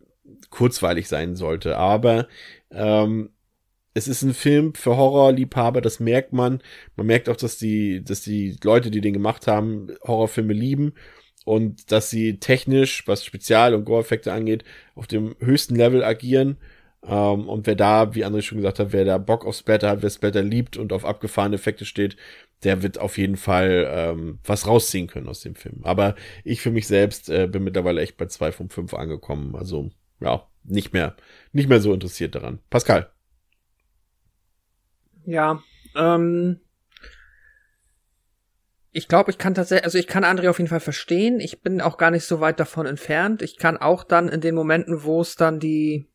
[0.51, 1.75] kurzweilig sein sollte.
[1.75, 2.27] Aber
[2.69, 3.31] ähm,
[3.95, 6.61] es ist ein Film für Horrorliebhaber, das merkt man.
[6.95, 10.93] Man merkt auch, dass die, dass die Leute, die den gemacht haben, Horrorfilme lieben
[11.47, 14.65] und dass sie technisch, was Spezial- und Gore-Effekte angeht,
[14.95, 16.57] auf dem höchsten Level agieren.
[17.03, 20.01] Ähm, und wer da, wie André schon gesagt hat, wer da Bock auf Splatter hat,
[20.01, 22.17] wer Splatter liebt und auf abgefahrene Effekte steht,
[22.63, 25.79] der wird auf jeden Fall ähm, was rausziehen können aus dem Film.
[25.83, 29.55] Aber ich für mich selbst äh, bin mittlerweile echt bei zwei von fünf angekommen.
[29.55, 31.15] Also ja, nicht mehr,
[31.53, 32.59] nicht mehr so interessiert daran.
[32.69, 33.09] Pascal.
[35.25, 35.63] Ja,
[35.95, 36.59] ähm,
[38.91, 41.39] ich glaube, ich kann tatsächlich, also ich kann André auf jeden Fall verstehen.
[41.39, 43.41] Ich bin auch gar nicht so weit davon entfernt.
[43.41, 46.07] Ich kann auch dann in den Momenten, wo es dann die,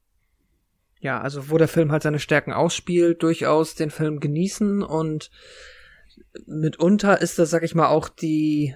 [1.00, 5.30] ja, also wo der Film halt seine Stärken ausspielt, durchaus den Film genießen und
[6.46, 8.74] mitunter ist das, sag ich mal, auch die,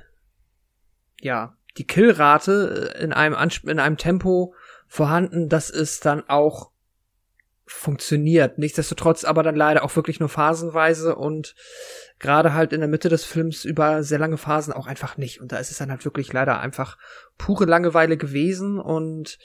[1.20, 4.54] ja, die Killrate in einem, Ansp in einem Tempo
[4.86, 6.70] vorhanden, dass es dann auch
[7.66, 8.58] funktioniert.
[8.58, 11.54] Nichtsdestotrotz aber dann leider auch wirklich nur phasenweise und
[12.18, 15.40] gerade halt in der Mitte des Films über sehr lange Phasen auch einfach nicht.
[15.40, 16.96] Und da ist es dann halt wirklich leider einfach
[17.36, 19.38] pure Langeweile gewesen und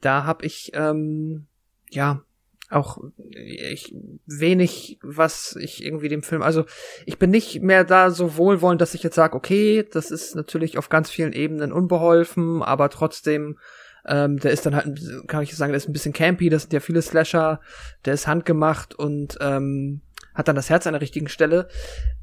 [0.00, 1.46] da habe ich ähm,
[1.90, 2.22] ja
[2.70, 3.94] auch ich,
[4.26, 6.64] wenig, was ich irgendwie dem Film, also
[7.04, 10.78] ich bin nicht mehr da so wohlwollend, dass ich jetzt sage, okay, das ist natürlich
[10.78, 13.58] auf ganz vielen Ebenen unbeholfen, aber trotzdem
[14.06, 16.72] ähm, der ist dann halt, kann ich sagen, der ist ein bisschen campy, das sind
[16.72, 17.60] ja viele Slasher,
[18.04, 20.00] der ist handgemacht und ähm,
[20.34, 21.68] hat dann das Herz an der richtigen Stelle.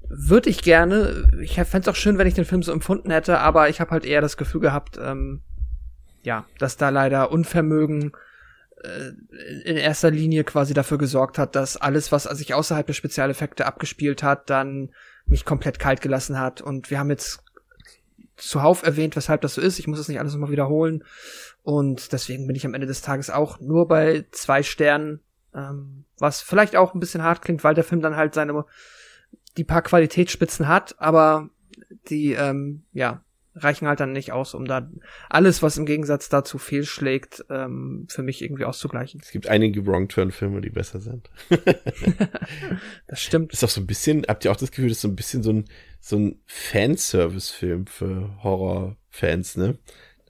[0.09, 3.39] Würde ich gerne, ich fände es auch schön, wenn ich den Film so empfunden hätte,
[3.39, 5.41] aber ich habe halt eher das Gefühl gehabt, ähm,
[6.23, 8.13] ja, dass da leider Unvermögen
[8.83, 9.11] äh,
[9.63, 14.23] in erster Linie quasi dafür gesorgt hat, dass alles, was sich außerhalb der Spezialeffekte abgespielt
[14.23, 14.89] hat, dann
[15.25, 16.61] mich komplett kalt gelassen hat.
[16.61, 17.43] Und wir haben jetzt
[18.37, 19.79] zuhauf erwähnt, weshalb das so ist.
[19.79, 21.03] Ich muss es nicht alles nochmal wiederholen.
[21.63, 25.19] Und deswegen bin ich am Ende des Tages auch nur bei zwei Sternen,
[25.53, 28.65] ähm, was vielleicht auch ein bisschen hart klingt, weil der Film dann halt seine
[29.57, 31.49] die paar Qualitätsspitzen hat, aber
[32.09, 33.23] die ähm, ja
[33.57, 34.89] reichen halt dann nicht aus, um da
[35.29, 39.21] alles, was im Gegensatz dazu fehlschlägt, ähm, für mich irgendwie auszugleichen.
[39.23, 41.29] Es gibt einige Wrong Turn Filme, die besser sind.
[43.07, 43.53] das stimmt.
[43.53, 45.43] Ist auch so ein bisschen, habt ihr auch das Gefühl, das ist so ein bisschen
[45.43, 45.65] so ein
[45.99, 49.77] so ein Fanservice-Film für Horrorfans, ne?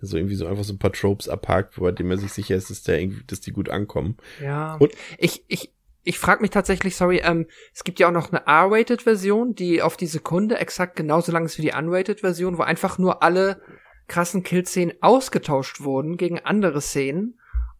[0.01, 2.69] so irgendwie so einfach so ein paar Tropes abhakt, bei dem er sich sicher ist,
[2.69, 4.17] dass der irgendwie, dass die gut ankommen.
[4.41, 4.75] Ja.
[4.75, 5.73] Und ich, ich,
[6.07, 9.97] Ich frage mich tatsächlich, sorry, ähm, es gibt ja auch noch eine R-Rated-Version, die auf
[9.97, 13.61] die Sekunde exakt genauso lang ist wie die Unrated-Version, wo einfach nur alle
[14.07, 17.37] krassen Kill-Szenen ausgetauscht wurden gegen andere Szenen.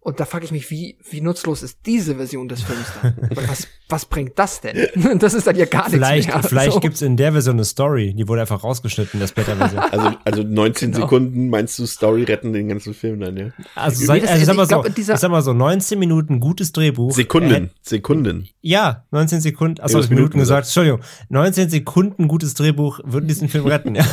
[0.07, 3.13] Und da frage ich mich, wie, wie nutzlos ist diese Version des Films dann?
[3.49, 4.87] Was, was bringt das denn?
[5.19, 6.43] Das ist dann ja gar Vielleicht, nichts mehr.
[6.49, 6.79] vielleicht So.
[6.79, 9.81] gibt's in der Version eine Story, die wurde einfach rausgeschnitten in der Splitter-Version.
[9.91, 11.05] Also, also 19 Genau.
[11.05, 13.49] Sekunden meinst du Story retten den ganzen Film dann, ja?
[13.75, 17.11] Also, das- also ich sag mal so, ich sag mal so, 19 Minuten gutes Drehbuch.
[17.13, 18.47] Sekunden, Äh, Sekunden.
[18.61, 21.01] ja, 19 Sekunden, achso, Minuten Minuten gesagt, Entschuldigung.
[21.29, 24.05] 19 Sekunden gutes Drehbuch würden diesen Film retten, ja.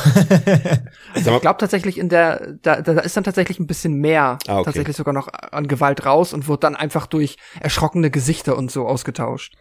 [1.15, 4.65] Ich glaube tatsächlich in der, da, da ist dann tatsächlich ein bisschen mehr Ah, okay.
[4.65, 8.87] tatsächlich sogar noch an Gewalt raus und wird dann einfach durch erschrockene Gesichter und so
[8.87, 9.55] ausgetauscht.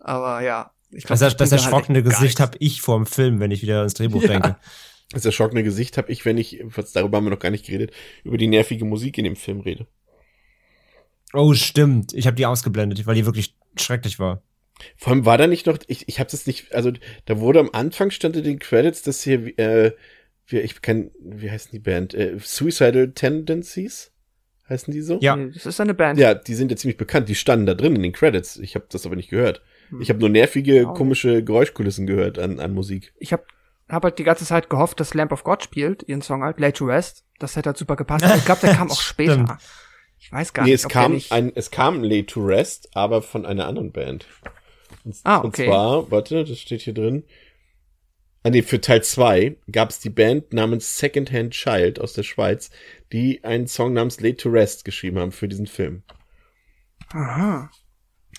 [0.00, 3.62] Aber ja, ich glaube, Das, das erschrockene Gesicht habe ich vor dem Film, wenn ich
[3.62, 4.28] wieder ans Drehbuch Ja.
[4.28, 4.56] denke.
[5.12, 7.92] das erschrockene Gesicht habe ich, wenn ich, was, darüber haben wir noch gar nicht geredet,
[8.24, 9.86] über die nervige Musik in dem Film rede.
[11.32, 12.12] Oh, stimmt.
[12.12, 14.42] Ich habe die ausgeblendet, weil die wirklich schrecklich war.
[14.96, 16.92] Vor allem war da nicht noch, ich, ich habe das nicht, also
[17.26, 19.92] da wurde am Anfang stand in den Credits, dass hier, äh,
[20.46, 22.14] wie, ich kann, wie heißen die Band?
[22.14, 24.11] Äh, Suicidal Tendencies?
[24.72, 25.18] Heißen die so?
[25.20, 25.36] Ja.
[25.36, 26.18] Das ist eine Band.
[26.18, 27.28] Ja, die sind ja ziemlich bekannt.
[27.28, 28.56] Die standen da drin in den Credits.
[28.58, 29.62] Ich habe das aber nicht gehört.
[30.00, 33.12] Ich habe nur nervige, Auch komische Geräuschkulissen gehört an, an Musik.
[33.18, 33.44] Ich habe
[33.90, 36.78] hab halt die ganze Zeit gehofft, dass Lamp of God spielt, ihren Song halt, Late
[36.78, 37.24] to Rest.
[37.38, 38.24] Das hätte halt super gepasst.
[38.36, 39.58] Ich glaube, der kam auch später.
[40.18, 40.84] Ich weiß gar Nee, nicht.
[40.84, 44.26] es kam nicht ein, es kam Late to Rest, aber von einer anderen Band.
[45.04, 45.66] Und, Ah, und okay.
[45.66, 47.24] zwar, warte, das steht hier drin.
[48.44, 52.70] Ah, nee, für Teil 2 gab es die Band namens Secondhand Child aus der Schweiz,
[53.12, 56.02] die einen Song namens Late to Rest geschrieben haben für diesen Film.
[57.12, 57.70] Aha.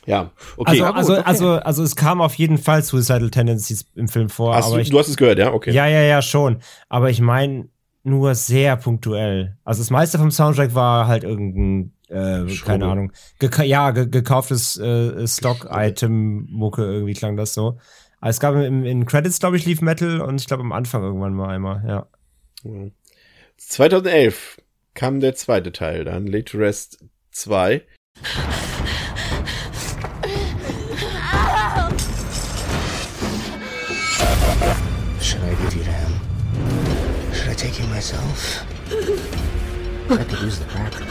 [0.05, 0.81] Ja, okay.
[0.81, 1.21] Also, gut, also, okay.
[1.25, 4.55] also, also es kam auf jeden Fall Suicidal Tendencies im Film vor.
[4.55, 5.53] hast aber du, ich, du hast es gehört, ja?
[5.53, 5.71] Okay.
[5.71, 6.57] Ja, ja, ja, schon.
[6.89, 7.69] Aber ich meine
[8.03, 9.57] nur sehr punktuell.
[9.63, 12.57] Also das meiste vom Soundtrack war halt irgendein, äh, Schrubbel.
[12.65, 17.77] keine Ahnung, geka ja, ge gekauftes äh, Stock-Item-Mucke, irgendwie klang das so.
[18.23, 21.03] Aber es gab im, in Credits, glaube ich, lief Metal und ich glaube am Anfang
[21.03, 22.07] irgendwann mal einmal, ja.
[22.63, 22.87] Ja.
[23.57, 24.61] 2011
[24.93, 27.81] kam der zweite Teil dann, Late to Rest 2.
[35.19, 36.13] Should I give you to him?
[37.33, 38.63] Should I take you myself?
[40.09, 41.01] I could use the practice.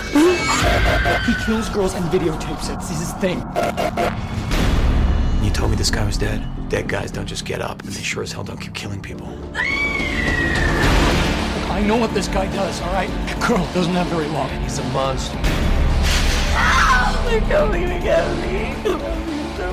[1.27, 2.79] He kills girls and videotapes it.
[2.79, 3.45] It's his thing.
[5.43, 6.41] You told me this guy was dead.
[6.69, 9.27] Dead guys don't just get up, and they sure as hell don't keep killing people.
[11.71, 13.11] I know what this guy does, all right?
[13.27, 14.49] That girl doesn't have very long.
[14.63, 15.37] He's a monster.
[16.55, 18.71] Oh, they're coming to get me.
[18.71, 19.67] I love you so.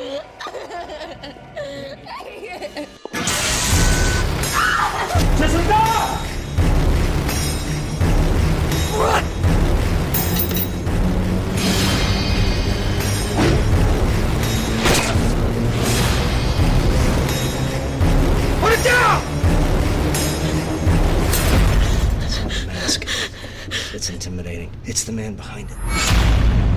[23.96, 24.70] It's intimidating.
[24.84, 26.75] It's the man behind it.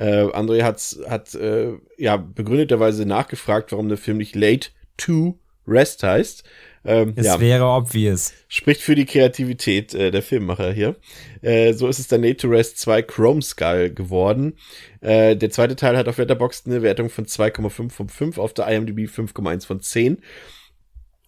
[0.00, 6.02] Äh, André hat, hat äh, ja begründeterweise nachgefragt, warum der Film nicht Late to Rest
[6.02, 6.42] heißt.
[6.86, 8.32] Ähm, Es ja, wäre obvious.
[8.48, 10.96] spricht für die Kreativität äh, der Filmmacher hier.
[11.42, 14.54] Äh, so ist es dann Late to Rest 2 Chrome Skull geworden.
[15.02, 18.68] Äh, der zweite Teil hat auf Letterboxd eine Wertung von 2,5 von 5, auf der
[18.68, 20.22] IMDb 5,1 von 10.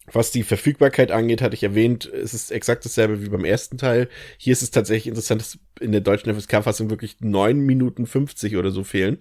[0.07, 4.09] Was die Verfügbarkeit angeht, hatte ich erwähnt, es ist exakt dasselbe wie beim ersten Teil.
[4.37, 8.73] Hier ist es tatsächlich interessant, dass in der deutschen FSK-Fassung wirklich 9 Minuten 50 oder
[8.73, 9.19] so fehlen.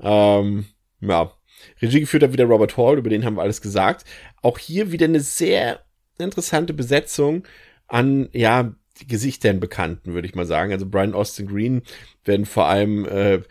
[0.00, 0.66] Ähm,
[1.00, 1.32] ja.
[1.80, 4.04] Regie geführt hat wieder Robert Hall, über den haben wir alles gesagt.
[4.42, 5.84] Auch hier wieder eine sehr
[6.18, 7.44] interessante Besetzung
[7.86, 8.74] an, ja,
[9.08, 10.72] Gesichtern Bekannten, würde ich mal sagen.
[10.72, 11.82] Also Brian Austin Green
[12.24, 13.42] werden vor allem, äh,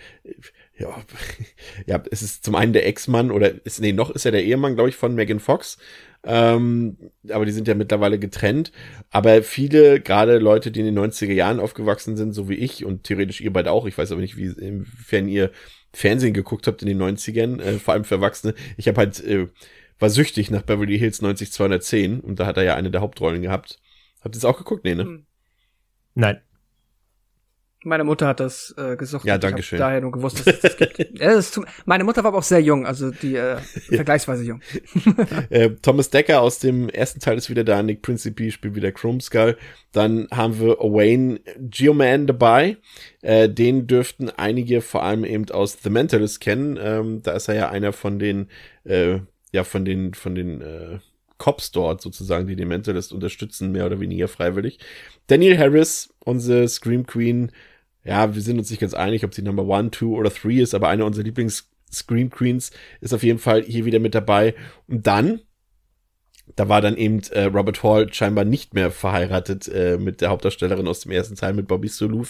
[0.77, 1.03] ja,
[1.85, 4.75] ja, es ist zum einen der Ex-Mann oder ist, nee, noch ist er der Ehemann,
[4.75, 5.77] glaube ich, von Megan Fox.
[6.25, 6.97] Ähm,
[7.29, 8.71] aber die sind ja mittlerweile getrennt.
[9.09, 13.03] Aber viele, gerade Leute, die in den 90er Jahren aufgewachsen sind, so wie ich und
[13.03, 15.51] theoretisch ihr beide auch, ich weiß aber nicht, wie, inwiefern ihr
[15.91, 18.55] Fernsehen geguckt habt in den 90ern, äh, vor allem für Erwachsene.
[18.77, 19.47] Ich habe halt, äh,
[19.99, 23.79] war süchtig nach Beverly Hills 90210 und da hat er ja eine der Hauptrollen gehabt.
[24.21, 24.85] Habt ihr es auch geguckt?
[24.85, 25.23] Nee, ne?
[26.15, 26.41] Nein.
[27.83, 29.25] Meine Mutter hat das äh, gesucht.
[29.25, 29.79] Ja, danke schön.
[29.79, 30.99] daher nur gewusst, dass es das gibt.
[31.19, 34.61] ist zum, meine Mutter war aber auch sehr jung, also die äh, vergleichsweise jung.
[35.49, 39.21] äh, Thomas Decker aus dem ersten Teil ist wieder da, Nick Principe spielt wieder Chrome
[39.21, 39.57] Skull.
[39.91, 42.77] Dann haben wir Owain Geoman dabei.
[43.21, 46.79] Äh, den dürften einige vor allem eben aus The Mentalist kennen.
[46.81, 48.49] Ähm, da ist er ja einer von den,
[48.85, 49.19] äh,
[49.51, 50.99] ja, von den, von den äh,
[51.37, 54.79] Cops dort sozusagen, die den Mentalist unterstützen, mehr oder weniger freiwillig.
[55.27, 57.51] Daniel Harris, unsere Scream Queen,
[58.03, 60.73] ja, wir sind uns nicht ganz einig, ob sie Number One, Two oder Three ist,
[60.73, 62.71] aber eine unserer Lieblings Scream Queens
[63.01, 64.55] ist auf jeden Fall hier wieder mit dabei.
[64.87, 65.41] Und dann,
[66.55, 70.87] da war dann eben äh, Robert Hall scheinbar nicht mehr verheiratet äh, mit der Hauptdarstellerin
[70.87, 72.25] aus dem ersten Teil mit Bobby Sue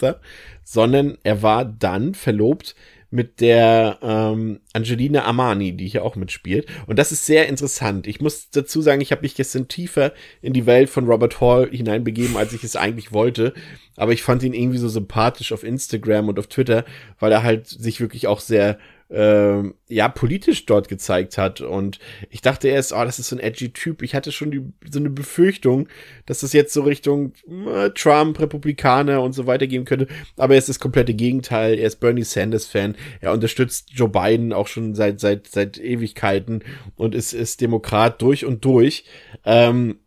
[0.64, 2.76] sondern er war dann verlobt
[3.14, 6.66] mit der ähm, Angelina Armani, die hier auch mitspielt.
[6.88, 8.08] Und das ist sehr interessant.
[8.08, 11.70] Ich muss dazu sagen, ich habe mich gestern tiefer in die Welt von Robert Hall
[11.70, 13.54] hineinbegeben, als ich es eigentlich wollte.
[13.98, 16.86] Aber ich fand ihn irgendwie so sympathisch auf Instagram und auf Twitter,
[17.20, 18.80] weil er halt sich wirklich auch sehr
[19.10, 21.62] äh, ja, politisch dort gezeigt hat.
[21.62, 22.00] Und
[22.30, 24.02] ich dachte erst, oh, das ist so ein edgy Typ.
[24.02, 25.88] Ich hatte schon die, so eine Befürchtung,
[26.26, 27.34] dass das jetzt so Richtung
[27.68, 30.08] äh, Trump, Republikaner und so weiter gehen könnte.
[30.38, 31.78] Aber er ist das komplette Gegenteil.
[31.78, 32.96] Er ist Bernie Sanders Fan.
[33.22, 36.64] Er unterstützt Joe Biden auch schon seit, seit, seit Ewigkeiten
[36.96, 39.06] und ist, ist Demokrat durch und durch.
[39.46, 40.00] Ähm,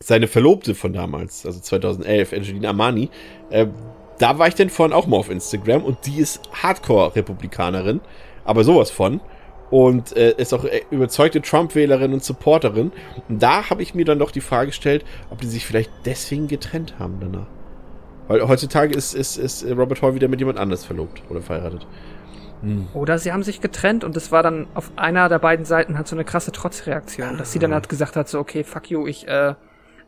[0.00, 3.08] seine Verlobte von damals, also 2011, Angelina Armani,
[3.50, 3.66] äh,
[4.18, 8.00] da war ich denn vorhin auch mal auf Instagram und die ist Hardcore-Republikanerin,
[8.44, 9.20] aber sowas von.
[9.70, 12.92] Und äh, ist auch äh, überzeugte Trump-Wählerin und Supporterin.
[13.28, 16.46] Und da habe ich mir dann doch die Frage gestellt, ob die sich vielleicht deswegen
[16.46, 17.46] getrennt haben danach.
[18.28, 21.86] Weil heutzutage ist, ist, ist Robert Hall wieder mit jemand anders verlobt oder verheiratet.
[22.62, 22.88] Hm.
[22.94, 26.08] Oder sie haben sich getrennt und es war dann auf einer der beiden Seiten halt
[26.08, 29.26] so eine krasse Trotzreaktion, dass sie dann halt gesagt hat, so, okay, fuck you, ich
[29.28, 29.54] äh,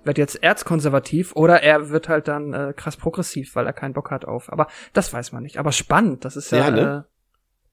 [0.07, 4.11] wird jetzt erzkonservativ oder er wird halt dann äh, krass progressiv, weil er keinen Bock
[4.11, 4.53] hat auf.
[4.53, 5.59] Aber das weiß man nicht.
[5.59, 7.07] Aber spannend, das ist ja, ja ne?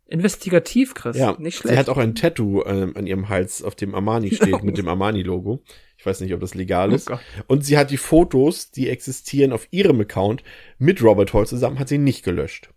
[0.07, 1.17] äh, investigativ, Chris.
[1.17, 1.73] Ja, nicht schlecht.
[1.73, 4.87] Sie hat auch ein Tattoo ähm, an ihrem Hals, auf dem Armani steht, mit dem
[4.87, 5.63] Armani-Logo.
[5.97, 7.09] Ich weiß nicht, ob das legal oh ist.
[7.09, 10.43] Oh Und sie hat die Fotos, die existieren auf ihrem Account
[10.77, 12.69] mit Robert Hall zusammen, hat sie nicht gelöscht.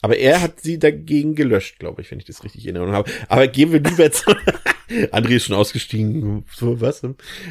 [0.00, 3.10] Aber er hat sie dagegen gelöscht, glaube ich, wenn ich das richtig in Erinnerung habe.
[3.28, 4.30] Aber gehen wir lieber zu.
[5.12, 6.44] André ist schon ausgestiegen.
[6.54, 7.02] So, was?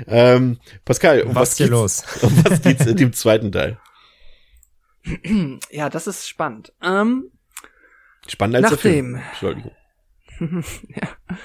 [0.07, 2.03] Ähm, Pascal, um was, was hier los?
[2.21, 3.77] Um was geht's in dem zweiten Teil?
[5.71, 6.73] Ja, das ist spannend.
[6.81, 7.31] Ähm,
[8.27, 9.23] Spannender als nachdem, der Film.
[9.29, 9.71] Entschuldigung.
[10.95, 11.37] ja.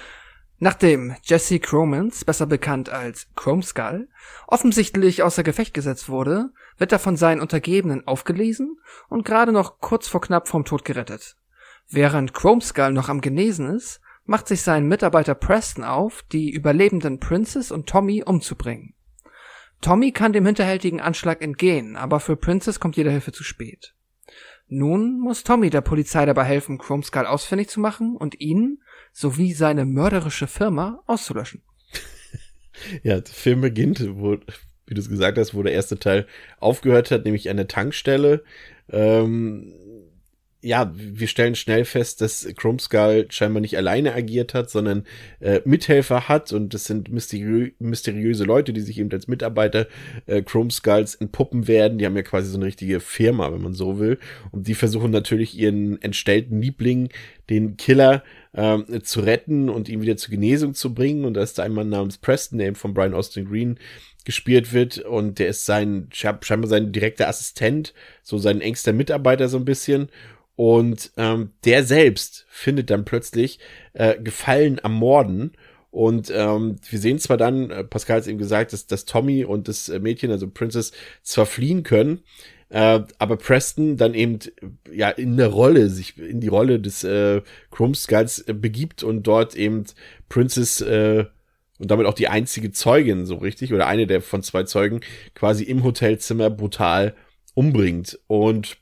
[0.58, 4.08] Nachdem Jesse Cromans, besser bekannt als Chrome Skull,
[4.46, 8.78] offensichtlich außer Gefecht gesetzt wurde, wird er von seinen Untergebenen aufgelesen
[9.08, 11.36] und gerade noch kurz vor knapp vom Tod gerettet.
[11.88, 17.18] Während Chrome Skull noch am Genesen ist, macht sich sein Mitarbeiter Preston auf, die überlebenden
[17.20, 18.94] Princess und Tommy umzubringen.
[19.80, 23.94] Tommy kann dem hinterhältigen Anschlag entgehen, aber für Princess kommt jede Hilfe zu spät.
[24.68, 28.80] Nun muss Tommy der Polizei dabei helfen, Chrome Skull ausfindig zu machen und ihn
[29.12, 31.62] sowie seine mörderische Firma auszulöschen.
[33.02, 34.38] ja, der Film beginnt, wo,
[34.92, 36.26] wie du es gesagt hast, wo der erste Teil
[36.60, 38.42] aufgehört hat, nämlich der Tankstelle.
[38.90, 39.72] Ähm,
[40.60, 45.04] ja, wir stellen schnell fest, dass Chrome Skull scheinbar nicht alleine agiert hat, sondern
[45.40, 49.88] äh, Mithelfer hat und das sind mysteriö mysteriöse Leute, die sich eben als Mitarbeiter
[50.26, 51.98] äh, Chrome Skulls entpuppen werden.
[51.98, 54.18] Die haben ja quasi so eine richtige Firma, wenn man so will.
[54.52, 57.08] Und die versuchen natürlich ihren entstellten Liebling,
[57.50, 58.22] den Killer,
[58.54, 61.24] ähm, zu retten und ihn wieder zur Genesung zu bringen.
[61.24, 63.78] Und da ist da ein Mann namens Preston, der eben von Brian Austin Green
[64.24, 67.92] gespielt wird und der ist sein, scheinbar sein direkter Assistent,
[68.22, 70.10] so sein engster Mitarbeiter so ein bisschen
[70.56, 73.58] und ähm, der selbst findet dann plötzlich
[73.94, 75.52] äh, Gefallen am Morden.
[75.90, 79.68] Und ähm, wir sehen zwar dann, äh, Pascal hat eben gesagt, dass, dass Tommy und
[79.68, 80.92] das Mädchen, also Princess,
[81.22, 82.22] zwar fliehen können,
[82.72, 84.38] äh, aber Preston dann eben
[84.90, 89.24] ja in der Rolle, sich in die Rolle des äh, Chrome Skulls äh, begibt und
[89.24, 89.84] dort eben
[90.30, 91.26] Princess äh,
[91.78, 95.00] und damit auch die einzige Zeugin, so richtig, oder eine der von zwei Zeugen,
[95.34, 97.14] quasi im Hotelzimmer brutal
[97.52, 98.18] umbringt.
[98.26, 98.78] Und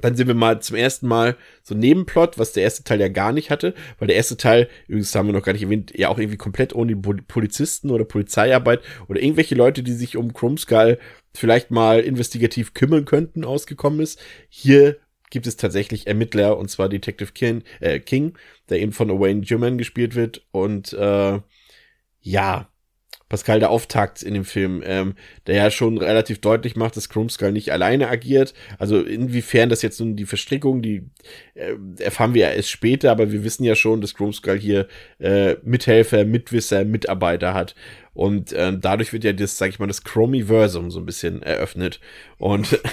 [0.00, 3.08] dann sehen wir mal zum ersten Mal so ein Nebenplot, was der erste Teil ja
[3.08, 6.10] gar nicht hatte, weil der erste Teil, übrigens haben wir noch gar nicht erwähnt, ja
[6.10, 10.98] auch irgendwie komplett ohne Polizisten oder Polizeiarbeit oder irgendwelche Leute, die sich um Krumskull
[11.34, 14.20] vielleicht mal investigativ kümmern könnten, ausgekommen ist.
[14.48, 14.98] Hier
[15.30, 18.36] gibt es tatsächlich Ermittler, und zwar Detective King, äh, King
[18.68, 20.46] der eben von Owain German gespielt wird.
[20.52, 21.40] Und äh,
[22.20, 22.68] ja,
[23.30, 25.14] Pascal der Auftakt in dem Film, ähm,
[25.46, 28.52] der ja schon relativ deutlich macht, dass Krumskull nicht alleine agiert.
[28.78, 31.08] Also inwiefern das jetzt nun die Verstrickung, die
[31.54, 34.88] äh, erfahren wir ja erst später, aber wir wissen ja schon, dass Krumskull hier
[35.18, 37.74] äh, Mithelfer, Mitwisser, Mitarbeiter hat.
[38.12, 42.00] Und äh, dadurch wird ja das, sag ich mal, das Chromiversum so ein bisschen eröffnet.
[42.36, 42.78] Und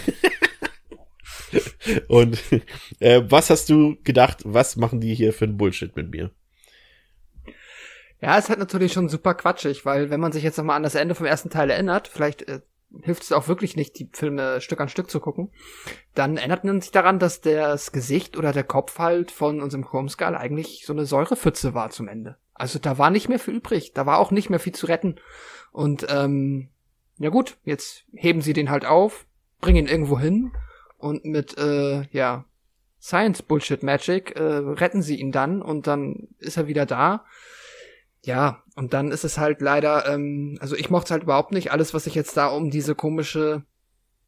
[2.07, 2.41] Und
[2.99, 6.31] äh, was hast du gedacht, was machen die hier für ein Bullshit mit mir?
[8.21, 10.95] Ja, es hat natürlich schon super quatschig, weil wenn man sich jetzt nochmal an das
[10.95, 12.61] Ende vom ersten Teil erinnert, vielleicht äh,
[13.03, 15.51] hilft es auch wirklich nicht, die Filme Stück an Stück zu gucken,
[16.15, 20.09] dann erinnert man sich daran, dass das Gesicht oder der Kopf halt von unserem Chrome
[20.09, 22.37] Skull eigentlich so eine Säurepfütze war zum Ende.
[22.53, 25.15] Also da war nicht mehr viel übrig, da war auch nicht mehr viel zu retten.
[25.71, 26.69] Und ähm,
[27.17, 29.25] ja gut, jetzt heben sie den halt auf,
[29.61, 30.53] bringen ihn irgendwo hin
[30.97, 32.45] und mit äh, ja
[32.99, 37.25] Science Bullshit Magic äh, retten sie ihn dann und dann ist er wieder da
[38.27, 41.71] ja, und dann ist es halt leider, ähm, also ich mochte es halt überhaupt nicht.
[41.71, 43.63] Alles, was ich jetzt da um diese komische,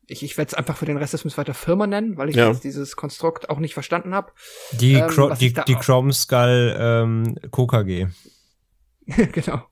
[0.07, 2.37] ich, ich werde es einfach für den Rest des Films weiter Firma nennen, weil ich
[2.37, 2.47] ja.
[2.47, 4.31] jetzt dieses Konstrukt auch nicht verstanden habe.
[4.71, 8.07] Die, ähm, die, die Chrome Skull ähm, KKG.
[9.33, 9.63] genau.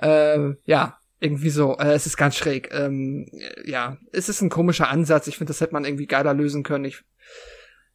[0.00, 1.76] Äh, ja, irgendwie so.
[1.78, 2.72] Äh, es ist ganz schräg.
[2.72, 3.26] Ähm,
[3.64, 5.26] ja, es ist ein komischer Ansatz.
[5.26, 6.84] Ich finde, das hätte man irgendwie geiler lösen können.
[6.84, 7.02] Ich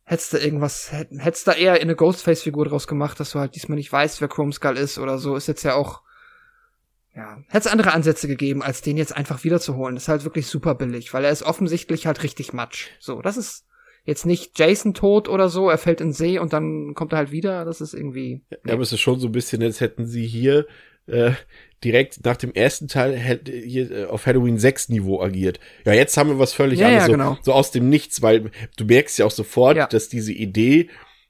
[0.08, 3.76] hättest du irgendwas, hättest da eher in eine Ghostface-Figur draus gemacht, dass du halt diesmal
[3.76, 6.02] nicht weißt, wer Chrome Skull ist oder so, ist jetzt ja auch,
[7.14, 9.96] ja, hätte es andere Ansätze gegeben, als den jetzt einfach wiederzuholen.
[9.96, 12.88] Das ist halt wirklich super billig, weil er ist offensichtlich halt richtig matsch.
[13.00, 13.66] So, das ist
[14.06, 17.18] jetzt nicht Jason tot oder so, er fällt in den See und dann kommt er
[17.18, 18.46] halt wieder, das ist irgendwie.
[18.50, 18.72] Ja, nee.
[18.72, 20.68] aber es ist schon so ein bisschen, als hätten sie hier
[21.08, 21.34] äh,
[21.84, 25.60] direkt nach dem ersten Teil hier äh, auf Halloween 6 Niveau agiert.
[25.86, 27.04] Ja, jetzt haben wir was völlig ja, anderes.
[27.04, 27.38] Ja, so, genau.
[27.42, 29.88] so aus dem Nichts, weil du merkst ja auch sofort, ja.
[29.88, 30.90] dass diese Idee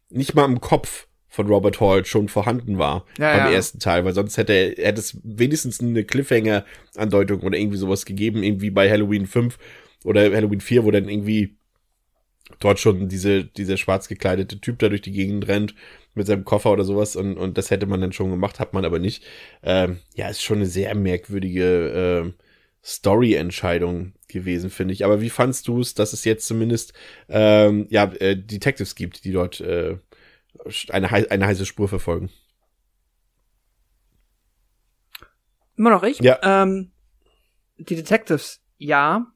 [0.10, 4.14] nicht mal im Kopf von Robert Hall schon vorhanden war ja, beim ersten Teil, weil
[4.14, 9.28] sonst hätte er hätte es wenigstens eine Cliffhanger-Andeutung oder irgendwie sowas gegeben, irgendwie bei Halloween
[9.28, 9.57] 5
[10.03, 11.57] oder Halloween 4, wo dann irgendwie
[12.60, 15.76] dort schon diese, dieser schwarz gekleidete Typ da durch die Gegend rennt
[16.16, 18.86] mit seinem Koffer oder sowas und, und das hätte man dann schon gemacht, hat man
[18.86, 19.24] aber nicht.
[19.64, 22.44] Ähm, ja, ist schon eine sehr merkwürdige äh,
[22.84, 25.06] Story-Entscheidung gewesen, finde ich.
[25.06, 26.94] Aber wie fandst du es, dass es jetzt zumindest
[27.30, 29.98] ähm, ja, äh, Detectives gibt, die dort äh,
[30.90, 32.30] eine, eine heiße Spur verfolgen?
[35.76, 36.20] Immer noch ich?
[36.20, 36.40] Ja.
[36.42, 36.92] Ähm,
[37.78, 39.28] die Detectives, ja.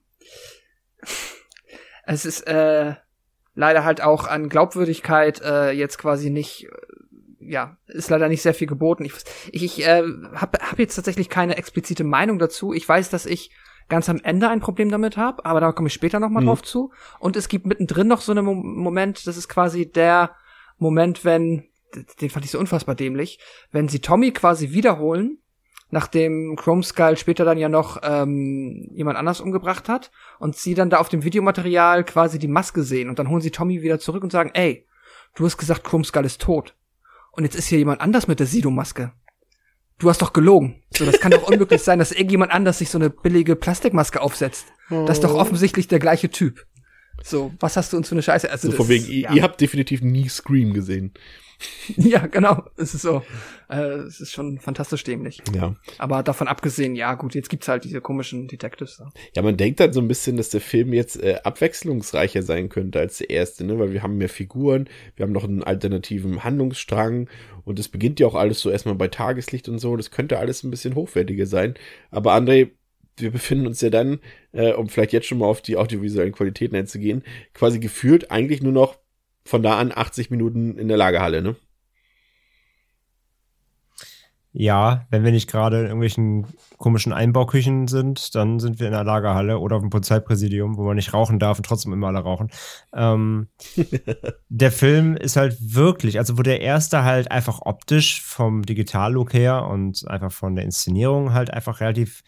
[2.05, 2.95] es ist äh,
[3.53, 8.53] leider halt auch an Glaubwürdigkeit äh, jetzt quasi nicht, äh, ja, ist leider nicht sehr
[8.53, 9.05] viel geboten.
[9.05, 9.13] Ich,
[9.51, 10.03] ich, ich äh,
[10.35, 12.73] habe hab jetzt tatsächlich keine explizite Meinung dazu.
[12.73, 13.51] Ich weiß, dass ich
[13.89, 16.47] ganz am Ende ein Problem damit habe, aber da komme ich später noch mal mhm.
[16.47, 16.91] drauf zu.
[17.19, 20.31] Und es gibt mittendrin noch so einen Mo Moment, das ist quasi der
[20.77, 21.67] Moment, wenn,
[22.21, 23.39] den fand ich so unfassbar dämlich,
[23.71, 25.39] wenn sie Tommy quasi wiederholen
[25.91, 30.89] nachdem Chrome Skull später dann ja noch ähm, jemand anders umgebracht hat und sie dann
[30.89, 34.23] da auf dem Videomaterial quasi die Maske sehen und dann holen sie Tommy wieder zurück
[34.23, 34.87] und sagen, ey,
[35.35, 36.75] du hast gesagt, Chrome Skull ist tot.
[37.33, 39.13] Und jetzt ist hier jemand anders mit der Sido-Maske.
[39.99, 40.81] Du hast doch gelogen.
[40.97, 44.65] So, das kann doch unmöglich sein, dass irgendjemand anders sich so eine billige Plastikmaske aufsetzt.
[44.89, 45.05] Oh.
[45.05, 46.65] Das ist doch offensichtlich der gleiche Typ.
[47.23, 48.49] So, was hast du uns für eine Scheiße?
[48.49, 49.31] Also so von wegen, ja.
[49.31, 51.13] ihr habt definitiv nie Scream gesehen.
[51.97, 52.63] ja, genau.
[52.77, 53.23] Es ist so.
[53.69, 55.41] Äh, es ist schon fantastisch dämlich.
[55.55, 55.75] Ja.
[55.97, 58.97] Aber davon abgesehen, ja, gut, jetzt gibt's halt diese komischen Detectives.
[58.97, 59.09] Da.
[59.35, 62.99] Ja, man denkt halt so ein bisschen, dass der Film jetzt äh, abwechslungsreicher sein könnte
[62.99, 63.79] als der erste, ne?
[63.79, 67.29] Weil wir haben mehr Figuren, wir haben noch einen alternativen Handlungsstrang
[67.63, 69.95] und es beginnt ja auch alles so erstmal bei Tageslicht und so.
[69.95, 71.75] Das könnte alles ein bisschen hochwertiger sein.
[72.09, 72.71] Aber André,
[73.17, 74.19] wir befinden uns ja dann,
[74.51, 77.23] äh, um vielleicht jetzt schon mal auf die audiovisuellen Qualitäten einzugehen,
[77.53, 78.97] quasi gefühlt eigentlich nur noch
[79.43, 81.55] von da an 80 Minuten in der Lagerhalle, ne?
[84.53, 86.45] Ja, wenn wir nicht gerade in irgendwelchen
[86.77, 90.97] komischen Einbauküchen sind, dann sind wir in der Lagerhalle oder auf dem Polizeipräsidium, wo man
[90.97, 92.49] nicht rauchen darf und trotzdem immer alle rauchen.
[92.93, 93.47] Ähm,
[94.49, 99.67] der Film ist halt wirklich, also wo der erste halt einfach optisch vom Digitallook her
[99.67, 102.21] und einfach von der Inszenierung halt einfach relativ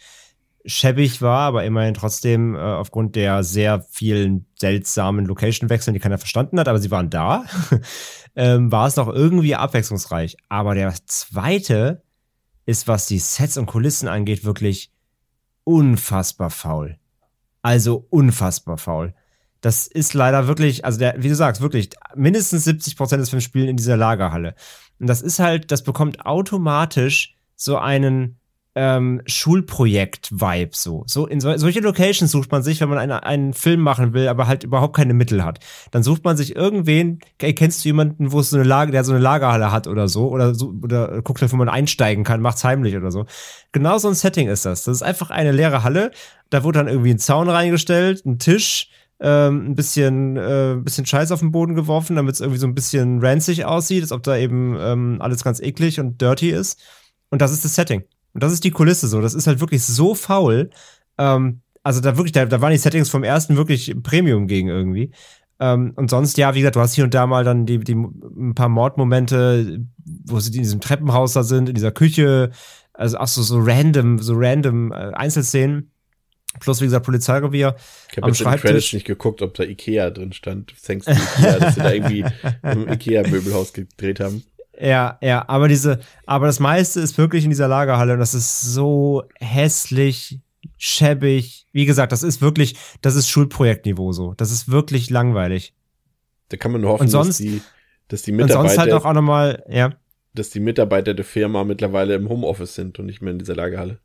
[0.65, 6.59] schäbig war, aber immerhin trotzdem äh, aufgrund der sehr vielen seltsamen Location-Wechseln, die keiner verstanden
[6.59, 7.45] hat, aber sie waren da,
[8.35, 10.37] ähm, war es noch irgendwie abwechslungsreich.
[10.49, 12.03] Aber der zweite
[12.65, 14.91] ist, was die Sets und Kulissen angeht, wirklich
[15.63, 16.97] unfassbar faul.
[17.61, 19.13] Also unfassbar faul.
[19.61, 23.45] Das ist leider wirklich, also der, wie du sagst, wirklich mindestens 70 Prozent des Films
[23.45, 24.55] spielen in dieser Lagerhalle.
[24.99, 28.39] Und das ist halt, das bekommt automatisch so einen
[28.75, 31.03] ähm, Schulprojekt-Vibe so.
[31.05, 34.27] So in so, solche Locations sucht man sich, wenn man eine, einen Film machen will,
[34.27, 35.59] aber halt überhaupt keine Mittel hat.
[35.91, 39.03] Dann sucht man sich irgendwen, ey, kennst du jemanden, wo es so eine Lage, der
[39.03, 42.41] so eine Lagerhalle hat oder so, oder so, oder guckt halt, wo man einsteigen kann,
[42.41, 43.25] macht's heimlich oder so.
[43.71, 44.83] Genau so ein Setting ist das.
[44.83, 46.11] Das ist einfach eine leere Halle.
[46.49, 48.89] Da wurde dann irgendwie ein Zaun reingestellt, ein Tisch,
[49.19, 52.75] ähm, ein bisschen, äh, bisschen Scheiß auf den Boden geworfen, damit es irgendwie so ein
[52.75, 56.81] bisschen ranzig aussieht, als ob da eben ähm, alles ganz eklig und dirty ist.
[57.29, 58.03] Und das ist das Setting.
[58.33, 59.21] Und das ist die Kulisse so.
[59.21, 60.69] Das ist halt wirklich so faul.
[61.17, 65.11] Ähm, also da wirklich, da, da waren die Settings vom ersten wirklich Premium gegen irgendwie.
[65.59, 67.93] Ähm, und sonst, ja, wie gesagt, du hast hier und da mal dann die, die
[67.93, 69.85] ein paar Mordmomente,
[70.25, 72.51] wo sie in diesem Treppenhaus da sind, in dieser Küche,
[72.93, 75.91] also auch so, so random, so random äh, Einzelszenen.
[76.59, 77.75] Plus, wie gesagt, Polizeirevier.
[78.11, 80.73] Ich habe jetzt in den Credits nicht geguckt, ob da Ikea drin stand.
[80.85, 82.25] Thanks to Ikea, dass sie da irgendwie
[82.63, 84.43] im Ikea-Möbelhaus gedreht haben.
[84.79, 88.61] Ja, ja, aber diese, aber das meiste ist wirklich in dieser Lagerhalle und das ist
[88.61, 90.39] so hässlich,
[90.77, 91.67] schäbig.
[91.71, 94.33] Wie gesagt, das ist wirklich, das ist Schulprojektniveau so.
[94.35, 95.73] Das ist wirklich langweilig.
[96.49, 97.61] Da kann man nur hoffen, sonst, dass die,
[98.07, 98.59] dass die Mitarbeiter.
[98.59, 99.93] Und sonst halt auch, auch nochmal, ja.
[100.33, 103.99] Dass die Mitarbeiter der Firma mittlerweile im Homeoffice sind und nicht mehr in dieser Lagerhalle.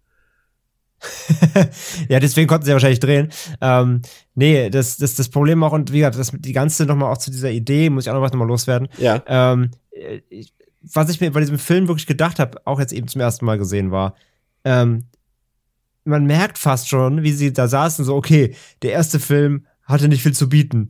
[2.08, 3.30] ja, deswegen konnten sie ja wahrscheinlich drehen.
[3.60, 4.02] Ähm,
[4.34, 7.30] nee, das, das, das Problem auch, und wie gesagt, das, die ganze nochmal auch zu
[7.30, 8.88] dieser Idee, muss ich auch noch was nochmal loswerden.
[8.98, 9.22] Ja.
[9.26, 9.70] Ähm,
[10.28, 13.44] ich, was ich mir bei diesem Film wirklich gedacht habe, auch jetzt eben zum ersten
[13.44, 14.14] Mal gesehen war,
[14.64, 15.04] ähm,
[16.04, 20.22] man merkt fast schon, wie sie da saßen, so, okay, der erste Film hatte nicht
[20.22, 20.88] viel zu bieten.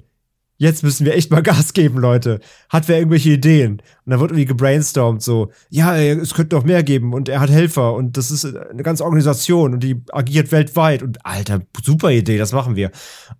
[0.56, 2.40] Jetzt müssen wir echt mal Gas geben, Leute.
[2.68, 3.74] Hat wer irgendwelche Ideen?
[4.04, 7.50] Und dann wird irgendwie gebrainstormt, so, ja, es könnte noch mehr geben und er hat
[7.50, 12.38] Helfer und das ist eine ganze Organisation und die agiert weltweit und alter, super Idee,
[12.38, 12.90] das machen wir.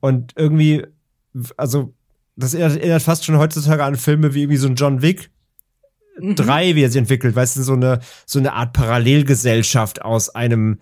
[0.01, 0.85] Und irgendwie,
[1.57, 1.95] also,
[2.37, 5.31] das erinnert fast schon heutzutage an Filme wie irgendwie so ein John Wick,
[6.21, 6.35] mhm.
[6.35, 10.79] drei, wie er sich entwickelt, weißt du, so eine, so eine Art Parallelgesellschaft aus einem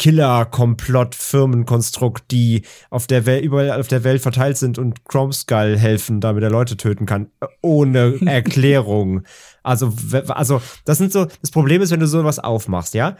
[0.00, 6.22] Killer-Komplott-Firmenkonstrukt, die auf der Welt, überall auf der Welt verteilt sind und Chrome Skull helfen,
[6.22, 7.26] damit er Leute töten kann.
[7.60, 9.24] Ohne Erklärung.
[9.62, 9.92] also,
[10.28, 13.18] also, das sind so, das Problem ist, wenn du sowas aufmachst, ja?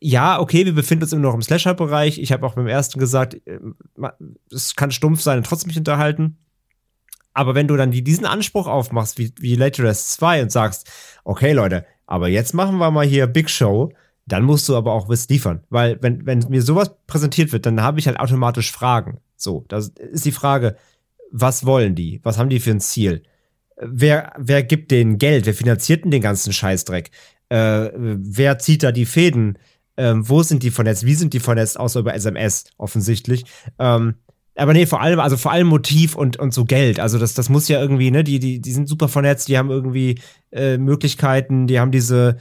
[0.00, 2.18] Ja, okay, wir befinden uns immer noch im Slasher-Bereich.
[2.18, 3.58] Ich habe auch beim ersten gesagt, äh,
[4.50, 6.38] es kann stumpf sein und trotzdem mich unterhalten.
[7.36, 10.90] Aber wenn du dann diesen Anspruch aufmachst, wie, wie Laterest 2 und sagst,
[11.22, 13.92] okay, Leute, aber jetzt machen wir mal hier Big Show,
[14.24, 15.62] dann musst du aber auch was liefern.
[15.68, 19.20] Weil, wenn, wenn mir sowas präsentiert wird, dann habe ich halt automatisch Fragen.
[19.36, 20.76] So, das ist die Frage,
[21.30, 22.20] was wollen die?
[22.22, 23.22] Was haben die für ein Ziel?
[23.76, 25.44] Wer, wer gibt denen Geld?
[25.44, 27.10] Wer finanziert denn den ganzen Scheißdreck?
[27.50, 29.58] Äh, wer zieht da die Fäden?
[29.98, 31.04] Ähm, wo sind die vernetzt?
[31.04, 31.78] Wie sind die vernetzt?
[31.78, 33.44] Außer über SMS offensichtlich.
[33.78, 34.14] Ähm,
[34.56, 36.98] aber nee, vor allem, also vor allem Motiv und, und so Geld.
[36.98, 39.70] Also das, das muss ja irgendwie, ne, die, die, die sind super vernetzt, die haben
[39.70, 40.20] irgendwie
[40.50, 42.38] äh, Möglichkeiten, die haben diese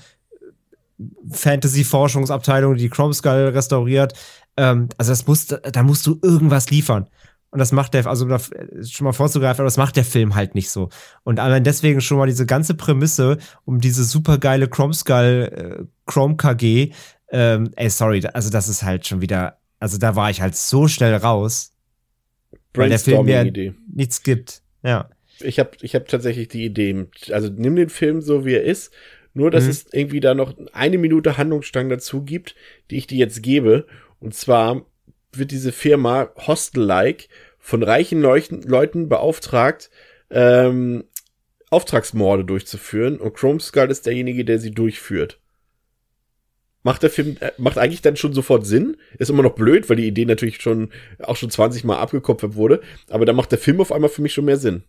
[1.29, 4.13] Fantasy-Forschungsabteilung, die Chrome Skull restauriert.
[4.57, 7.07] Ähm, also das muss, da musst du irgendwas liefern.
[7.51, 10.69] Und das macht der, also schon mal vorzugreifen, aber das macht der Film halt nicht
[10.69, 10.89] so.
[11.23, 16.35] Und allein deswegen schon mal diese ganze Prämisse um diese supergeile Chrome Skull, äh, Chrome
[16.35, 16.91] KG,
[17.29, 20.87] ähm, ey, sorry, also das ist halt schon wieder, also da war ich halt so
[20.87, 21.74] schnell raus,
[22.77, 24.61] weil der Film mir nichts gibt.
[24.83, 25.09] Ja.
[25.41, 27.07] Ich habe ich hab tatsächlich die Idee.
[27.29, 28.93] Also nimm den Film so, wie er ist
[29.35, 29.69] nur, dass mhm.
[29.69, 32.55] es irgendwie da noch eine Minute Handlungsstrang dazu gibt,
[32.89, 33.85] die ich dir jetzt gebe.
[34.19, 34.85] Und zwar
[35.33, 37.27] wird diese Firma Hostel-like
[37.59, 39.91] von reichen Leuchten Leuten beauftragt,
[40.31, 41.03] ähm,
[41.69, 43.19] Auftragsmorde durchzuführen.
[43.19, 45.41] Und Chrome Skull ist derjenige, der sie durchführt.
[46.85, 48.97] Macht der Film, äh, macht eigentlich dann schon sofort Sinn.
[49.17, 52.79] Ist immer noch blöd, weil die Idee natürlich schon, auch schon 20 Mal abgekopft wurde.
[53.09, 54.83] Aber da macht der Film auf einmal für mich schon mehr Sinn.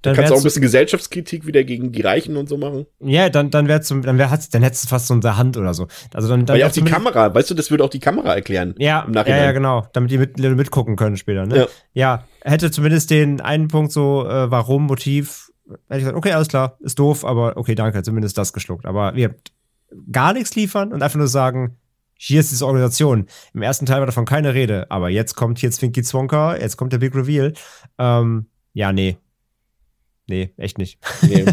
[0.00, 2.86] Dann kannst du auch ein bisschen Gesellschaftskritik wieder gegen die Reichen und so machen.
[3.00, 5.74] Ja, dann, dann wäre dann wär, dann hättest du fast so in der Hand oder
[5.74, 5.86] so.
[6.14, 8.74] Also dann, dann ja auch die Kamera, weißt du, das würde auch die Kamera erklären.
[8.78, 9.40] Ja, im Nachhinein.
[9.40, 9.86] ja, ja, genau.
[9.92, 11.58] Damit die mit, mitgucken können später, ne?
[11.58, 11.66] Ja.
[11.92, 12.24] ja.
[12.40, 16.78] hätte zumindest den einen Punkt so, äh, warum, Motiv, hätte ich gesagt, okay, alles klar,
[16.80, 18.86] ist doof, aber okay, danke, zumindest das geschluckt.
[18.86, 19.34] Aber wir
[20.10, 21.76] gar nichts liefern und einfach nur sagen,
[22.18, 23.26] hier ist diese Organisation.
[23.52, 26.92] Im ersten Teil war davon keine Rede, aber jetzt kommt hier Zwinky Zwonka, jetzt kommt
[26.92, 27.52] der Big Reveal.
[27.98, 29.18] Ähm, ja, nee,
[30.28, 30.98] Nee, echt nicht.
[31.22, 31.44] Nee.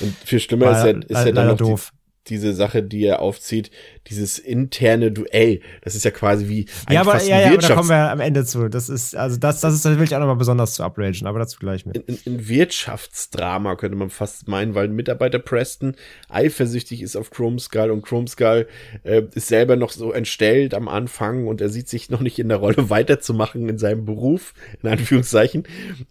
[0.00, 1.92] Und viel schlimmer ist ja, ist ja dann noch doof.
[2.26, 3.70] Die, diese Sache, die er aufzieht,
[4.08, 5.60] dieses interne Duell.
[5.82, 8.20] Das ist ja quasi wie ein Ja, aber, ja, ja, aber da kommen wir am
[8.20, 8.68] Ende zu.
[8.68, 11.40] Das ist, also das, das ist, das will ich auch nochmal besonders zu upragen, aber
[11.40, 12.08] dazu gleich mit.
[12.08, 15.96] Ein, ein Wirtschaftsdrama könnte man fast meinen, weil Mitarbeiter Preston
[16.28, 18.68] eifersüchtig ist auf Chrome Skull und Chrome Skull
[19.02, 22.48] äh, ist selber noch so entstellt am Anfang und er sieht sich noch nicht in
[22.48, 25.64] der Rolle weiterzumachen in seinem Beruf, in Anführungszeichen.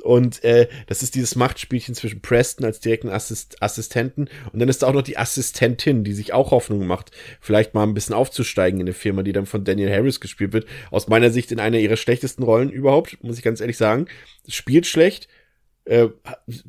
[0.04, 4.84] Und äh, das ist dieses Machtspielchen zwischen Preston als direkten Assist Assistenten und dann ist
[4.84, 8.80] da auch noch die Assistentin, die sich auch Hoffnung macht, vielleicht mal ein bisschen aufzusteigen
[8.80, 10.66] in eine Firma, die dann von Daniel Harris gespielt wird.
[10.92, 14.08] Aus meiner Sicht in einer ihrer schlechtesten Rollen überhaupt, muss ich ganz ehrlich sagen.
[14.48, 15.28] Spielt schlecht.
[15.88, 16.08] Äh,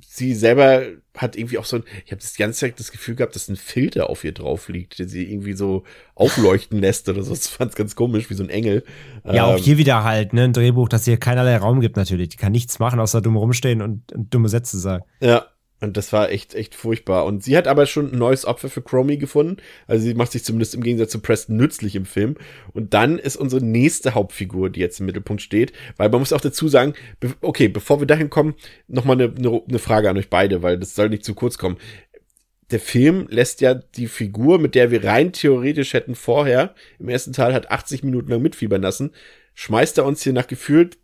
[0.06, 0.82] sie selber
[1.16, 3.56] hat irgendwie auch so ein, ich habe das ganze Zeit das Gefühl gehabt, dass ein
[3.56, 5.84] Filter auf ihr drauf liegt, der sie irgendwie so
[6.14, 7.30] aufleuchten lässt oder so.
[7.30, 8.84] Das fand ganz komisch, wie so ein Engel.
[9.24, 12.28] Ja, ähm, auch hier wieder halt, ne, ein Drehbuch, das hier keinerlei Raum gibt natürlich.
[12.28, 15.04] Die kann nichts machen, außer dumm rumstehen und, und dumme Sätze sagen.
[15.20, 15.46] Ja,
[15.80, 17.26] Und das war echt, echt furchtbar.
[17.26, 19.58] Und sie hat aber schon ein neues Opfer für Chromie gefunden.
[19.86, 22.36] Also sie macht sich zumindest im Gegensatz zu Preston nützlich im Film.
[22.72, 25.72] Und dann ist unsere nächste Hauptfigur, die jetzt im Mittelpunkt steht.
[25.98, 28.54] Weil man muss auch dazu sagen, be okay, bevor wir dahin kommen,
[28.88, 31.76] nochmal eine, eine, eine Frage an euch beide, weil das soll nicht zu kurz kommen.
[32.70, 37.32] Der Film lässt ja die Figur, mit der wir rein theoretisch hätten vorher, im ersten
[37.32, 39.12] Teil hat 80 Minuten lang mitfiebern lassen,
[39.54, 40.98] schmeißt er uns hier nach gefühlt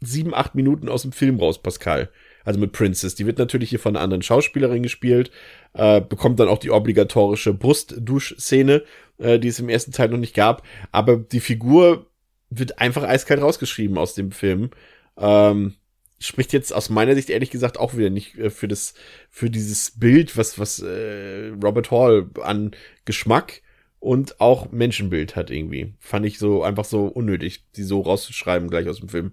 [0.00, 2.10] sieben, acht Minuten aus dem Film raus, Pascal
[2.48, 3.14] also mit Princess.
[3.14, 5.30] Die wird natürlich hier von einer anderen Schauspielerin gespielt,
[5.74, 8.84] äh, bekommt dann auch die obligatorische Brustduschszene,
[9.18, 10.62] äh, die es im ersten Teil noch nicht gab.
[10.90, 12.06] Aber die Figur
[12.48, 14.70] wird einfach eiskalt rausgeschrieben aus dem Film.
[15.18, 15.74] Ähm,
[16.20, 18.94] spricht jetzt aus meiner Sicht ehrlich gesagt auch wieder nicht äh, für das
[19.28, 22.70] für dieses Bild, was was äh, Robert Hall an
[23.04, 23.60] Geschmack
[24.00, 25.92] und auch Menschenbild hat irgendwie.
[25.98, 29.32] Fand ich so einfach so unnötig, die so rauszuschreiben gleich aus dem Film.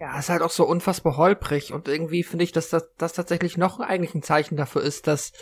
[0.00, 3.58] Ja, ist halt auch so unfassbar holprig und irgendwie finde ich, dass das, das tatsächlich
[3.58, 5.32] noch eigentlich ein Zeichen dafür ist, dass,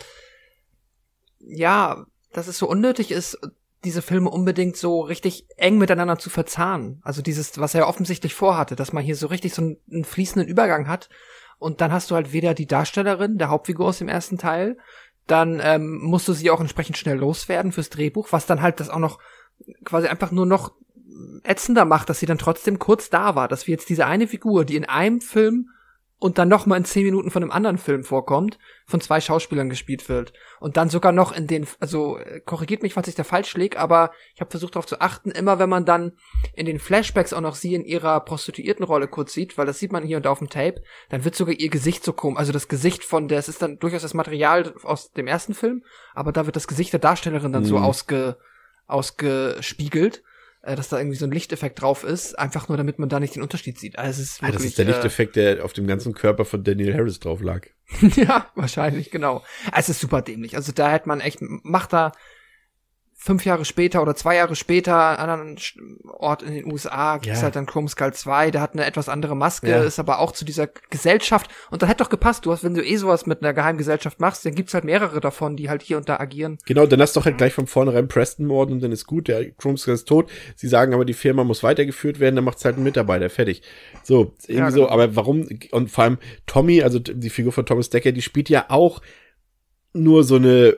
[1.39, 3.39] ja, dass es so unnötig ist,
[3.85, 6.99] diese Filme unbedingt so richtig eng miteinander zu verzahnen.
[7.03, 10.49] Also dieses, was er offensichtlich vorhatte, dass man hier so richtig so einen, einen fließenden
[10.49, 11.07] Übergang hat
[11.57, 14.77] und dann hast du halt weder die Darstellerin, der Hauptfigur aus dem ersten Teil,
[15.25, 18.89] dann ähm, musst du sie auch entsprechend schnell loswerden fürs Drehbuch, was dann halt das
[18.89, 19.19] auch noch
[19.85, 20.73] quasi einfach nur noch
[21.43, 24.65] ätzender macht, dass sie dann trotzdem kurz da war, dass wir jetzt diese eine Figur,
[24.65, 25.69] die in einem Film
[26.19, 29.69] und dann noch mal in zehn Minuten von einem anderen Film vorkommt, von zwei Schauspielern
[29.69, 30.33] gespielt wird.
[30.59, 33.79] Und dann sogar noch in den, also äh, korrigiert mich, falls ich da falsch lieg,
[33.79, 36.11] aber ich habe versucht darauf zu achten, immer wenn man dann
[36.55, 40.03] in den Flashbacks auch noch sie in ihrer Prostituiertenrolle kurz sieht, weil das sieht man
[40.03, 42.67] hier und da auf dem Tape, dann wird sogar ihr Gesicht so komisch, also das
[42.67, 45.83] Gesicht von der, es ist dann durchaus das Material aus dem ersten Film,
[46.13, 47.67] aber da wird das Gesicht der Darstellerin dann mhm.
[47.67, 48.37] so ausge,
[48.87, 50.21] ausgespiegelt
[50.75, 53.43] dass da irgendwie so ein Lichteffekt drauf ist, einfach nur damit man da nicht den
[53.43, 53.97] Unterschied sieht.
[53.97, 56.45] Also es ist wirklich, ah, das ist der äh, Lichteffekt, der auf dem ganzen Körper
[56.45, 57.67] von Daniel Harris drauf lag.
[58.15, 59.43] ja, wahrscheinlich, genau.
[59.75, 60.55] Es ist super dämlich.
[60.55, 62.11] Also da hätte man echt, macht da
[63.21, 65.57] fünf Jahre später oder zwei Jahre später an einem
[66.07, 67.43] Ort in den USA gibt's ja.
[67.43, 69.83] halt dann Chrome Skull 2, der hat eine etwas andere Maske, ja.
[69.83, 72.81] ist aber auch zu dieser Gesellschaft und dann hätte doch gepasst, du hast, wenn du
[72.83, 76.07] eh sowas mit einer Geheimgesellschaft machst, dann gibt's halt mehrere davon, die halt hier und
[76.07, 76.59] da agieren.
[76.65, 79.27] Genau, dann hast du doch halt gleich von vornherein Preston morden und dann ist gut,
[79.27, 80.31] der Chrome Skull ist tot.
[80.55, 83.63] Sie sagen aber, die Firma muss weitergeführt werden, dann macht's halt ein Mitarbeiter, fertig.
[84.01, 84.83] So, irgendwie ja, genau.
[84.83, 88.47] so, aber warum, und vor allem Tommy, also die Figur von Thomas Decker, die spielt
[88.47, 89.01] ja auch
[89.91, 90.77] nur so eine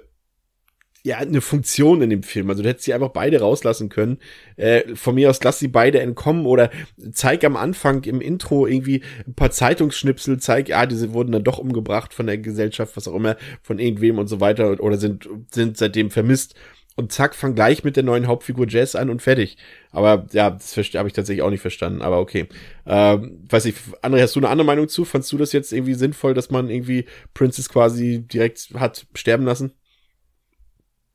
[1.03, 2.49] ja, eine Funktion in dem Film.
[2.49, 4.19] Also du hättest sie einfach beide rauslassen können.
[4.55, 6.69] Äh, von mir aus lass sie beide entkommen oder
[7.11, 11.57] zeig am Anfang im Intro irgendwie ein paar Zeitungsschnipsel, zeig, ja, diese wurden dann doch
[11.57, 15.77] umgebracht von der Gesellschaft, was auch immer, von irgendwem und so weiter oder sind, sind
[15.77, 16.55] seitdem vermisst.
[16.97, 19.57] Und zack, fang gleich mit der neuen Hauptfigur Jazz an und fertig.
[19.91, 22.01] Aber ja, das habe ich tatsächlich auch nicht verstanden.
[22.01, 22.47] Aber okay.
[22.85, 25.05] Ähm, weiß ich, André, hast du eine andere Meinung zu?
[25.05, 29.73] Fandst du das jetzt irgendwie sinnvoll, dass man irgendwie Princess quasi direkt hat sterben lassen?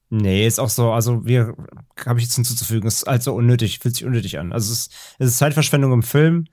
[0.08, 1.54] Nee, ist auch so, also wir,
[2.04, 4.52] habe ich jetzt hinzuzufügen, ist halt so unnötig, fühlt sich unnötig an.
[4.52, 6.46] Also es ist, es ist Zeitverschwendung im Film.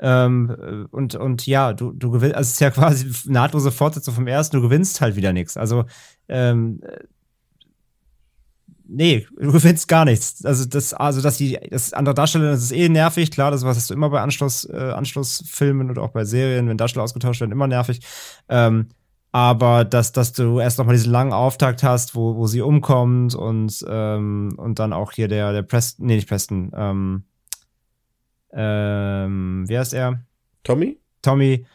[0.00, 4.26] Ähm, und, und ja, du, du gewinnst, also es ist ja quasi nahtlose Fortsetzung vom
[4.26, 5.56] ersten, du gewinnst halt wieder nichts.
[5.56, 5.84] Also,
[6.28, 6.80] ähm,
[8.88, 10.44] nee, du gewinnst gar nichts.
[10.44, 13.76] Also, das, also, dass die, das andere Darsteller, das ist eh nervig, klar, das was
[13.76, 17.52] hast du immer bei Anschluss, äh, Anschlussfilmen oder auch bei Serien, wenn Darsteller ausgetauscht werden,
[17.52, 18.00] immer nervig.
[18.48, 18.88] Ähm,
[19.34, 23.34] aber dass, dass du erst noch mal diesen langen Auftakt hast, wo, wo sie umkommt
[23.34, 27.24] und, ähm, und dann auch hier der, der Preston, nee, nicht Preston, ähm,
[28.52, 30.20] ähm, wie heißt er?
[30.62, 31.00] Tommy?
[31.20, 31.66] Tommy,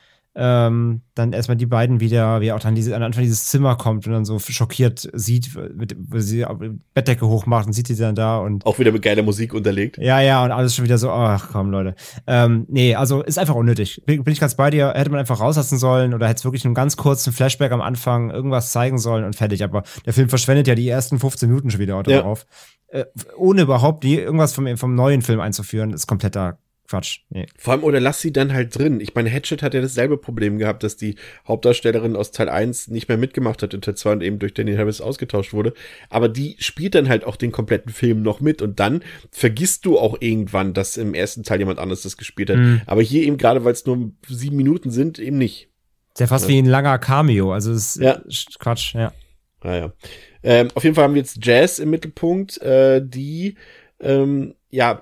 [0.42, 3.76] ähm, dann erstmal die beiden wieder, wie er auch dann diese, an Anfang dieses Zimmer
[3.76, 7.98] kommt und dann so schockiert sieht, mit, wo sie die Bettdecke hochmacht und sieht sie
[7.98, 8.66] dann da und.
[8.66, 9.98] Auch wieder mit geiler Musik unterlegt.
[9.98, 11.94] Ja, ja, und alles schon wieder so, ach komm, Leute.
[12.26, 14.02] Ähm, nee, also ist einfach unnötig.
[14.06, 16.64] Bin, bin ich ganz bei dir, hätte man einfach rauslassen sollen oder hätte es wirklich
[16.64, 19.62] einen ganz kurzen Flashback am Anfang irgendwas zeigen sollen und fertig.
[19.62, 22.46] Aber der Film verschwendet ja die ersten 15 Minuten schon wieder darauf.
[22.94, 23.02] Ja.
[23.02, 23.06] Äh,
[23.36, 26.60] ohne überhaupt die, irgendwas vom, vom neuen Film einzuführen, ist kompletter
[26.90, 27.20] Quatsch.
[27.30, 27.46] Nee.
[27.58, 29.00] Vor allem, oder lass sie dann halt drin.
[29.00, 31.16] Ich meine, Hatchet hat ja dasselbe Problem gehabt, dass die
[31.48, 34.80] Hauptdarstellerin aus Teil 1 nicht mehr mitgemacht hat in Teil 2 und eben durch Daniel
[34.80, 35.74] Harris ausgetauscht wurde.
[36.10, 40.00] Aber die spielt dann halt auch den kompletten Film noch mit und dann vergisst du
[40.00, 42.58] auch irgendwann, dass im ersten Teil jemand anderes das gespielt hat.
[42.58, 42.82] Mhm.
[42.88, 45.70] Aber hier eben gerade, weil es nur sieben Minuten sind, eben nicht.
[46.16, 46.50] Ist ja fast ja.
[46.50, 47.54] wie ein langer Cameo.
[47.54, 48.20] Also ist ja.
[48.58, 49.14] Quatsch, ja.
[49.62, 49.94] Ah, ja.
[50.42, 53.56] Ähm, auf jeden Fall haben wir jetzt Jazz im Mittelpunkt, äh, die
[54.00, 55.02] ähm, ja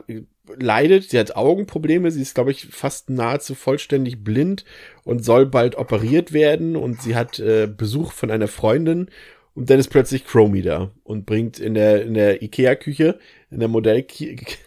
[0.55, 4.65] leidet, sie hat Augenprobleme, sie ist, glaube ich, fast nahezu vollständig blind
[5.03, 9.09] und soll bald operiert werden und sie hat äh, Besuch von einer Freundin
[9.55, 13.19] und dann ist plötzlich Chromie da und bringt in der, in der Ikea-Küche,
[13.49, 14.57] in der Modellküche,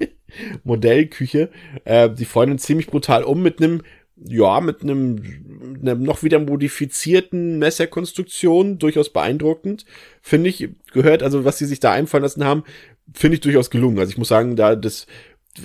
[0.64, 1.50] Modellküche,
[1.84, 3.82] äh, die Freundin ziemlich brutal um mit einem
[4.24, 9.84] ja, mit einem, einem noch wieder modifizierten Messerkonstruktion durchaus beeindruckend.
[10.22, 12.64] Finde ich, gehört, also was sie sich da einfallen lassen haben,
[13.14, 13.98] finde ich durchaus gelungen.
[13.98, 15.06] Also ich muss sagen, da das,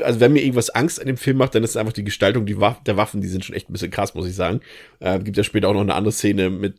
[0.02, 2.46] also wenn mir irgendwas Angst an dem Film macht, dann ist es einfach die Gestaltung
[2.46, 4.62] die Waff der Waffen, die sind schon echt ein bisschen krass, muss ich sagen.
[5.00, 6.76] Äh, gibt ja später auch noch eine andere Szene mit,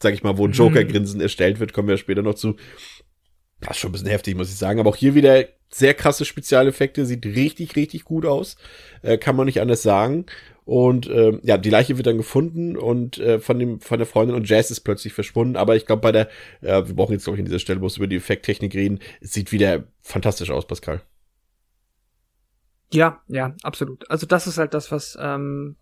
[0.00, 2.56] sag ich mal, wo ein Joker-Grinsen erstellt wird, kommen wir später noch zu.
[3.60, 4.78] Das ist schon ein bisschen heftig, muss ich sagen.
[4.78, 8.56] Aber auch hier wieder sehr krasse Spezialeffekte, sieht richtig, richtig gut aus.
[9.02, 10.26] Äh, kann man nicht anders sagen.
[10.68, 14.36] Und äh, ja, die Leiche wird dann gefunden und äh, von dem von der Freundin
[14.36, 15.56] und Jazz ist plötzlich verschwunden.
[15.56, 16.28] Aber ich glaube, bei der,
[16.60, 18.98] äh, wir brauchen jetzt glaube ich an dieser Stelle bloß über die Effekttechnik reden.
[19.22, 21.00] Es sieht wieder fantastisch aus, Pascal.
[22.92, 24.10] Ja, ja, absolut.
[24.10, 25.76] Also das ist halt das, was ähm,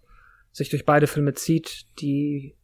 [0.52, 1.86] sich durch beide Filme zieht.
[2.00, 2.56] Die,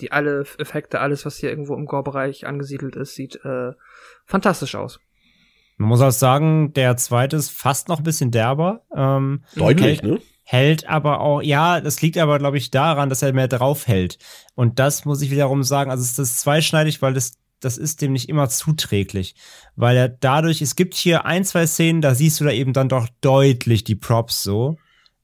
[0.00, 3.72] die alle Effekte, alles, was hier irgendwo im Gore-Bereich angesiedelt ist, sieht äh,
[4.26, 5.00] fantastisch aus.
[5.78, 8.82] Man muss auch sagen, der zweite ist fast noch ein bisschen derber.
[8.94, 10.20] Ähm, Deutlich, hält, ne?
[10.42, 14.18] Hält aber auch, ja, das liegt aber, glaube ich, daran, dass er mehr drauf hält.
[14.54, 18.12] Und das muss ich wiederum sagen, also es ist zweischneidig, weil das, das ist dem
[18.12, 19.34] nicht immer zuträglich.
[19.76, 22.88] Weil er dadurch, es gibt hier ein, zwei Szenen, da siehst du da eben dann
[22.88, 24.76] doch deutlich die Props so.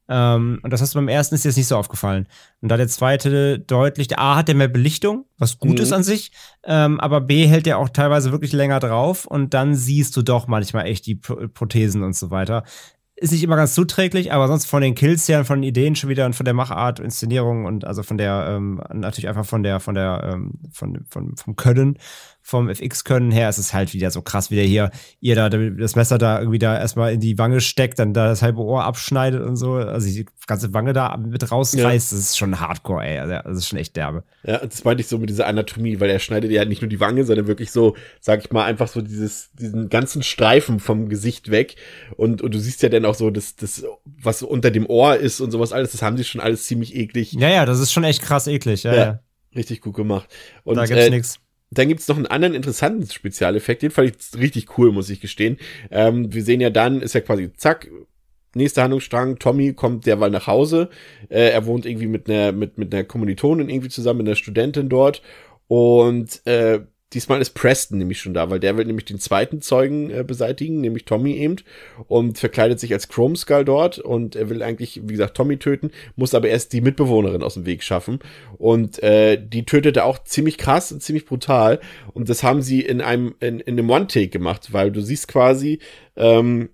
[0.07, 2.29] Ähm, und das hast du beim ersten ist dir jetzt nicht so aufgefallen.
[2.61, 5.83] Und da der zweite deutlich, der A hat der mehr Belichtung, was gut Mhm.
[5.83, 6.31] ist an sich,
[6.65, 10.47] ähm, aber B hält der auch teilweise wirklich länger drauf und dann siehst du doch
[10.47, 12.65] manchmal echt die Pro Prothesen und so weiter.
[13.25, 16.11] Ist nicht immer ganz zuträglich, aber sonst von den Kills her, von den Ideen schon
[16.11, 19.81] wieder und von der Machart, Inszenierung und also von der, ähm, natürlich einfach von der,
[19.81, 21.97] von der, ähm, von, von, vom Können,
[22.47, 25.97] vom FX-Können her ist es halt wieder so krass, wie der hier ihr da das
[25.97, 29.41] Messer da irgendwie da erstmal in die Wange steckt, dann da das halbe Ohr abschneidet
[29.41, 33.19] und so, also die ganze Wange da mit rausreißt, das ist schon Hardcore, ey.
[33.19, 34.25] Also, das ist schon echt derbe.
[34.43, 37.01] Ja, das meinte ich so mit dieser Anatomie, weil er schneidet ja nicht nur die
[37.01, 41.51] Wange, sondern wirklich so, sag ich mal, einfach so dieses, diesen ganzen Streifen vom Gesicht
[41.51, 41.77] weg.
[42.15, 45.41] Und, und du siehst ja dann auch so, das, das, was unter dem Ohr ist
[45.41, 47.33] und sowas alles, das haben sie schon alles ziemlich eklig.
[47.33, 49.21] Ja, ja, das ist schon echt krass eklig, ja, ja.
[49.57, 50.29] Richtig gut gemacht.
[50.65, 51.39] Und, da gibt's äh, nix.
[51.71, 55.59] Dann gibt's noch einen anderen interessanten Spezialeffekt, den fand ich richtig cool, muss ich gestehen.
[55.91, 57.89] Ähm, wir sehen ja dann, ist ja quasi zack,
[58.55, 60.89] nächster Handlungsstrang, Tommy kommt derweil nach Hause.
[61.29, 64.89] Äh, er wohnt irgendwie mit einer, mit, mit einer Kommilitonin irgendwie zusammen, mit einer Studentin
[64.89, 65.23] dort.
[65.67, 66.81] Und äh,
[67.15, 70.81] diesmal ist Preston nämlich schon da, weil der will nämlich den zweiten Zeugen äh, beseitigen,
[70.81, 71.57] nämlich Tommy eben,
[72.09, 75.91] und verkleidet sich als Chrome Skull dort und er will eigentlich, wie gesagt, Tommy töten,
[76.17, 78.19] muss aber erst die Mitbewohnerin aus dem Weg schaffen.
[78.59, 81.81] Und äh, die tötet er auch ziemlich krass und ziemlich brutal.
[82.13, 85.79] Und das haben sie in einem, in, in einem One-Take gemacht, weil du siehst quasi,
[86.17, 86.71] ähm,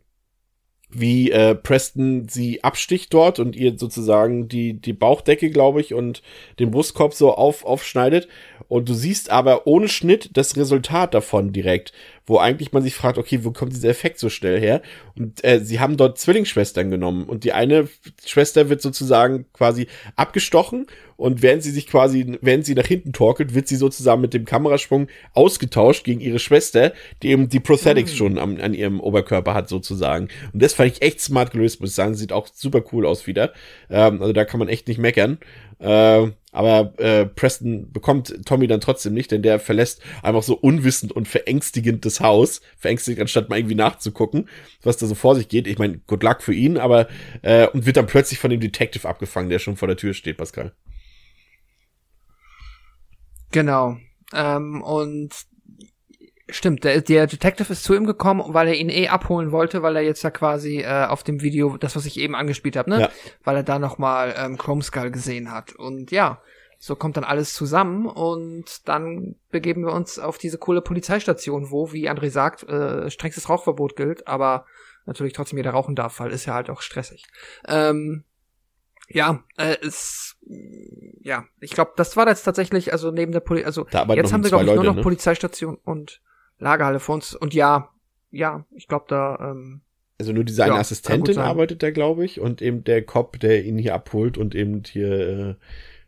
[0.92, 6.22] wie äh, Preston sie absticht dort und ihr sozusagen die, die Bauchdecke, glaube ich, und
[6.58, 8.28] den Brustkorb so auf, aufschneidet.
[8.70, 11.92] Und du siehst aber ohne Schnitt das Resultat davon direkt,
[12.24, 14.80] wo eigentlich man sich fragt, okay, wo kommt dieser Effekt so schnell her?
[15.18, 17.88] Und äh, sie haben dort Zwillingsschwestern genommen und die eine
[18.24, 20.86] Schwester wird sozusagen quasi abgestochen
[21.16, 24.44] und während sie sich quasi, während sie nach hinten torkelt, wird sie sozusagen mit dem
[24.44, 26.92] Kamerasprung ausgetauscht gegen ihre Schwester,
[27.24, 30.28] die eben die Prosthetics schon am, an ihrem Oberkörper hat sozusagen.
[30.52, 32.14] Und das fand ich echt smart gelöst, muss ich sagen.
[32.14, 33.52] Sieht auch super cool aus wieder.
[33.90, 35.38] Ähm, also da kann man echt nicht meckern.
[35.80, 41.12] Äh, aber äh, Preston bekommt Tommy dann trotzdem nicht, denn der verlässt einfach so unwissend
[41.12, 42.60] und verängstigend das Haus.
[42.78, 44.48] Verängstigend, anstatt mal irgendwie nachzugucken,
[44.82, 45.66] was da so vor sich geht.
[45.66, 47.08] Ich meine, good luck für ihn, aber
[47.42, 50.38] äh, und wird dann plötzlich von dem Detective abgefangen, der schon vor der Tür steht,
[50.38, 50.72] Pascal.
[53.52, 53.96] Genau.
[54.32, 55.30] Ähm, und
[56.52, 59.96] stimmt, der, der Detective ist zu ihm gekommen, weil er ihn eh abholen wollte, weil
[59.96, 63.00] er jetzt ja quasi äh, auf dem Video, das was ich eben angespielt habe, ne?
[63.00, 63.10] Ja.
[63.44, 65.72] Weil er da nochmal ähm, Chrome Skull gesehen hat.
[65.74, 66.40] Und ja,
[66.78, 71.92] so kommt dann alles zusammen und dann begeben wir uns auf diese coole Polizeistation, wo,
[71.92, 74.64] wie André sagt, äh, strengstes Rauchverbot gilt, aber
[75.04, 77.26] natürlich trotzdem jeder rauchen darf, weil ist ja halt auch stressig.
[77.68, 78.24] Ähm,
[79.08, 80.36] ja, äh, es,
[81.20, 84.48] ja, ich glaube, das war jetzt tatsächlich, also neben der Poli, also jetzt haben wir
[84.48, 85.02] glaube ich nur Leute, noch ne?
[85.02, 86.22] Polizeistation und
[86.60, 87.90] Lagerhalle vor uns und ja,
[88.30, 89.80] ja, ich glaube da, ähm,
[90.18, 93.64] Also nur diese eine Ja, Assistentin arbeitet da, glaube ich, und eben der Cop, der
[93.64, 95.56] ihn hier abholt und eben hier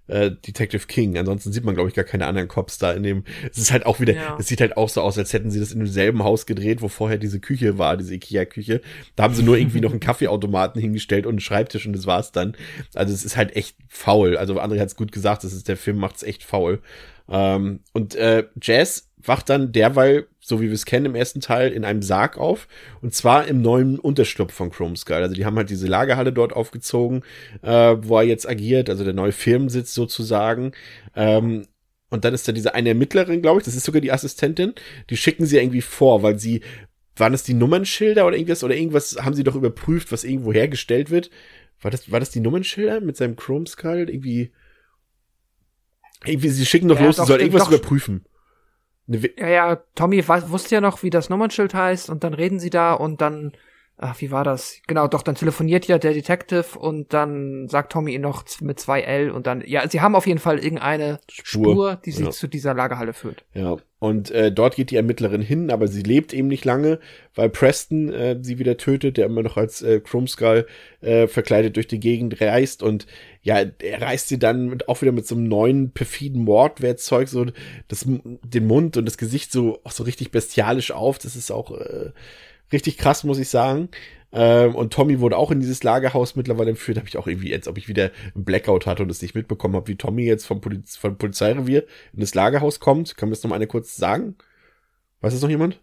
[0.08, 1.16] äh, äh, Detective King.
[1.16, 3.24] Ansonsten sieht man, glaube ich, gar keine anderen Cops da in dem.
[3.50, 4.36] Es ist halt auch wieder, Ja.
[4.38, 6.88] es sieht halt auch so aus, als hätten sie das in demselben Haus gedreht, wo
[6.88, 8.82] vorher diese Küche war, diese Ikea-Küche.
[9.16, 12.32] Da haben sie nur irgendwie noch einen Kaffeeautomaten hingestellt und einen Schreibtisch und das war's
[12.32, 12.56] dann.
[12.94, 14.36] Also es ist halt echt faul.
[14.36, 16.82] Also André hat's gut gesagt, das ist, der Film macht's echt faul.
[17.28, 21.72] Ähm, und äh, Jazz wacht dann derweil, so wie wir es kennen im ersten Teil,
[21.72, 22.68] in einem Sarg auf.
[23.00, 25.16] Und zwar im neuen Unterschlupf von Chrome Skull.
[25.22, 27.22] Also die haben halt diese Lagerhalle dort aufgezogen,
[27.62, 30.72] äh, wo er jetzt agiert, also der neue Firmensitz sozusagen.
[31.16, 31.66] Ähm,
[32.10, 34.74] und dann ist da diese eine Ermittlerin, glaube ich, das ist sogar die Assistentin,
[35.08, 36.60] die schicken sie irgendwie vor, weil sie,
[37.16, 41.10] waren es die Nummernschilder oder irgendwas, oder irgendwas haben sie doch überprüft, was irgendwo hergestellt
[41.10, 41.30] wird
[41.82, 44.08] war das, war das die Nummernschilder mit seinem Chrome Skull?
[44.08, 44.52] Irgendwie,
[46.24, 47.72] irgendwie, sie schicken doch Ja, los, doch, sie sollen irgendwas doch.
[47.72, 48.24] überprüfen.
[49.06, 52.94] Ja, ja, Tommy wusste ja noch, wie das Nummernschild heißt und dann reden sie da
[52.94, 53.52] und dann,
[54.02, 54.80] ach, wie war das?
[54.86, 59.00] Genau, doch, dann telefoniert ja der Detective und dann sagt Tommy ihn noch mit zwei
[59.00, 61.72] L und dann, ja, sie haben auf jeden Fall irgendeine Spur.
[61.72, 62.30] Spur, die sie Ja.
[62.30, 63.44] zu dieser Lagerhalle führt.
[63.54, 66.98] Ja, und äh, dort geht die Ermittlerin hin, aber sie lebt eben nicht lange,
[67.36, 70.66] weil Preston äh, sie wieder tötet, der immer noch als äh, Chrome Skull
[71.00, 73.06] äh, verkleidet durch die Gegend reist und
[73.42, 77.46] ja, er reißt sie dann mit, auch wieder mit so einem neuen perfiden Mordwerkzeug so
[77.88, 81.18] das, den Mund und das Gesicht so auch so richtig bestialisch auf.
[81.18, 82.10] Das ist auch äh,
[82.72, 83.88] richtig krass, muss ich sagen.
[84.32, 86.98] Ähm, und Tommy wurde auch in dieses Lagerhaus mittlerweile entführt.
[86.98, 89.76] Habe ich auch irgendwie, als ob ich wieder einen Blackout hatte und es nicht mitbekommen
[89.76, 91.84] habe, wie Tommy jetzt vom, Poliz vom Polizeirevier
[92.14, 93.16] in das Lagerhaus kommt.
[93.16, 94.36] Kann mir das noch mal eine kurz sagen?
[95.20, 95.80] Weiß das noch jemand?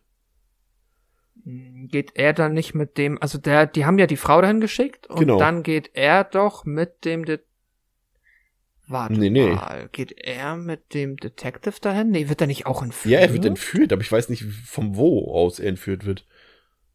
[1.45, 5.07] Geht er dann nicht mit dem, also der, die haben ja die Frau dahin geschickt
[5.07, 5.39] und Genau.
[5.39, 7.41] dann geht er doch mit dem Det
[8.87, 9.51] Warte Nee, nee.
[9.51, 12.09] mal, geht er mit dem Detective dahin?
[12.09, 13.13] Nee, wird er nicht auch entführt?
[13.13, 16.25] Ja, er wird entführt, aber ich weiß nicht, von wo aus er entführt wird.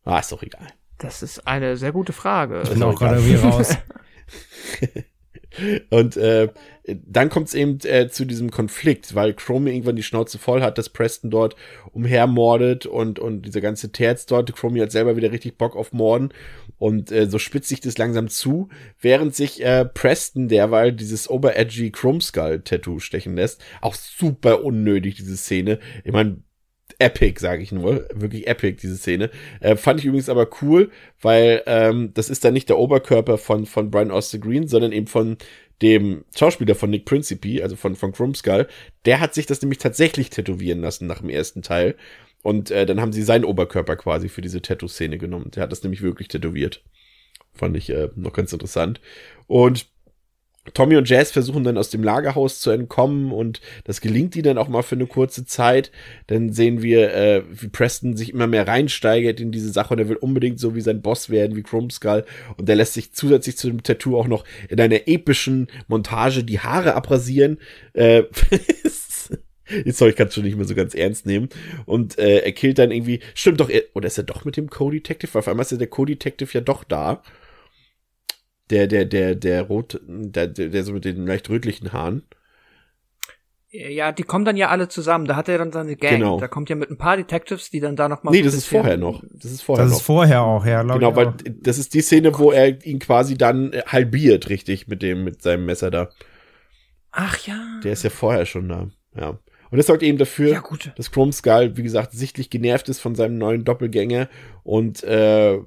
[0.05, 0.67] Ah, ist doch egal.
[0.99, 2.63] Das ist eine sehr gute Frage.
[2.63, 3.77] Ich bin auch gerade irgendwie raus.
[5.91, 6.49] Und äh,
[6.87, 10.79] dann kommt es eben äh, zu diesem Konflikt, weil Chrome irgendwann die Schnauze voll hat,
[10.79, 11.57] dass Preston dort
[11.93, 14.55] umhermordet und, und dieser ganze Terz dort.
[14.55, 16.31] Chromie hat selber wieder richtig Bock auf Morden.
[16.77, 18.69] Und äh, so spitzt sich das langsam zu,
[19.01, 23.63] während sich äh, Preston derweil dieses oberedgy Chrome Skull Tattoo stechen lässt.
[23.81, 25.79] Auch super unnötig, diese Szene.
[26.03, 26.39] Ich meine,
[27.05, 28.09] epic, sage ich nur.
[28.15, 29.31] Wirklich epic, diese Szene.
[29.61, 30.91] Äh, fand ich übrigens aber cool,
[31.21, 35.07] weil ähm, das ist dann nicht der Oberkörper von, von Brian Austin Green, sondern eben
[35.07, 35.37] von
[35.83, 38.67] dem Schauspieler von Nick Principe, also von, von Chrome Skull.
[39.05, 41.95] Der hat sich das nämlich tatsächlich tätowieren lassen nach dem ersten Teil.
[42.43, 45.51] Und äh, dann haben sie seinen Oberkörper quasi für diese Tattoo-Szene genommen.
[45.55, 46.83] Der hat das nämlich wirklich tätowiert.
[47.55, 49.01] Fand ich äh, noch ganz interessant.
[49.47, 49.87] Und
[50.73, 54.59] Tommy und Jazz versuchen dann aus dem Lagerhaus zu entkommen und das gelingt ihnen dann
[54.59, 55.91] auch mal für eine kurze Zeit.
[56.27, 60.09] Dann sehen wir, äh, wie Preston sich immer mehr reinsteigert in diese Sache und er
[60.09, 62.25] will unbedingt so wie sein Boss werden, wie Chrome Skull.
[62.57, 66.61] Und der lässt sich zusätzlich zu dem Tattoo auch noch in einer epischen Montage die
[66.61, 67.59] Haare abrasieren.
[67.93, 68.23] Äh,
[69.85, 71.49] Jetzt soll ich ganz schon nicht mehr so ganz ernst nehmen.
[71.87, 73.21] Und äh, er killt dann irgendwie.
[73.35, 75.39] Stimmt doch, er, oder ist er doch mit dem Co-Detective?
[75.39, 77.23] Auf einmal ist ja der Co-Detective ja doch da.
[78.71, 82.23] Der, der, der, der rot, der, der, der so mit den leicht rötlichen Haaren.
[83.71, 85.25] Ja, die kommen dann ja alle zusammen.
[85.27, 86.15] Da hat er dann seine Gang.
[86.19, 86.39] Genau.
[86.39, 88.67] Da kommt ja mit ein paar Detectives, die dann da noch mal Nee, das ist
[88.67, 89.23] vorher noch.
[89.33, 89.99] Das ist vorher Das noch.
[89.99, 91.35] ist vorher auch, ja, genau, ich weil auch.
[91.61, 95.43] das ist die Szene, wo er ihn quasi dann äh, halbiert, richtig, mit dem, mit
[95.43, 96.11] seinem Messer da.
[97.11, 97.81] Ach ja.
[97.83, 98.91] Der ist ja vorher schon da.
[99.17, 99.31] Ja.
[99.71, 100.93] Und das sorgt eben dafür, Ja, gut.
[100.97, 104.29] dass Chrome Skull, wie gesagt, sichtlich genervt ist von seinem neuen Doppelgänger
[104.63, 105.59] und äh,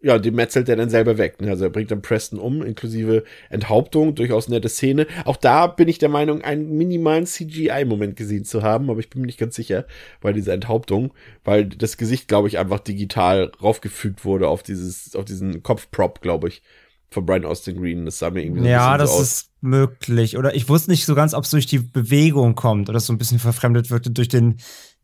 [0.00, 1.40] ja, den metzelt er dann selber weg.
[1.40, 1.50] Ne?
[1.50, 5.06] Also er bringt dann Preston um, inklusive Enthauptung, durchaus nette Szene.
[5.24, 9.20] Auch da bin ich der Meinung, einen minimalen CGI-Moment gesehen zu haben, aber ich bin
[9.20, 9.86] mir nicht ganz sicher
[10.20, 11.12] bei dieser Enthauptung,
[11.44, 16.48] weil das Gesicht, glaube ich, einfach digital raufgefügt wurde auf dieses, auf diesen Kopfprop, glaube
[16.48, 16.62] ich,
[17.10, 18.04] von Brian Austin Green.
[18.04, 20.36] Das sah mir irgendwie so Ja, das so ist möglich.
[20.38, 23.18] Oder ich wusste nicht so ganz, ob es durch die Bewegung kommt oder so ein
[23.18, 24.58] bisschen verfremdet wird durch den,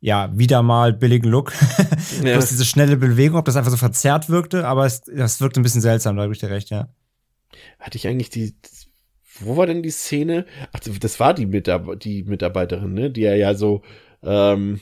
[0.04, 1.54] ja, wieder mal billigen Look.
[2.22, 2.34] Ja.
[2.34, 5.62] Bloß diese schnelle Bewegung, ob das einfach so verzerrt wirkte, aber es, das wirkte ein
[5.62, 6.88] bisschen seltsam, da habe ich dir recht, ja.
[7.78, 8.54] hatte ich eigentlich die,
[9.40, 10.46] wo war denn die Szene?
[10.72, 13.10] Ach, das war die, Mitab die Mitarbeiterin, ne?
[13.10, 13.82] Die er ja so,
[14.22, 14.80] ähm,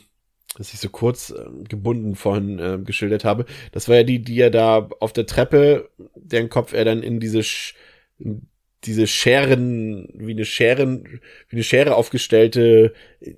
[0.58, 3.46] dass ich so kurz ähm, gebunden vorhin ähm, geschildert habe.
[3.70, 7.18] Das war ja die, die er da auf der Treppe, deren Kopf er dann in
[7.20, 7.74] diese, Sch
[8.18, 8.48] in
[8.84, 11.04] diese Scheren, wie eine Scheren,
[11.48, 12.92] wie eine Schere aufgestellte,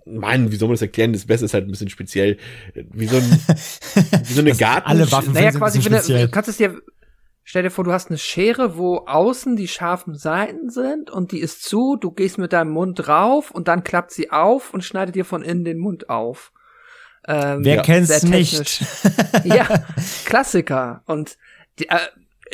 [0.07, 1.13] Mann, wie soll man das erklären?
[1.13, 2.39] Das Beste ist halt ein bisschen speziell.
[2.75, 3.23] Wie so, ein,
[4.25, 4.89] wie so eine Das- Garten.
[4.89, 6.27] alle Waffen Naja, sind quasi, bisschen wenn du, speziell.
[6.27, 6.81] du kannst es dir,
[7.43, 11.41] stell dir vor, du hast eine Schere, wo außen die scharfen Seiten sind und die
[11.41, 15.15] ist zu, du gehst mit deinem Mund drauf und dann klappt sie auf und schneidet
[15.15, 16.53] dir von innen den Mund auf.
[17.29, 18.83] Ähm, Wer sehr kennt's nicht?
[19.45, 19.67] ja,
[20.25, 21.03] Klassiker.
[21.07, 21.37] Und
[21.79, 21.99] die, äh,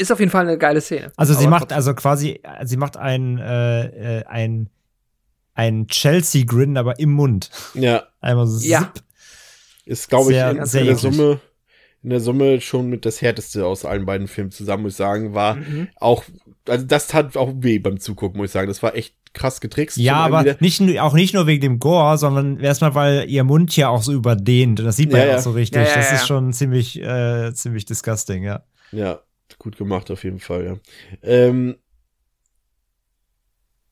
[0.00, 1.12] ist auf jeden Fall eine geile Szene.
[1.16, 1.76] Also sie Aber macht trotzdem.
[1.76, 4.68] also quasi, sie macht ein, äh, äh, ein,
[5.54, 7.50] ein Chelsea-Grin, aber im Mund.
[7.74, 8.92] Ja, Einmal so Ja.
[9.86, 11.14] Ist, glaube ich, Sehr- in, in sehr der eklig.
[11.14, 11.40] Summe,
[12.02, 15.34] in der Summe schon mit das härteste aus allen beiden Filmen zusammen, muss ich sagen,
[15.34, 15.88] war Mhm.
[15.96, 16.24] auch,
[16.68, 18.68] also das tat auch weh beim Zugucken, muss ich sagen.
[18.68, 19.96] Das war echt krass getrickst.
[19.96, 23.76] Ja, aber wieder- nicht, auch nicht nur wegen dem Gore, sondern erstmal, weil ihr Mund
[23.76, 24.80] ja auch so überdehnt.
[24.80, 25.38] Und das sieht man Ja, ja, ja.
[25.38, 25.82] auch so richtig.
[25.82, 26.16] Ja, ja, das ja.
[26.16, 28.62] ist schon ziemlich, äh, ziemlich disgusting, ja.
[28.92, 29.20] Ja,
[29.60, 30.78] gut gemacht auf jeden Fall, ja.
[31.22, 31.76] Ähm,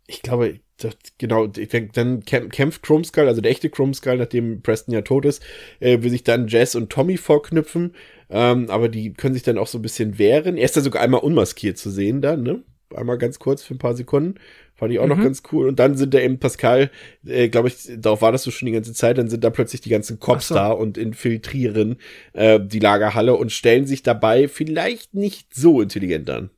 [0.08, 5.24] ich glaube, das, genau, dann kämpft Chromeskull, also der echte Chromeskull, nachdem Preston ja tot
[5.24, 5.42] ist,
[5.80, 7.94] äh, will sich dann Jess und Tommy vorknüpfen,
[8.30, 10.56] ähm, aber die können sich dann auch so ein bisschen wehren.
[10.56, 12.62] Er ist da sogar einmal unmaskiert zu sehen dann, ne?
[12.94, 14.36] Einmal ganz kurz für ein paar Sekunden.
[14.74, 15.10] Fand ich auch mhm.
[15.10, 15.69] noch ganz cool.
[15.69, 16.90] Und dann sind da eben Pascal,
[17.27, 19.81] äh, glaube ich, darauf war das so schon die ganze Zeit, dann sind da plötzlich
[19.81, 20.55] die ganzen Cops so.
[20.55, 21.97] da und infiltrieren
[22.32, 26.51] äh, die Lagerhalle und stellen sich dabei vielleicht nicht so intelligent an.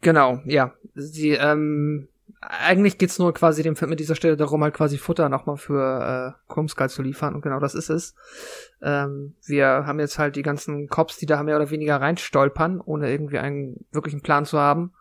[0.00, 0.74] Genau, ja.
[0.94, 2.08] Sie, ähm,
[2.48, 6.36] eigentlich geht's nur quasi dem Film mit dieser Stelle darum, halt quasi Futter nochmal für
[6.36, 8.14] äh, Krumskull zu liefern und genau das ist es.
[8.82, 13.10] Ähm, wir haben jetzt halt die ganzen Cops, die da mehr oder weniger reinstolpern, ohne
[13.10, 14.92] irgendwie einen wirklichen Plan zu haben.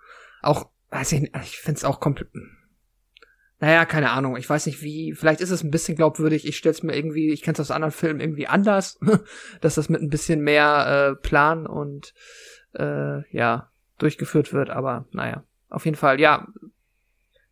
[0.41, 2.29] Auch, weiß ich, ich finde es auch komplett.
[3.59, 4.37] Naja, keine Ahnung.
[4.37, 5.13] Ich weiß nicht wie.
[5.13, 6.45] Vielleicht ist es ein bisschen glaubwürdig.
[6.45, 8.99] Ich stell's mir irgendwie, ich kenne es aus anderen Filmen irgendwie anders,
[9.61, 12.13] dass das mit ein bisschen mehr äh, Plan und
[12.73, 14.69] äh, ja durchgeführt wird.
[14.69, 16.47] Aber naja, auf jeden Fall, ja,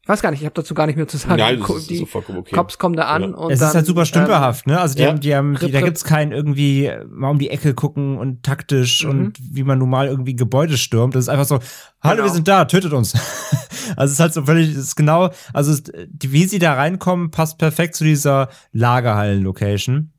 [0.03, 1.37] ich weiß gar nicht, ich habe dazu gar nicht mehr zu sagen.
[1.37, 2.53] Nein, das ist, die ist okay.
[2.53, 3.27] Cops kommen da an ja.
[3.29, 4.81] und es dann, ist halt super stümperhaft, ne?
[4.81, 5.07] Also die ja.
[5.07, 9.05] haben, die haben, die, da gibt's kein irgendwie mal um die Ecke gucken und taktisch
[9.05, 9.09] mhm.
[9.09, 11.15] und wie man normal irgendwie Gebäude stürmt.
[11.15, 11.59] Das ist einfach so,
[12.01, 12.25] hallo, genau.
[12.25, 13.13] wir sind da, tötet uns.
[13.95, 15.83] also es ist halt so völlig, es ist genau, also es,
[16.19, 20.12] wie sie da reinkommen, passt perfekt zu dieser Lagerhallen-Location.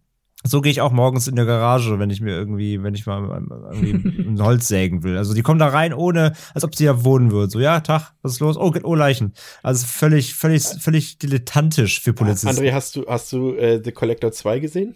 [0.46, 3.42] So gehe ich auch morgens in der Garage, wenn ich mir irgendwie, wenn ich mal
[3.72, 3.92] irgendwie
[4.28, 5.16] ein Holz sägen will.
[5.16, 7.50] Also die kommen da rein, ohne, als ob sie da wohnen würden.
[7.50, 8.58] So, ja, Tag, was ist los?
[8.58, 9.32] Oh, oh Leichen.
[9.62, 12.48] Also völlig, völlig, völlig dilettantisch für Polizisten.
[12.48, 14.94] André, hast du, hast du äh, The Collector 2 gesehen?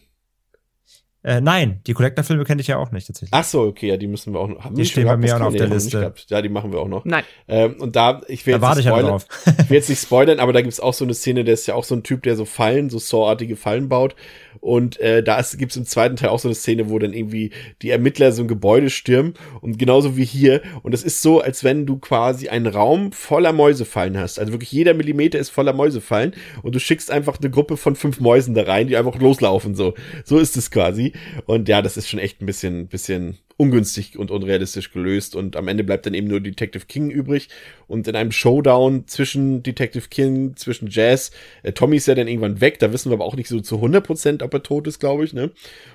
[1.29, 3.35] Äh, nein, die Collector-Filme kenne ich ja auch nicht tatsächlich.
[3.35, 4.65] Ach so, okay, ja, die müssen wir auch noch.
[4.65, 6.15] Haben die stehen bei mir auch noch auf der Liste.
[6.29, 7.05] Ja, die machen wir auch noch.
[7.05, 7.23] Nein.
[7.49, 9.11] Ähm, und da, ich will da jetzt nicht spoilern.
[9.11, 9.27] drauf.
[9.45, 11.75] ich will jetzt nicht spoilern, aber da gibt's auch so eine Szene, der ist ja
[11.75, 14.15] auch so ein Typ, der so Fallen, so Saw-artige Fallen baut.
[14.61, 17.51] Und äh, da ist, gibt's im zweiten Teil auch so eine Szene, wo dann irgendwie
[17.83, 20.63] die Ermittler so ein Gebäude stürmen und genauso wie hier.
[20.83, 24.39] Und es ist so, als wenn du quasi einen Raum voller Mäusefallen hast.
[24.39, 26.33] Also wirklich jeder Millimeter ist voller Mäusefallen
[26.63, 29.75] und du schickst einfach eine Gruppe von fünf Mäusen da rein, die einfach loslaufen.
[29.75, 29.95] So,
[30.25, 31.13] so ist es quasi.
[31.47, 35.67] Und ja, das ist schon echt ein bisschen, bisschen ungünstig und unrealistisch gelöst und am
[35.67, 37.49] Ende bleibt dann eben nur Detective King übrig
[37.89, 41.33] und in einem Showdown zwischen Detective King, zwischen Jazz,
[41.65, 43.83] äh, Tommy ist ja dann irgendwann weg, da wissen wir aber auch nicht so zu
[43.83, 45.51] 100%, ob er tot ist, glaube ich, ne?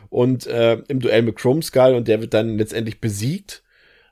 [0.10, 3.64] Und äh, im Duell mit Chrome Skull und der wird dann letztendlich besiegt.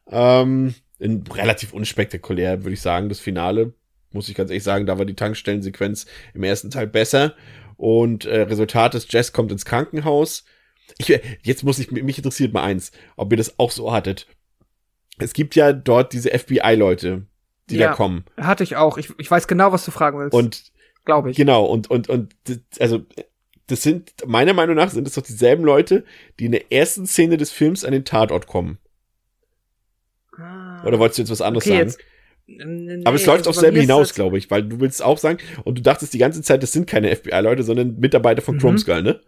[0.10, 3.74] Ähm, in relativ unspektakulär, würde ich sagen, das Finale.
[4.14, 7.34] Muss ich ganz ehrlich sagen, da war die Tankstellensequenz im ersten Teil besser.
[7.76, 10.46] Und äh, Resultat ist, Jess kommt ins Krankenhaus.
[10.98, 14.28] Ich, jetzt muss ich, mich interessiert mal eins, ob ihr das auch so hattet.
[15.18, 17.26] Es gibt ja dort diese FBI-Leute,
[17.70, 18.26] die ja, da kommen.
[18.38, 18.98] Hatte ich auch.
[18.98, 20.34] Ich, ich weiß genau, was du fragen willst.
[20.34, 20.72] Und
[21.06, 21.38] glaube ich.
[21.38, 22.36] Genau, und, und, und
[22.80, 23.06] also
[23.68, 26.04] das sind, meiner Meinung nach, sind es doch dieselben Leute,
[26.40, 28.80] die in der ersten Szene des Films an den Tatort kommen.
[30.38, 31.90] Ah, Oder wolltest du jetzt was anderes okay, sagen?
[31.90, 32.00] Jetzt,
[32.48, 35.38] nee, Aber es läuft also auf selbe hinaus, glaube ich, weil du willst auch sagen,
[35.64, 38.60] und du dachtest die ganze Zeit, das sind keine FBI-Leute, sondern Mitarbeiter von mhm.
[38.60, 39.22] Chrome Skull, ne?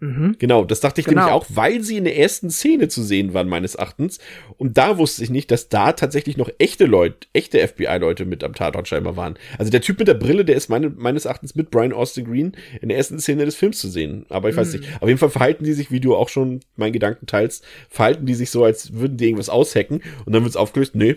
[0.00, 0.36] Mhm.
[0.38, 1.22] Genau, das dachte ich genau.
[1.22, 4.20] nämlich auch, weil sie in der ersten Szene zu sehen waren, meines Erachtens.
[4.56, 8.54] Und da wusste ich nicht, dass da tatsächlich noch echte Leute, echte FBI-Leute mit am
[8.54, 9.36] Tatort scheinbar waren.
[9.58, 12.52] Also der Typ mit der Brille, der ist meine, meines Erachtens mit Brian Austin Green
[12.80, 14.24] in der ersten Szene des Films zu sehen.
[14.28, 14.60] Aber ich mhm.
[14.60, 14.84] weiß nicht.
[15.00, 18.34] Auf jeden Fall verhalten die sich, wie du auch schon meinen Gedanken teilst, verhalten die
[18.34, 20.00] sich so, als würden die irgendwas aushacken.
[20.24, 21.16] Und dann wird's aufgelöst, nee,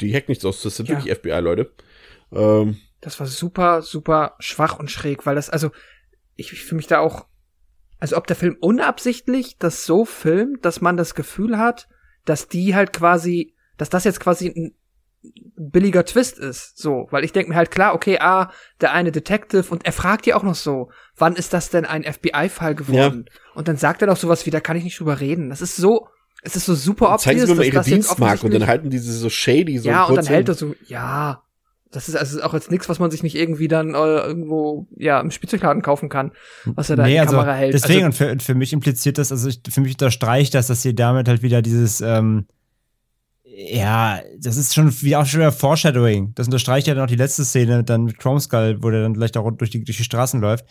[0.00, 0.96] die hacken nichts aus, das sind ja.
[0.96, 1.72] wirklich FBI-Leute.
[2.32, 5.72] Ähm, das war super, super schwach und schräg, weil das, also,
[6.36, 7.26] ich, ich fühle mich da auch
[8.02, 11.86] also ob der Film unabsichtlich das so filmt, dass man das Gefühl hat,
[12.24, 14.74] dass die halt quasi, dass das jetzt quasi ein
[15.56, 18.50] billiger Twist ist, so, weil ich denke mir halt klar, okay, ah,
[18.80, 22.02] der eine Detective und er fragt ja auch noch so, wann ist das denn ein
[22.02, 23.26] FBI-Fall geworden?
[23.28, 23.40] Ja.
[23.54, 25.50] Und dann sagt er doch sowas wie, da kann ich nicht drüber reden.
[25.50, 26.08] Das ist so,
[26.42, 29.12] es ist so super obvious, Zeigen sie mir mal ihre Dienstmarke und dann halten diese
[29.12, 31.44] so shady so Ja, und dann hält er so, ja,
[31.92, 35.20] das ist also auch jetzt nichts, was man sich nicht irgendwie dann äh, irgendwo ja
[35.20, 36.32] im Spielzeugladen kaufen kann,
[36.64, 37.74] was er da nee, in die also Kamera hält.
[37.74, 40.82] Deswegen also, und für, für mich impliziert das, also ich, für mich unterstreicht das, dass
[40.82, 42.46] sie damit halt wieder dieses ähm,
[43.44, 46.32] ja, das ist schon wie auch schon wieder Foreshadowing.
[46.34, 49.12] Das unterstreicht ja dann auch die letzte Szene dann mit Chrome Skull, wo der dann
[49.12, 50.64] gleich da durch die, durch die Straßen läuft.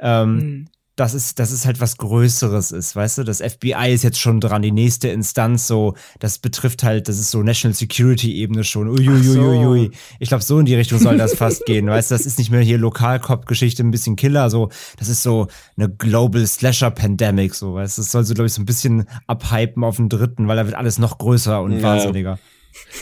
[0.00, 3.24] Ähm, mhm dass es, dass es halt was Größeres ist, weißt du?
[3.24, 7.30] Das FBI ist jetzt schon dran, die nächste Instanz so, das betrifft halt, das ist
[7.30, 8.88] so National Security-Ebene schon.
[8.88, 9.86] Uiuiuiui.
[9.86, 9.90] So.
[10.18, 12.14] Ich glaube, so in die Richtung soll das fast gehen, weißt du?
[12.14, 14.70] Das ist nicht mehr hier Lokalcop-Geschichte, ein bisschen Killer, so.
[14.98, 18.02] Das ist so eine Global Slasher-Pandemic, so, weißt du?
[18.02, 20.76] Das soll so, glaube ich, so ein bisschen abhypen auf den dritten, weil da wird
[20.76, 21.82] alles noch größer und ja.
[21.82, 22.38] wahnsinniger.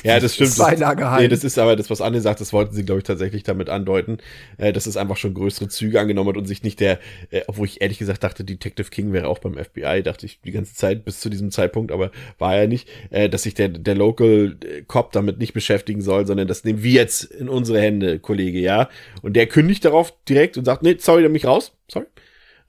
[0.03, 0.57] Ja, das stimmt.
[0.59, 1.23] Beilageheim.
[1.23, 3.69] Nee, das ist aber das, was Anne sagt, das wollten sie, glaube ich, tatsächlich damit
[3.69, 4.19] andeuten,
[4.59, 6.99] äh, dass es einfach schon größere Züge angenommen hat und sich nicht der,
[7.31, 10.53] äh, obwohl ich ehrlich gesagt dachte, Detective King wäre auch beim FBI, dachte ich die
[10.53, 13.95] ganze Zeit bis zu diesem Zeitpunkt, aber war er nicht, äh, dass sich der, der
[13.95, 18.19] Local äh, Cop damit nicht beschäftigen soll, sondern das nehmen wir jetzt in unsere Hände,
[18.19, 18.89] Kollege, ja.
[19.23, 22.07] Und der kündigt darauf direkt und sagt, nee, sorry, dann mich raus, sorry,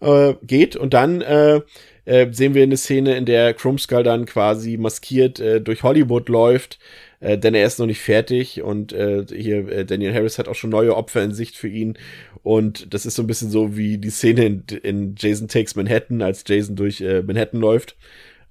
[0.01, 1.61] äh, geht und dann, äh,
[2.05, 6.29] äh, sehen wir eine Szene, in der Chrome Skull dann quasi maskiert äh, durch Hollywood
[6.29, 6.79] läuft,
[7.19, 10.55] äh, denn er ist noch nicht fertig und äh, hier äh, Daniel Harris hat auch
[10.55, 11.97] schon neue Opfer in Sicht für ihn
[12.43, 16.21] und das ist so ein bisschen so wie die Szene in, in Jason Takes Manhattan,
[16.21, 17.97] als Jason durch äh, Manhattan läuft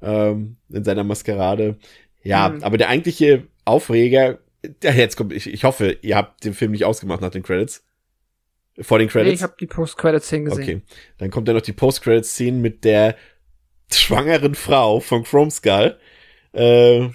[0.03, 1.77] ähm, in seiner Maskerade.
[2.23, 2.63] Ja, Mhm.
[2.65, 4.39] aber der eigentliche Aufreger,
[4.83, 7.85] ja, jetzt kommt, ich, ich hoffe, ihr habt den Film nicht ausgemacht nach den Credits.
[8.81, 9.35] Vor den Nee, Credits?
[9.37, 10.63] ich habe die Post-Credit-Szene gesehen.
[10.65, 10.81] Okay.
[11.19, 13.15] Dann kommt ja noch die Post-Credit-Szene mit der
[13.93, 15.99] schwangeren Frau von Chrome Skull,
[16.53, 17.09] äh,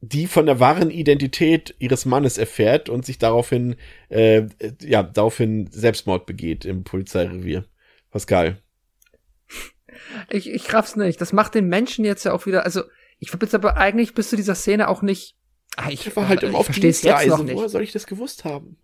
[0.00, 3.76] die von der wahren Identität ihres Mannes erfährt und sich daraufhin,
[4.08, 7.64] äh, äh, ja, daraufhin Selbstmord begeht im Polizeirevier.
[8.10, 8.62] Pascal.
[10.30, 11.20] Ich, ich raff's nicht.
[11.20, 12.82] Das macht den Menschen jetzt ja auch wieder, also
[13.18, 15.36] ich hab jetzt aber eigentlich bis zu dieser Szene auch nicht.
[15.76, 17.30] Ah, ich, Ich war halt ich immer auf versteh's jetzt Dienstreise.
[17.30, 17.56] noch nicht.
[17.56, 18.76] Woher soll ich das gewusst haben?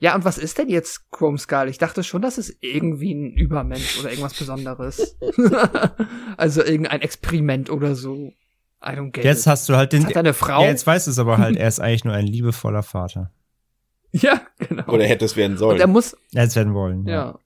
[0.00, 1.68] Ja, und was ist denn jetzt Chrome Skull?
[1.68, 5.16] Ich dachte schon, das ist irgendwie ein Übermensch oder irgendwas Besonderes.
[6.36, 8.32] also irgendein Experiment oder so.
[8.84, 9.46] I don't get Jetzt it.
[9.48, 10.04] hast du halt den.
[10.06, 10.62] Hat er eine Frau?
[10.62, 11.56] Ja, jetzt weißt du es aber halt.
[11.56, 13.32] Er ist eigentlich nur ein liebevoller Vater.
[14.12, 14.84] Ja, genau.
[14.86, 15.80] Oder hätte es werden Und sollen.
[15.80, 17.06] er muss, Er hätte es werden wollen.
[17.06, 17.38] ja.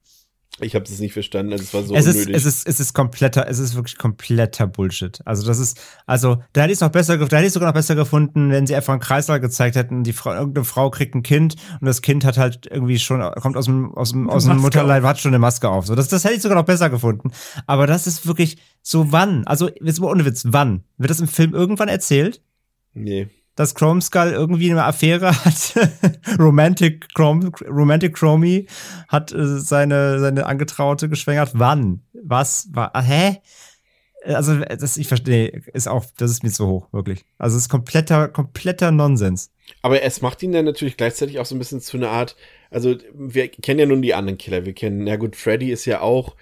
[0.63, 1.53] Ich habe es nicht verstanden.
[1.53, 2.37] Also es war so es ist, unnötig.
[2.37, 5.21] es ist, es ist kompletter, es ist wirklich kompletter Bullshit.
[5.25, 7.75] Also das ist, also da hätte ich es noch besser, da hätte ich sogar noch
[7.75, 10.05] besser gefunden, wenn sie einfach einen Kreislauf gezeigt hätten.
[10.05, 13.57] Die Frau, irgendeine Frau kriegt ein Kind und das Kind hat halt irgendwie schon, kommt
[13.57, 15.87] aus dem, aus dem, aus dem Mutterleib, hat schon eine Maske auf.
[15.87, 17.33] So, das, das hätte ich sogar noch besser gefunden.
[17.67, 19.47] Aber das ist wirklich so wann?
[19.47, 20.85] Also jetzt mal ohne Witz, wann?
[20.99, 22.41] Wird das im Film irgendwann erzählt?
[22.95, 23.29] nee.
[23.55, 25.75] Dass Chrome Skull irgendwie eine Affäre hat.
[26.39, 28.67] Romantic Chrome, Romantic Chromie
[29.09, 31.51] hat äh, seine, seine Angetraute geschwängert.
[31.55, 32.03] Wann?
[32.13, 32.69] Was?
[32.73, 33.39] War, hä?
[34.25, 37.25] Also, das, ich verstehe, ist auch, das ist mir zu hoch, wirklich.
[37.39, 39.51] Also, es ist kompletter, kompletter Nonsens.
[39.83, 42.37] Aber es macht ihn dann natürlich gleichzeitig auch so ein bisschen zu einer Art,
[42.71, 44.65] also wir kennen ja nun die anderen Killer.
[44.65, 46.37] Wir kennen, na gut, Freddy ist ja auch,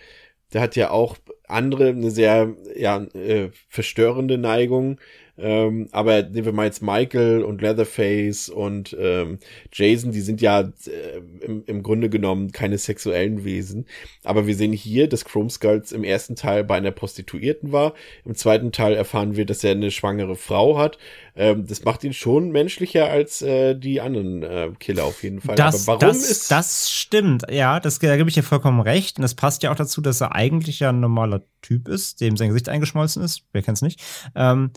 [0.52, 1.16] der hat ja auch
[1.48, 4.98] andere, eine sehr, ja, äh, verstörende Neigung.
[5.38, 9.38] Ähm, aber nehmen wir mal jetzt Michael und Leatherface und ähm,
[9.72, 13.86] Jason, die sind ja äh, im, im Grunde genommen keine sexuellen Wesen.
[14.24, 17.94] Aber wir sehen hier, dass Chrome Skulls im ersten Teil bei einer Prostituierten war.
[18.24, 20.98] Im zweiten Teil erfahren wir, dass er eine schwangere Frau hat.
[21.36, 25.56] Ähm, das macht ihn schon menschlicher als äh, die anderen äh, Killer auf jeden Fall.
[25.56, 29.18] Das, Aber warum das, ist das stimmt, ja, das, da gebe ich dir vollkommen recht.
[29.18, 32.36] Und das passt ja auch dazu, dass er eigentlich ja ein normaler Typ ist, dem
[32.36, 33.44] sein Gesicht eingeschmolzen ist.
[33.52, 34.00] Wer kennt's nicht?
[34.34, 34.70] Ähm,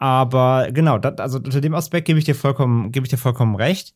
[0.00, 3.54] aber genau, dat, also unter dem Aspekt gebe ich dir vollkommen, gebe ich dir vollkommen
[3.54, 3.94] recht.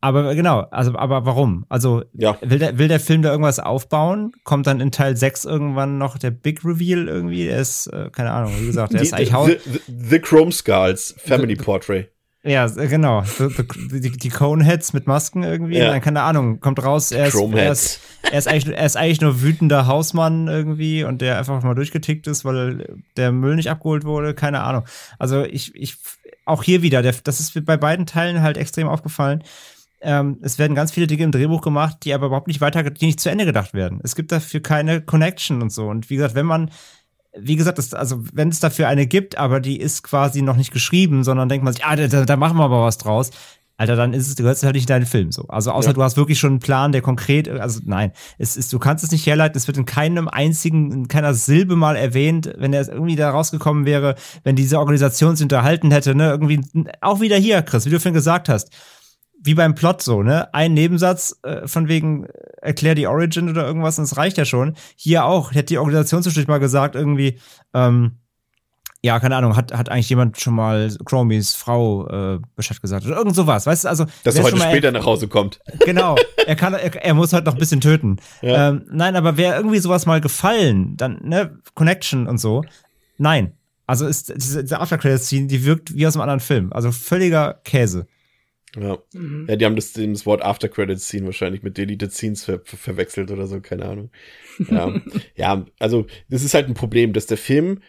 [0.00, 1.64] Aber genau, also, aber warum?
[1.68, 2.36] Also, Ja.
[2.40, 4.32] will, der, will der Film da irgendwas aufbauen?
[4.42, 7.46] Kommt dann in Teil 6 irgendwann noch der Big Reveal irgendwie?
[7.46, 9.80] Er ist, äh, keine Ahnung, wie gesagt, der die, ist eigentlich the, the,
[10.10, 12.08] the Chrome Skulls Family Portrait?
[12.44, 13.22] Ja, s- genau.
[13.92, 15.78] Die, die Coneheads mit Masken irgendwie.
[15.78, 15.90] Ja.
[15.90, 18.00] Dann, keine Ahnung, kommt raus, er ist, er ist,
[18.32, 22.26] er, ist eigentlich, er ist eigentlich nur wütender Hausmann irgendwie und der einfach mal durchgetickt
[22.26, 24.34] ist, weil der Müll nicht abgeholt wurde.
[24.34, 24.84] Keine Ahnung.
[25.20, 25.96] Also ich, ich,
[26.44, 29.44] auch hier wieder, der, das ist bei beiden Teilen halt extrem aufgefallen.
[30.00, 33.06] Ähm, es werden ganz viele Dinge im Drehbuch gemacht, die aber überhaupt nicht weiter, die
[33.06, 34.00] nicht zu Ende gedacht werden.
[34.02, 35.86] Es gibt dafür keine Connection und so.
[35.86, 36.72] Und wie gesagt, wenn man
[37.38, 40.72] wie gesagt, das, also wenn es dafür eine gibt, aber die ist quasi noch nicht
[40.72, 43.30] geschrieben, sondern denkt man sich, ah, da, da machen wir aber was draus.
[43.78, 45.46] Alter, dann ist es, gehört es halt nicht in deinen Film so.
[45.48, 45.92] Also außer Ja.
[45.94, 49.10] du hast wirklich schon einen Plan, der konkret, also nein, es ist, du kannst es
[49.10, 53.16] nicht herleiten, es wird in keinem einzigen, in keiner Silbe mal erwähnt, wenn er irgendwie
[53.16, 54.14] da rausgekommen wäre,
[54.44, 56.60] wenn diese Organisation sich unterhalten hätte, ne, irgendwie,
[57.00, 58.70] auch wieder hier, Chris, wie du vorhin gesagt hast,
[59.42, 60.52] wie beim Plot so, ne?
[60.54, 62.30] Ein Nebensatz äh, von wegen, äh,
[62.62, 64.74] erklär die Origin oder irgendwas und es reicht ja schon.
[64.96, 67.38] Hier auch, hätte die Organisation zwischendurch mal gesagt, irgendwie,
[67.74, 68.12] ähm,
[69.04, 73.16] ja, keine Ahnung, hat, hat eigentlich jemand schon mal Chromies Frau äh, Bescheid gesagt oder
[73.16, 73.88] irgend sowas, weißt du?
[73.88, 75.58] Also, Dass er heute mal- später nach Hause kommt.
[75.84, 76.14] Genau,
[76.46, 78.16] er kann, er, er muss halt noch ein bisschen töten.
[78.42, 78.68] Ja.
[78.68, 82.62] Ähm, nein, aber wäre irgendwie sowas mal gefallen, dann, ne, Connection und so,
[83.18, 83.54] nein.
[83.84, 86.72] Also ist diese, diese After-Credits-Scene, die wirkt wie aus einem anderen Film.
[86.72, 88.06] Also völliger Käse.
[88.76, 88.98] Ja.
[89.12, 89.46] Mhm.
[89.48, 92.76] ja, die haben das, das Wort After Credits Scene wahrscheinlich mit Deleted Scenes ver ver
[92.76, 94.10] verwechselt oder so, keine Ahnung.
[94.70, 94.94] Ja.
[95.36, 97.80] ja, also das ist halt ein Problem, dass der Film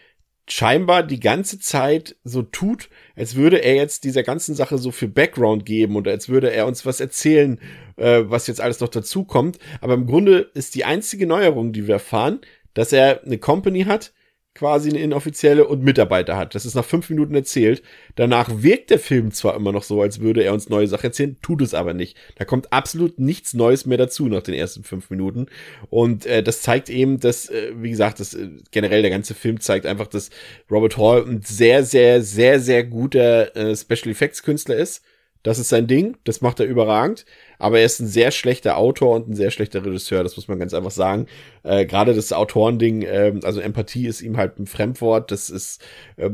[0.46, 5.08] scheinbar die ganze Zeit so tut, als würde er jetzt dieser ganzen Sache so viel
[5.08, 7.58] Background geben und als würde er uns was erzählen,
[7.96, 9.58] äh, was jetzt alles noch dazu kommt.
[9.80, 12.40] Aber im Grunde ist die einzige Neuerung, die wir erfahren,
[12.74, 14.12] dass er eine Company hat,
[14.54, 16.54] quasi eine inoffizielle und Mitarbeiter hat.
[16.54, 17.82] Das ist nach fünf Minuten erzählt.
[18.14, 21.36] Danach wirkt der Film zwar immer noch so, als würde er uns neue Sachen erzählen,
[21.42, 22.16] tut es aber nicht.
[22.36, 25.46] Da kommt absolut nichts Neues mehr dazu nach den ersten fünf Minuten.
[25.90, 29.60] Und äh, das zeigt eben, dass, äh, wie gesagt, das äh, generell der ganze Film
[29.60, 30.30] zeigt einfach, dass
[30.70, 35.02] Robert Hall ein sehr, sehr, sehr, sehr guter äh, Special Effects Künstler ist.
[35.44, 37.26] Das ist sein Ding, das macht er überragend.
[37.58, 40.58] Aber er ist ein sehr schlechter Autor und ein sehr schlechter Regisseur, das muss man
[40.58, 41.26] ganz einfach sagen.
[41.62, 45.30] Äh, Gerade das Autorending, äh, also Empathie ist ihm halt ein Fremdwort.
[45.30, 45.82] Das ist,
[46.16, 46.30] äh,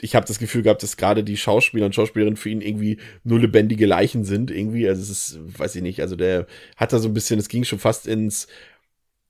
[0.00, 3.40] ich habe das Gefühl gehabt, dass gerade die Schauspieler und Schauspielerinnen für ihn irgendwie nur
[3.40, 4.86] lebendige Leichen sind, irgendwie.
[4.86, 6.46] Also es ist, weiß ich nicht, also der
[6.76, 8.46] hat da so ein bisschen, es ging schon fast ins,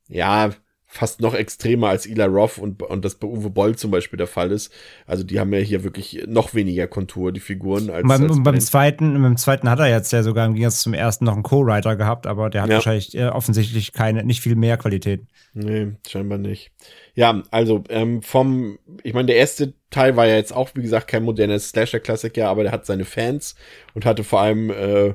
[0.09, 0.51] ja,
[0.93, 4.27] fast noch extremer als Eli Roth und, und das bei Uwe Boll zum Beispiel der
[4.27, 4.73] Fall ist.
[5.07, 7.91] Also die haben ja hier wirklich noch weniger Kontur, die Figuren.
[7.91, 10.93] Als, beim, als beim zweiten, beim zweiten hat er jetzt ja sogar im Gegensatz zum
[10.93, 12.75] ersten noch einen Co-Writer gehabt, aber der hat Ja.
[12.77, 15.23] wahrscheinlich äh, offensichtlich keine, nicht viel mehr Qualität.
[15.55, 16.73] Nee, scheinbar nicht.
[17.15, 21.07] Ja, also ähm, vom, ich meine, der erste Teil war ja jetzt auch, wie gesagt,
[21.07, 23.55] kein moderner Slasher-Klassiker, aber der hat seine Fans
[23.95, 25.15] und hatte vor allem äh,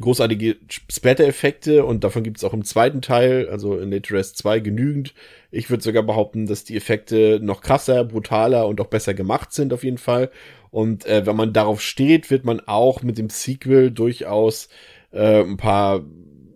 [0.00, 0.56] großartige
[0.90, 5.14] Splatter-Effekte und davon gibt es auch im zweiten Teil, also in Nature Rest 2, genügend.
[5.50, 9.72] Ich würde sogar behaupten, dass die Effekte noch krasser, brutaler und auch besser gemacht sind
[9.72, 10.30] auf jeden Fall.
[10.70, 14.68] Und äh, wenn man darauf steht, wird man auch mit dem Sequel durchaus
[15.12, 16.04] äh, ein paar,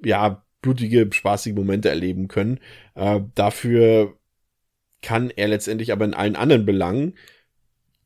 [0.04, 2.60] ja, blutige, spaßige Momente erleben können.
[2.94, 4.18] Äh, dafür
[5.00, 7.14] kann er letztendlich aber in allen anderen Belangen,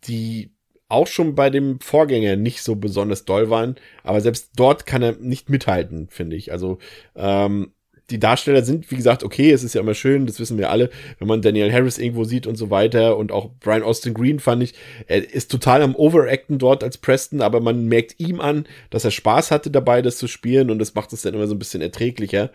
[0.04, 0.53] die
[0.88, 5.12] auch schon bei dem Vorgänger nicht so besonders doll waren, aber selbst dort kann er
[5.12, 6.52] nicht mithalten, finde ich.
[6.52, 6.78] Also
[7.16, 7.72] ähm,
[8.10, 10.90] die Darsteller sind, wie gesagt, okay, es ist ja immer schön, das wissen wir alle,
[11.18, 14.62] wenn man Daniel Harris irgendwo sieht und so weiter und auch Brian Austin Green fand
[14.62, 14.74] ich,
[15.06, 19.10] er ist total am Overacten dort als Preston, aber man merkt ihm an, dass er
[19.10, 21.82] Spaß hatte dabei, das zu spielen und das macht es dann immer so ein bisschen
[21.82, 22.50] erträglicher.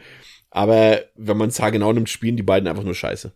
[0.52, 3.32] Aber wenn man es genau nimmt, spielen die beiden einfach nur Scheiße.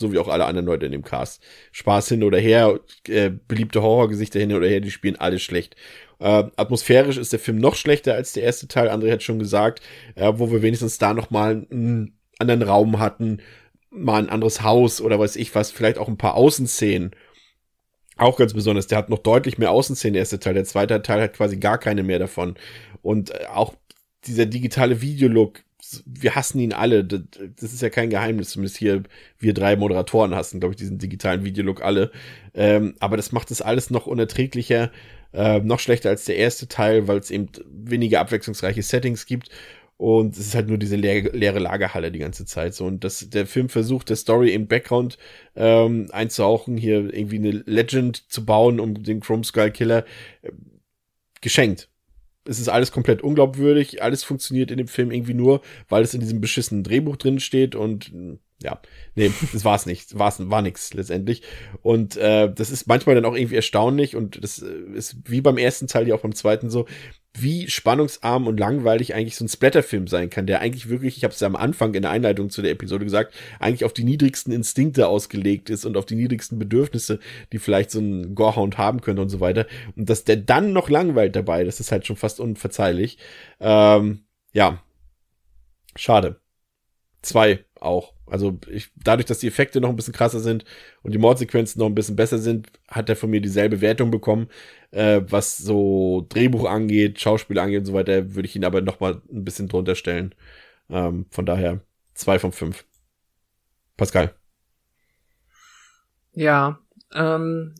[0.00, 1.42] So wie auch alle anderen Leute in dem Cast.
[1.72, 5.76] Spaß hin oder her, äh, beliebte Horrorgesichter hin oder her, die spielen alle schlecht.
[6.18, 9.82] Äh, atmosphärisch ist der Film noch schlechter als der erste Teil, André hat schon gesagt,
[10.14, 13.42] äh, wo wir wenigstens da noch mal einen anderen Raum hatten,
[13.90, 17.10] mal ein anderes Haus oder weiß ich was, vielleicht auch ein paar Außenszenen.
[18.16, 20.54] Auch ganz besonders, der hat noch deutlich mehr Außenszenen, der erste Teil.
[20.54, 22.54] Der zweite Teil hat quasi gar keine mehr davon.
[23.02, 23.74] Und äh, auch
[24.26, 25.62] dieser digitale Videolook,
[26.06, 27.04] wir hassen ihn alle.
[27.04, 28.50] Das, ist ja kein Geheimnis.
[28.50, 29.02] Zumindest hier,
[29.38, 32.10] wir drei Moderatoren hassen, glaube ich, diesen digitalen Videolook alle.
[32.54, 34.90] Ähm, aber das macht es alles noch unerträglicher,
[35.32, 39.48] äh, noch schlechter als der erste Teil, weil es eben weniger abwechslungsreiche Settings gibt.
[39.96, 42.86] Und es ist halt nur diese leere, leere Lagerhalle die ganze Zeit so.
[42.86, 45.18] Und das, der Film versucht, der Story im Background
[45.56, 50.04] ähm, einzuhauchen, hier irgendwie eine Legend zu bauen um den Chrome Skull Killer.
[50.42, 50.52] Äh,
[51.42, 51.90] geschenkt
[52.44, 56.20] es ist alles komplett unglaubwürdig, alles funktioniert in dem Film irgendwie nur, weil es in
[56.20, 58.12] diesem beschissenen Drehbuch drin steht und
[58.62, 58.80] ja,
[59.14, 61.42] nee, das war's nicht, war's war nix letztendlich
[61.82, 65.86] und äh, das ist manchmal dann auch irgendwie erstaunlich und das ist wie beim ersten
[65.86, 66.86] Teil ja auch beim zweiten so,
[67.34, 71.32] wie spannungsarm und langweilig eigentlich so ein Splatterfilm sein kann, der eigentlich wirklich, ich habe
[71.32, 74.52] es ja am Anfang in der Einleitung zu der Episode gesagt, eigentlich auf die niedrigsten
[74.52, 77.20] Instinkte ausgelegt ist und auf die niedrigsten Bedürfnisse,
[77.52, 79.66] die vielleicht so ein Gorehound haben könnte und so weiter.
[79.96, 83.18] Und dass der dann noch langweilt dabei, das ist halt schon fast unverzeihlich.
[83.60, 84.82] Ähm, ja,
[85.94, 86.40] schade.
[87.22, 88.14] Zwei auch.
[88.30, 90.64] Also ich, dadurch, dass die Effekte noch ein bisschen krasser sind
[91.02, 94.48] und die Mordsequenzen noch ein bisschen besser sind, hat er von mir dieselbe Wertung bekommen.
[94.92, 99.00] Äh, was so Drehbuch angeht, Schauspiel angeht und so weiter, würde ich ihn aber noch
[99.00, 100.34] mal ein bisschen drunter stellen.
[100.88, 101.80] Ähm, von daher
[102.14, 102.84] zwei von fünf.
[103.96, 104.34] Pascal.
[106.32, 106.78] Ja,
[107.12, 107.74] ähm,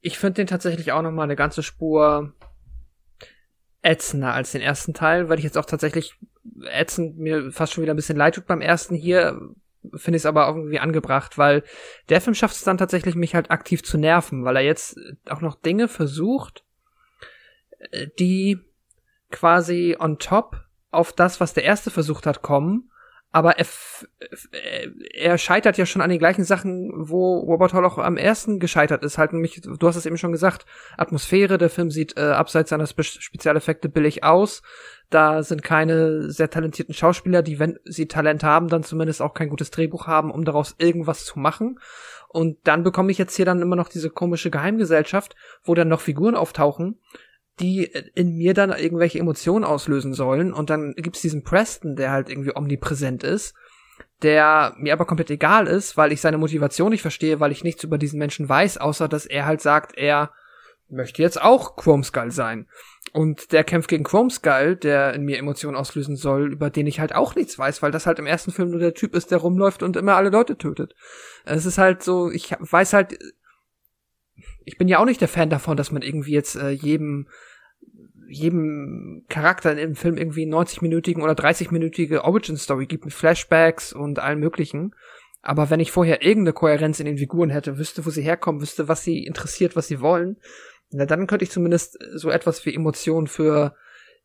[0.00, 2.32] ich finde den tatsächlich auch noch mal eine ganze Spur
[3.82, 6.14] ätzender als den ersten Teil, weil ich jetzt auch tatsächlich
[6.62, 9.54] ätzend mir fast schon wieder ein bisschen leid tut beim ersten hier
[9.94, 11.62] finde ich es aber irgendwie angebracht, weil
[12.08, 14.98] der Film schafft es dann tatsächlich, mich halt aktiv zu nerven, weil er jetzt
[15.28, 16.64] auch noch Dinge versucht,
[17.90, 18.58] äh, die
[19.30, 22.90] quasi on top auf das, was der erste versucht hat, kommen.
[23.34, 23.66] Aber er,
[25.12, 29.02] er scheitert ja schon an den gleichen Sachen, wo Robert Hall auch am ersten gescheitert
[29.02, 29.18] ist.
[29.18, 30.66] Halt nämlich, du hast es eben schon gesagt,
[30.96, 34.62] Atmosphäre, der Film sieht äh, abseits seiner Spe Spezialeffekte billig aus.
[35.10, 39.48] Da sind keine sehr talentierten Schauspieler, die, wenn sie Talent haben, dann zumindest auch kein
[39.48, 41.80] gutes Drehbuch haben, um daraus irgendwas zu machen.
[42.28, 45.34] Und dann bekomme ich jetzt hier dann immer noch diese komische Geheimgesellschaft,
[45.64, 47.00] wo dann noch Figuren auftauchen,
[47.60, 50.52] die in mir dann irgendwelche Emotionen auslösen sollen.
[50.52, 53.54] Und dann gibt's diesen Preston, der halt irgendwie omnipräsent ist,
[54.22, 57.84] der mir aber komplett egal ist, weil ich seine Motivation nicht verstehe, weil ich nichts
[57.84, 60.32] über diesen Menschen weiß, außer dass er halt sagt, er
[60.88, 62.66] möchte jetzt auch Chrome Skull sein.
[63.12, 66.98] und der kämpft gegen Chrome Skull, der in mir Emotionen auslösen soll, über den ich
[67.00, 69.38] halt auch nichts weiß, weil das halt im ersten Film nur der Typ ist, der
[69.38, 70.94] rumläuft und immer alle Leute tötet.
[71.44, 73.18] Es ist halt so, ich weiß halt,
[74.64, 77.28] ich bin ja auch nicht der Fan davon, dass man irgendwie jetzt äh, jedem
[78.26, 84.94] jedem Charakter im Film irgendwie 90-minütigen oder 30-minütige Origin-Story gibt mit Flashbacks und allem möglichen.
[85.42, 88.88] Aber wenn ich vorher irgendeine Kohärenz in den Figuren hätte, wüsste, wo sie herkommen, wüsste,
[88.88, 90.38] was sie interessiert, was sie wollen,
[90.90, 93.76] na, dann könnte ich zumindest so etwas wie Emotionen für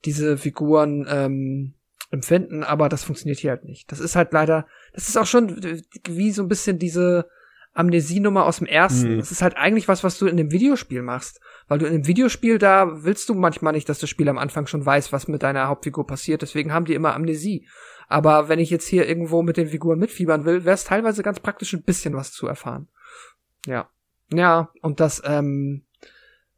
[0.06, 1.74] diese Figuren ähm,
[2.12, 3.92] empfinden, aber das funktioniert hier halt nicht.
[3.92, 7.28] Das ist halt leider, das ist auch schon wie so ein bisschen diese
[7.74, 9.14] Amnesienummer aus dem ersten.
[9.14, 9.18] Mhm.
[9.20, 11.40] Das ist halt eigentlich was, was du in dem Videospiel machst.
[11.68, 14.68] Weil du in dem Videospiel, da willst du manchmal nicht, dass das Spiel am Anfang
[14.68, 16.42] schon weiß, was mit deiner Hauptfigur passiert.
[16.42, 17.68] Deswegen haben die immer Amnesie.
[18.08, 21.40] Aber wenn ich jetzt hier irgendwo mit den Figuren mitfiebern will, wäre es teilweise ganz
[21.40, 22.88] praktisch, ein bisschen was zu erfahren.
[23.66, 23.90] Ja.
[24.32, 25.84] Ja, und das, ähm,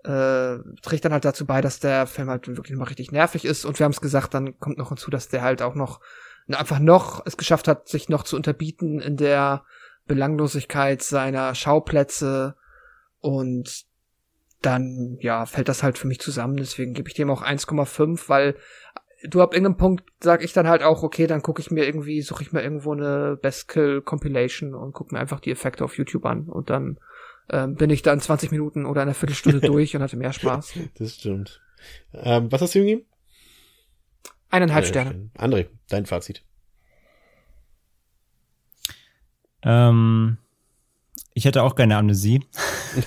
[0.03, 3.65] äh, trägt dann halt dazu bei, dass der Film halt wirklich mal richtig nervig ist.
[3.65, 5.99] Und wir haben es gesagt, dann kommt noch hinzu, dass der halt auch noch
[6.47, 9.63] einfach noch es geschafft hat, sich noch zu unterbieten in der
[10.07, 12.55] Belanglosigkeit seiner Schauplätze
[13.19, 13.85] und
[14.61, 16.57] dann, ja, fällt das halt für mich zusammen.
[16.57, 18.55] Deswegen gebe ich dem auch 1,5, weil
[19.23, 22.21] du ab irgendeinem Punkt sag ich dann halt auch, okay, dann gucke ich mir irgendwie,
[22.21, 25.97] suche ich mir irgendwo eine Best Kill Compilation und gucke mir einfach die Effekte auf
[25.97, 26.99] YouTube an und dann
[27.49, 30.73] ähm, bin ich dann 20 Minuten oder eine Viertelstunde durch und hatte mehr Spaß.
[30.97, 31.61] Das stimmt.
[32.13, 33.05] Ähm, was hast du ihm gegeben?
[34.49, 35.29] Eineinhalb Sterne.
[35.37, 36.43] André, dein Fazit.
[39.63, 40.37] Ähm,
[41.33, 42.43] ich hätte auch gerne Amnesie.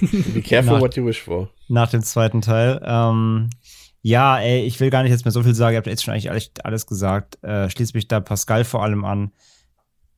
[0.00, 1.48] Be careful nach, what you wish for.
[1.68, 2.80] Nach dem zweiten Teil.
[2.84, 3.50] Ähm,
[4.02, 5.74] ja, ey, ich will gar nicht jetzt mehr so viel sagen.
[5.74, 6.30] Ihr habt jetzt schon eigentlich
[6.64, 7.42] alles, gesagt.
[7.42, 9.32] Äh, schließt mich da Pascal vor allem an.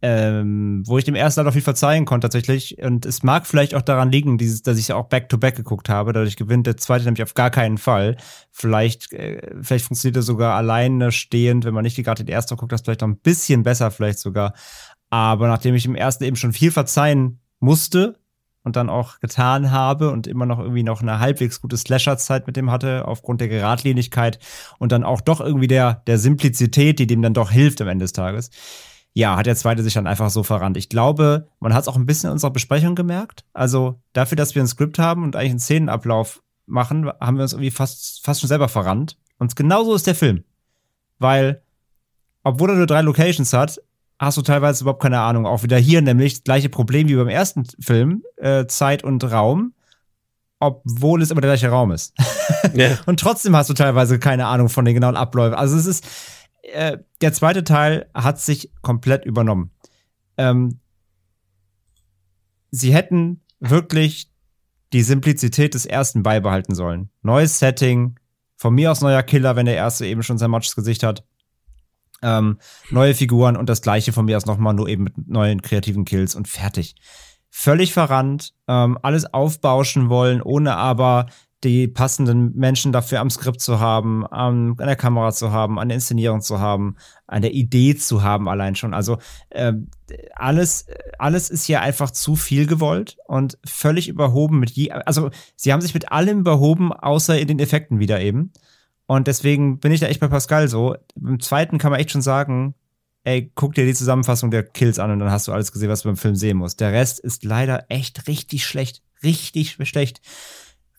[0.01, 2.81] Ähm, wo ich dem ersten noch viel verzeihen konnte tatsächlich.
[2.81, 5.89] Und es mag vielleicht auch daran liegen, dieses, dass ich ja auch Back-to-Back -back geguckt
[5.89, 6.13] habe.
[6.13, 8.17] Dadurch gewinnt der zweite nämlich auf gar keinen Fall.
[8.53, 12.71] Vielleicht, äh, vielleicht funktioniert er sogar alleine stehend, wenn man nicht gerade den ersten guckt,
[12.71, 14.53] das vielleicht noch ein bisschen besser vielleicht sogar.
[15.11, 18.19] Aber nachdem ich im ersten eben schon viel verzeihen musste
[18.63, 22.57] und dann auch getan habe und immer noch irgendwie noch eine halbwegs gute Slasher-Zeit mit
[22.57, 24.39] dem hatte, aufgrund der Geradlinigkeit
[24.79, 28.05] und dann auch doch irgendwie der, der Simplizität, die dem dann doch hilft am Ende
[28.05, 28.51] des Tages.
[29.15, 30.77] Ja, hat der zweite sich dann einfach so verrannt.
[30.77, 33.45] Ich glaube, man hat es auch ein bisschen in unserer Besprechung gemerkt.
[33.53, 37.55] Also dafür, dass wir ein Skript haben und eigentlich einen Szenenablauf machen, haben wir uns
[37.55, 39.17] irgendwie fast, fast schon selber verrannt.
[39.39, 40.45] Und genauso ist der Film.
[41.19, 41.63] Weil,
[42.45, 43.81] obwohl er nur drei Locations hat,
[44.19, 45.47] hast du teilweise überhaupt keine Ahnung.
[45.47, 49.75] Auch wieder hier nämlich das gleiche Problem wie beim ersten Film, äh, Zeit und Raum,
[50.59, 52.15] obwohl es immer der gleiche Raum ist.
[52.75, 52.99] Ja.
[53.07, 55.55] und trotzdem hast du teilweise keine Ahnung von den genauen Abläufen.
[55.55, 56.07] Also es ist,
[56.63, 59.71] äh, der zweite Teil hat sich komplett übernommen.
[60.37, 60.81] Ähm,
[62.71, 64.33] sie hätten wirklich
[64.93, 67.11] die Simplizität des ersten beibehalten sollen.
[67.23, 68.19] Neues Setting,
[68.57, 71.25] von mir aus neuer Killer, wenn der erste eben schon sein Matches Gesicht hat
[72.23, 72.59] ähm,
[72.91, 76.35] neue Figuren und das gleiche von mir aus nochmal, nur eben mit neuen kreativen Kills
[76.35, 76.97] und fertig.
[77.51, 81.27] Völlig verrannt, ähm, alles aufbauschen wollen, ohne aber
[81.65, 85.97] die passenden Menschen dafür am Skript zu haben, an der Kamera zu haben, an der
[85.97, 86.97] Inszenierung zu haben,
[87.27, 88.95] an der Idee zu haben allein schon.
[88.95, 89.19] Also
[89.51, 89.73] äh,
[90.35, 90.87] alles,
[91.19, 95.81] alles ist hier einfach zu viel gewollt und völlig überhoben mit je, also sie haben
[95.81, 98.53] sich mit allem überhoben, außer in den Effekten wieder eben.
[99.09, 100.95] Und deswegen bin ich da echt bei Pascal so.
[101.17, 102.75] Im zweiten kann man echt schon sagen,
[103.25, 106.03] ey, guck dir die Zusammenfassung der Kills an und dann hast du alles gesehen, was
[106.03, 106.79] du beim Film sehen musst.
[106.81, 109.03] Der Rest ist leider echt richtig schlecht.
[109.23, 110.21] Richtig schlecht.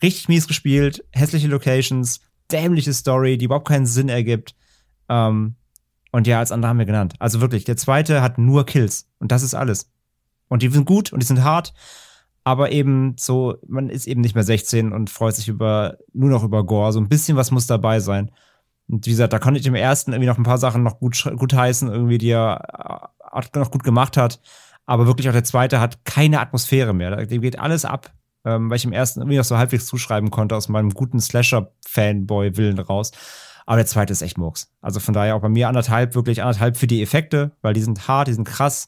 [0.02, 2.22] Richtig mies gespielt, hässliche Locations,
[2.52, 4.56] dämliche Story, die überhaupt keinen Sinn ergibt.
[5.08, 5.56] Ähm,
[6.12, 7.14] und ja, als andere haben wir genannt.
[7.20, 9.08] Also wirklich, der zweite hat nur Kills.
[9.20, 9.92] Und das ist alles.
[10.48, 11.76] Und die sind gut und die sind hart
[12.50, 16.44] aber eben so, man ist eben nicht mehr 16 und freut sich über, nur noch
[16.44, 16.92] über Gore.
[16.92, 18.32] So ein bisschen was muss dabei sein.
[18.88, 21.32] Und wie gesagt, da konnte ich dem ersten irgendwie noch ein paar Sachen noch gut,
[21.38, 24.42] gut heißen, irgendwie, die er äh, noch gut gemacht hat.
[24.88, 27.24] Aber wirklich auch der zweite hat keine Atmosphäre mehr.
[27.28, 28.12] Dem geht alles ab,
[28.46, 32.80] ähm, weil ich im ersten irgendwie noch so halbwegs zuschreiben konnte aus meinem guten Slasher-Fanboy-Willen
[32.80, 33.12] raus.
[33.68, 34.74] Aber der zweite ist echt Murks.
[34.82, 38.08] Also von daher auch bei mir anderthalb, wirklich anderthalb für die Effekte, weil die sind
[38.08, 38.88] hart, die sind krass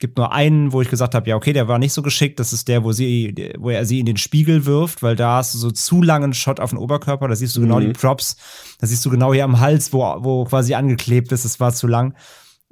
[0.00, 2.40] gibt nur einen, wo ich gesagt habe, ja, okay, der war nicht so geschickt.
[2.40, 5.54] Das ist der, wo sie, wo er sie in den Spiegel wirft, weil da hast
[5.54, 7.28] du so zu langen Shot auf den Oberkörper.
[7.28, 7.86] Da siehst du genau mhm.
[7.86, 8.36] die Props.
[8.80, 11.44] Da siehst du genau hier am Hals, wo, wo quasi angeklebt ist.
[11.44, 12.14] Das war zu lang.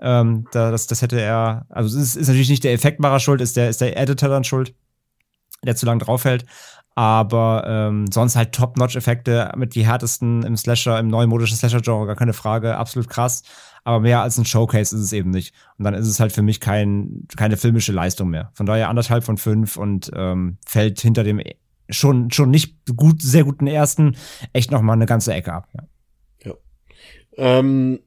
[0.01, 3.41] Ähm, da, das, das hätte er, also es ist, ist natürlich nicht der Effektmacher schuld,
[3.41, 4.75] ist der, ist der Editor dann schuld,
[5.65, 6.47] der zu lang draufhält.
[6.95, 12.33] Aber ähm, sonst halt Top-Notch-Effekte mit die härtesten im Slasher, im neumodischen Slasher-Genre, gar keine
[12.33, 13.43] Frage, absolut krass
[13.89, 15.55] aber mehr als ein Showcase ist es eben nicht.
[15.79, 18.51] Und dann ist es halt für mich kein, keine filmische Leistung mehr.
[18.53, 21.41] Von daher anderthalb von fünf und ähm, fällt hinter dem
[21.89, 24.15] schon, schon nicht gut, sehr guten ersten
[24.53, 25.71] echt noch mal eine ganze Ecke ab.
[26.45, 26.53] Ja.
[27.39, 28.01] Ähm,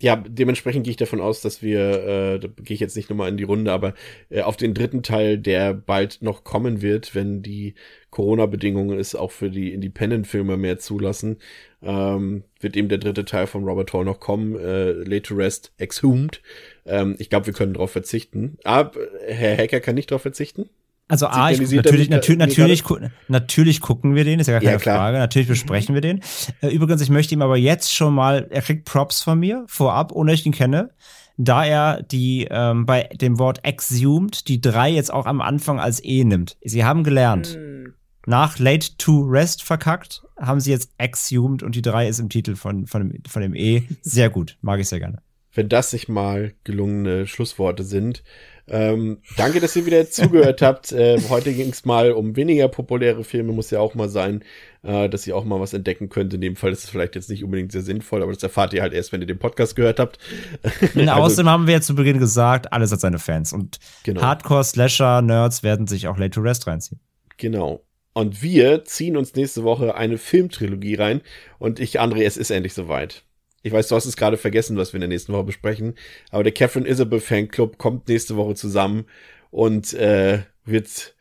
[0.00, 3.28] ja, dementsprechend gehe ich davon aus, dass wir, äh, da gehe ich jetzt nicht nochmal
[3.28, 3.94] in die Runde, aber
[4.28, 7.74] äh, auf den dritten Teil, der bald noch kommen wird, wenn die
[8.10, 11.38] Corona-Bedingungen es auch für die Independent-Filme mehr zulassen,
[11.82, 15.72] ähm, wird eben der dritte Teil von Robert Hall noch kommen, äh, Late to Rest
[15.78, 16.42] Exhumed.
[16.86, 18.58] Ähm, ich glaube, wir können darauf verzichten.
[18.64, 18.92] Aber
[19.26, 20.70] Herr Hacker kann nicht darauf verzichten.
[21.06, 22.82] Also A, ich, natürlich, natürlich, natürlich,
[23.28, 25.18] natürlich gucken wir den, ist ja gar keine ja, Frage.
[25.18, 26.20] Natürlich besprechen wir den.
[26.62, 30.12] Äh, übrigens, ich möchte ihm aber jetzt schon mal, er kriegt Props von mir vorab,
[30.12, 30.90] ohne dass ich ihn kenne,
[31.36, 36.02] da er die ähm, bei dem Wort exhumed die drei jetzt auch am Anfang als
[36.02, 36.56] E nimmt.
[36.62, 37.56] Sie haben gelernt.
[37.56, 37.94] Mhm.
[38.26, 42.56] Nach Late to Rest verkackt, haben sie jetzt exhumed und die drei ist im Titel
[42.56, 43.82] von, von, dem, von dem E.
[44.00, 45.18] Sehr gut, mag ich sehr gerne.
[45.52, 48.24] Wenn das nicht mal gelungene Schlussworte sind,
[48.66, 50.92] ähm, danke, dass ihr wieder zugehört habt.
[50.92, 54.42] Äh, heute ging es mal um weniger populäre Filme, muss ja auch mal sein,
[54.82, 56.32] äh, dass ihr auch mal was entdecken könnt.
[56.32, 58.82] In dem Fall ist es vielleicht jetzt nicht unbedingt sehr sinnvoll, aber das erfahrt ihr
[58.82, 60.18] halt erst, wenn ihr den Podcast gehört habt.
[60.94, 64.22] also, außerdem haben wir ja zu Beginn gesagt, alles hat seine Fans und genau.
[64.22, 67.00] Hardcore-Slasher-Nerds werden sich auch Late to Rest reinziehen.
[67.36, 67.84] Genau.
[68.14, 71.20] Und wir ziehen uns nächste Woche eine Filmtrilogie rein.
[71.58, 73.24] Und ich, André, es ist endlich soweit.
[73.64, 75.94] Ich weiß, du hast es gerade vergessen, was wir in der nächsten Woche besprechen.
[76.30, 79.06] Aber der Catherine Isabel Fanclub kommt nächste Woche zusammen
[79.50, 81.14] und äh, wird,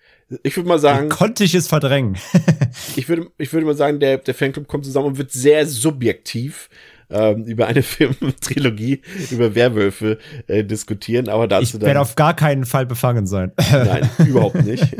[0.43, 1.07] ich würde mal sagen.
[1.07, 2.17] Konnte ich es verdrängen?
[2.97, 6.69] ich würde, ich würde mal sagen, der, der Fanclub kommt zusammen und wird sehr subjektiv
[7.09, 9.01] ähm, über eine Filmtrilogie
[9.31, 10.17] über Werwölfe
[10.47, 11.29] äh, diskutieren.
[11.29, 13.53] Aber dazu ich werde auf gar keinen Fall befangen sein.
[13.71, 14.83] Nein, überhaupt nicht.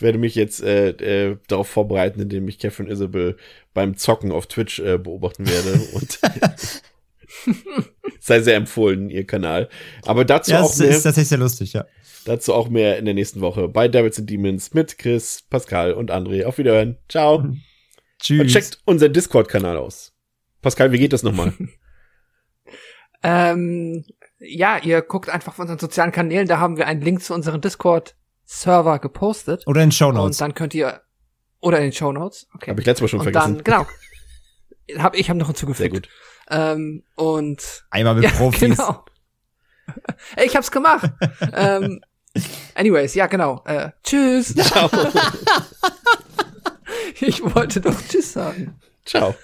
[0.00, 3.36] ich werde mich jetzt äh, äh, darauf vorbereiten, indem ich Catherine Isabel
[3.74, 6.18] beim Zocken auf Twitch äh, beobachten werde und
[8.18, 9.68] sei sehr empfohlen, ihr Kanal.
[10.06, 10.88] Aber dazu ja, auch mehr.
[10.88, 11.84] ist tatsächlich sehr lustig, ja.
[12.24, 16.10] Dazu auch mehr in der nächsten Woche bei Devils and Demons mit Chris, Pascal und
[16.10, 16.46] André.
[16.46, 16.96] Auf Wiederhören.
[17.10, 17.44] Ciao.
[18.22, 18.40] Tschüss.
[18.40, 20.14] Und checkt unseren Discord-Kanal aus.
[20.62, 21.52] Pascal, wie geht das nochmal?
[23.22, 24.06] ähm,
[24.38, 27.60] ja, ihr guckt einfach auf unseren sozialen Kanälen, da haben wir einen Link zu unserem
[27.60, 28.16] Discord
[28.52, 29.62] Server gepostet.
[29.66, 30.36] Oder in Show Notes.
[30.36, 31.02] Und dann könnt ihr
[31.60, 32.48] oder in den Show Notes.
[32.52, 32.70] Okay.
[32.70, 33.54] Habe ich letztes Mal schon und vergessen.
[33.54, 33.86] Dann, genau.
[35.02, 35.78] Hab, ich habe noch hinzugefügt.
[35.78, 36.08] Sehr gut.
[36.50, 38.76] Ähm, und einmal mit ja, Profis.
[38.76, 39.04] Genau.
[40.44, 41.12] Ich hab's gemacht.
[41.52, 42.00] ähm,
[42.74, 43.62] anyways, ja genau.
[43.66, 44.54] Äh, tschüss.
[44.56, 44.90] Ciao.
[47.20, 48.80] ich wollte doch Tschüss sagen.
[49.04, 49.36] Ciao.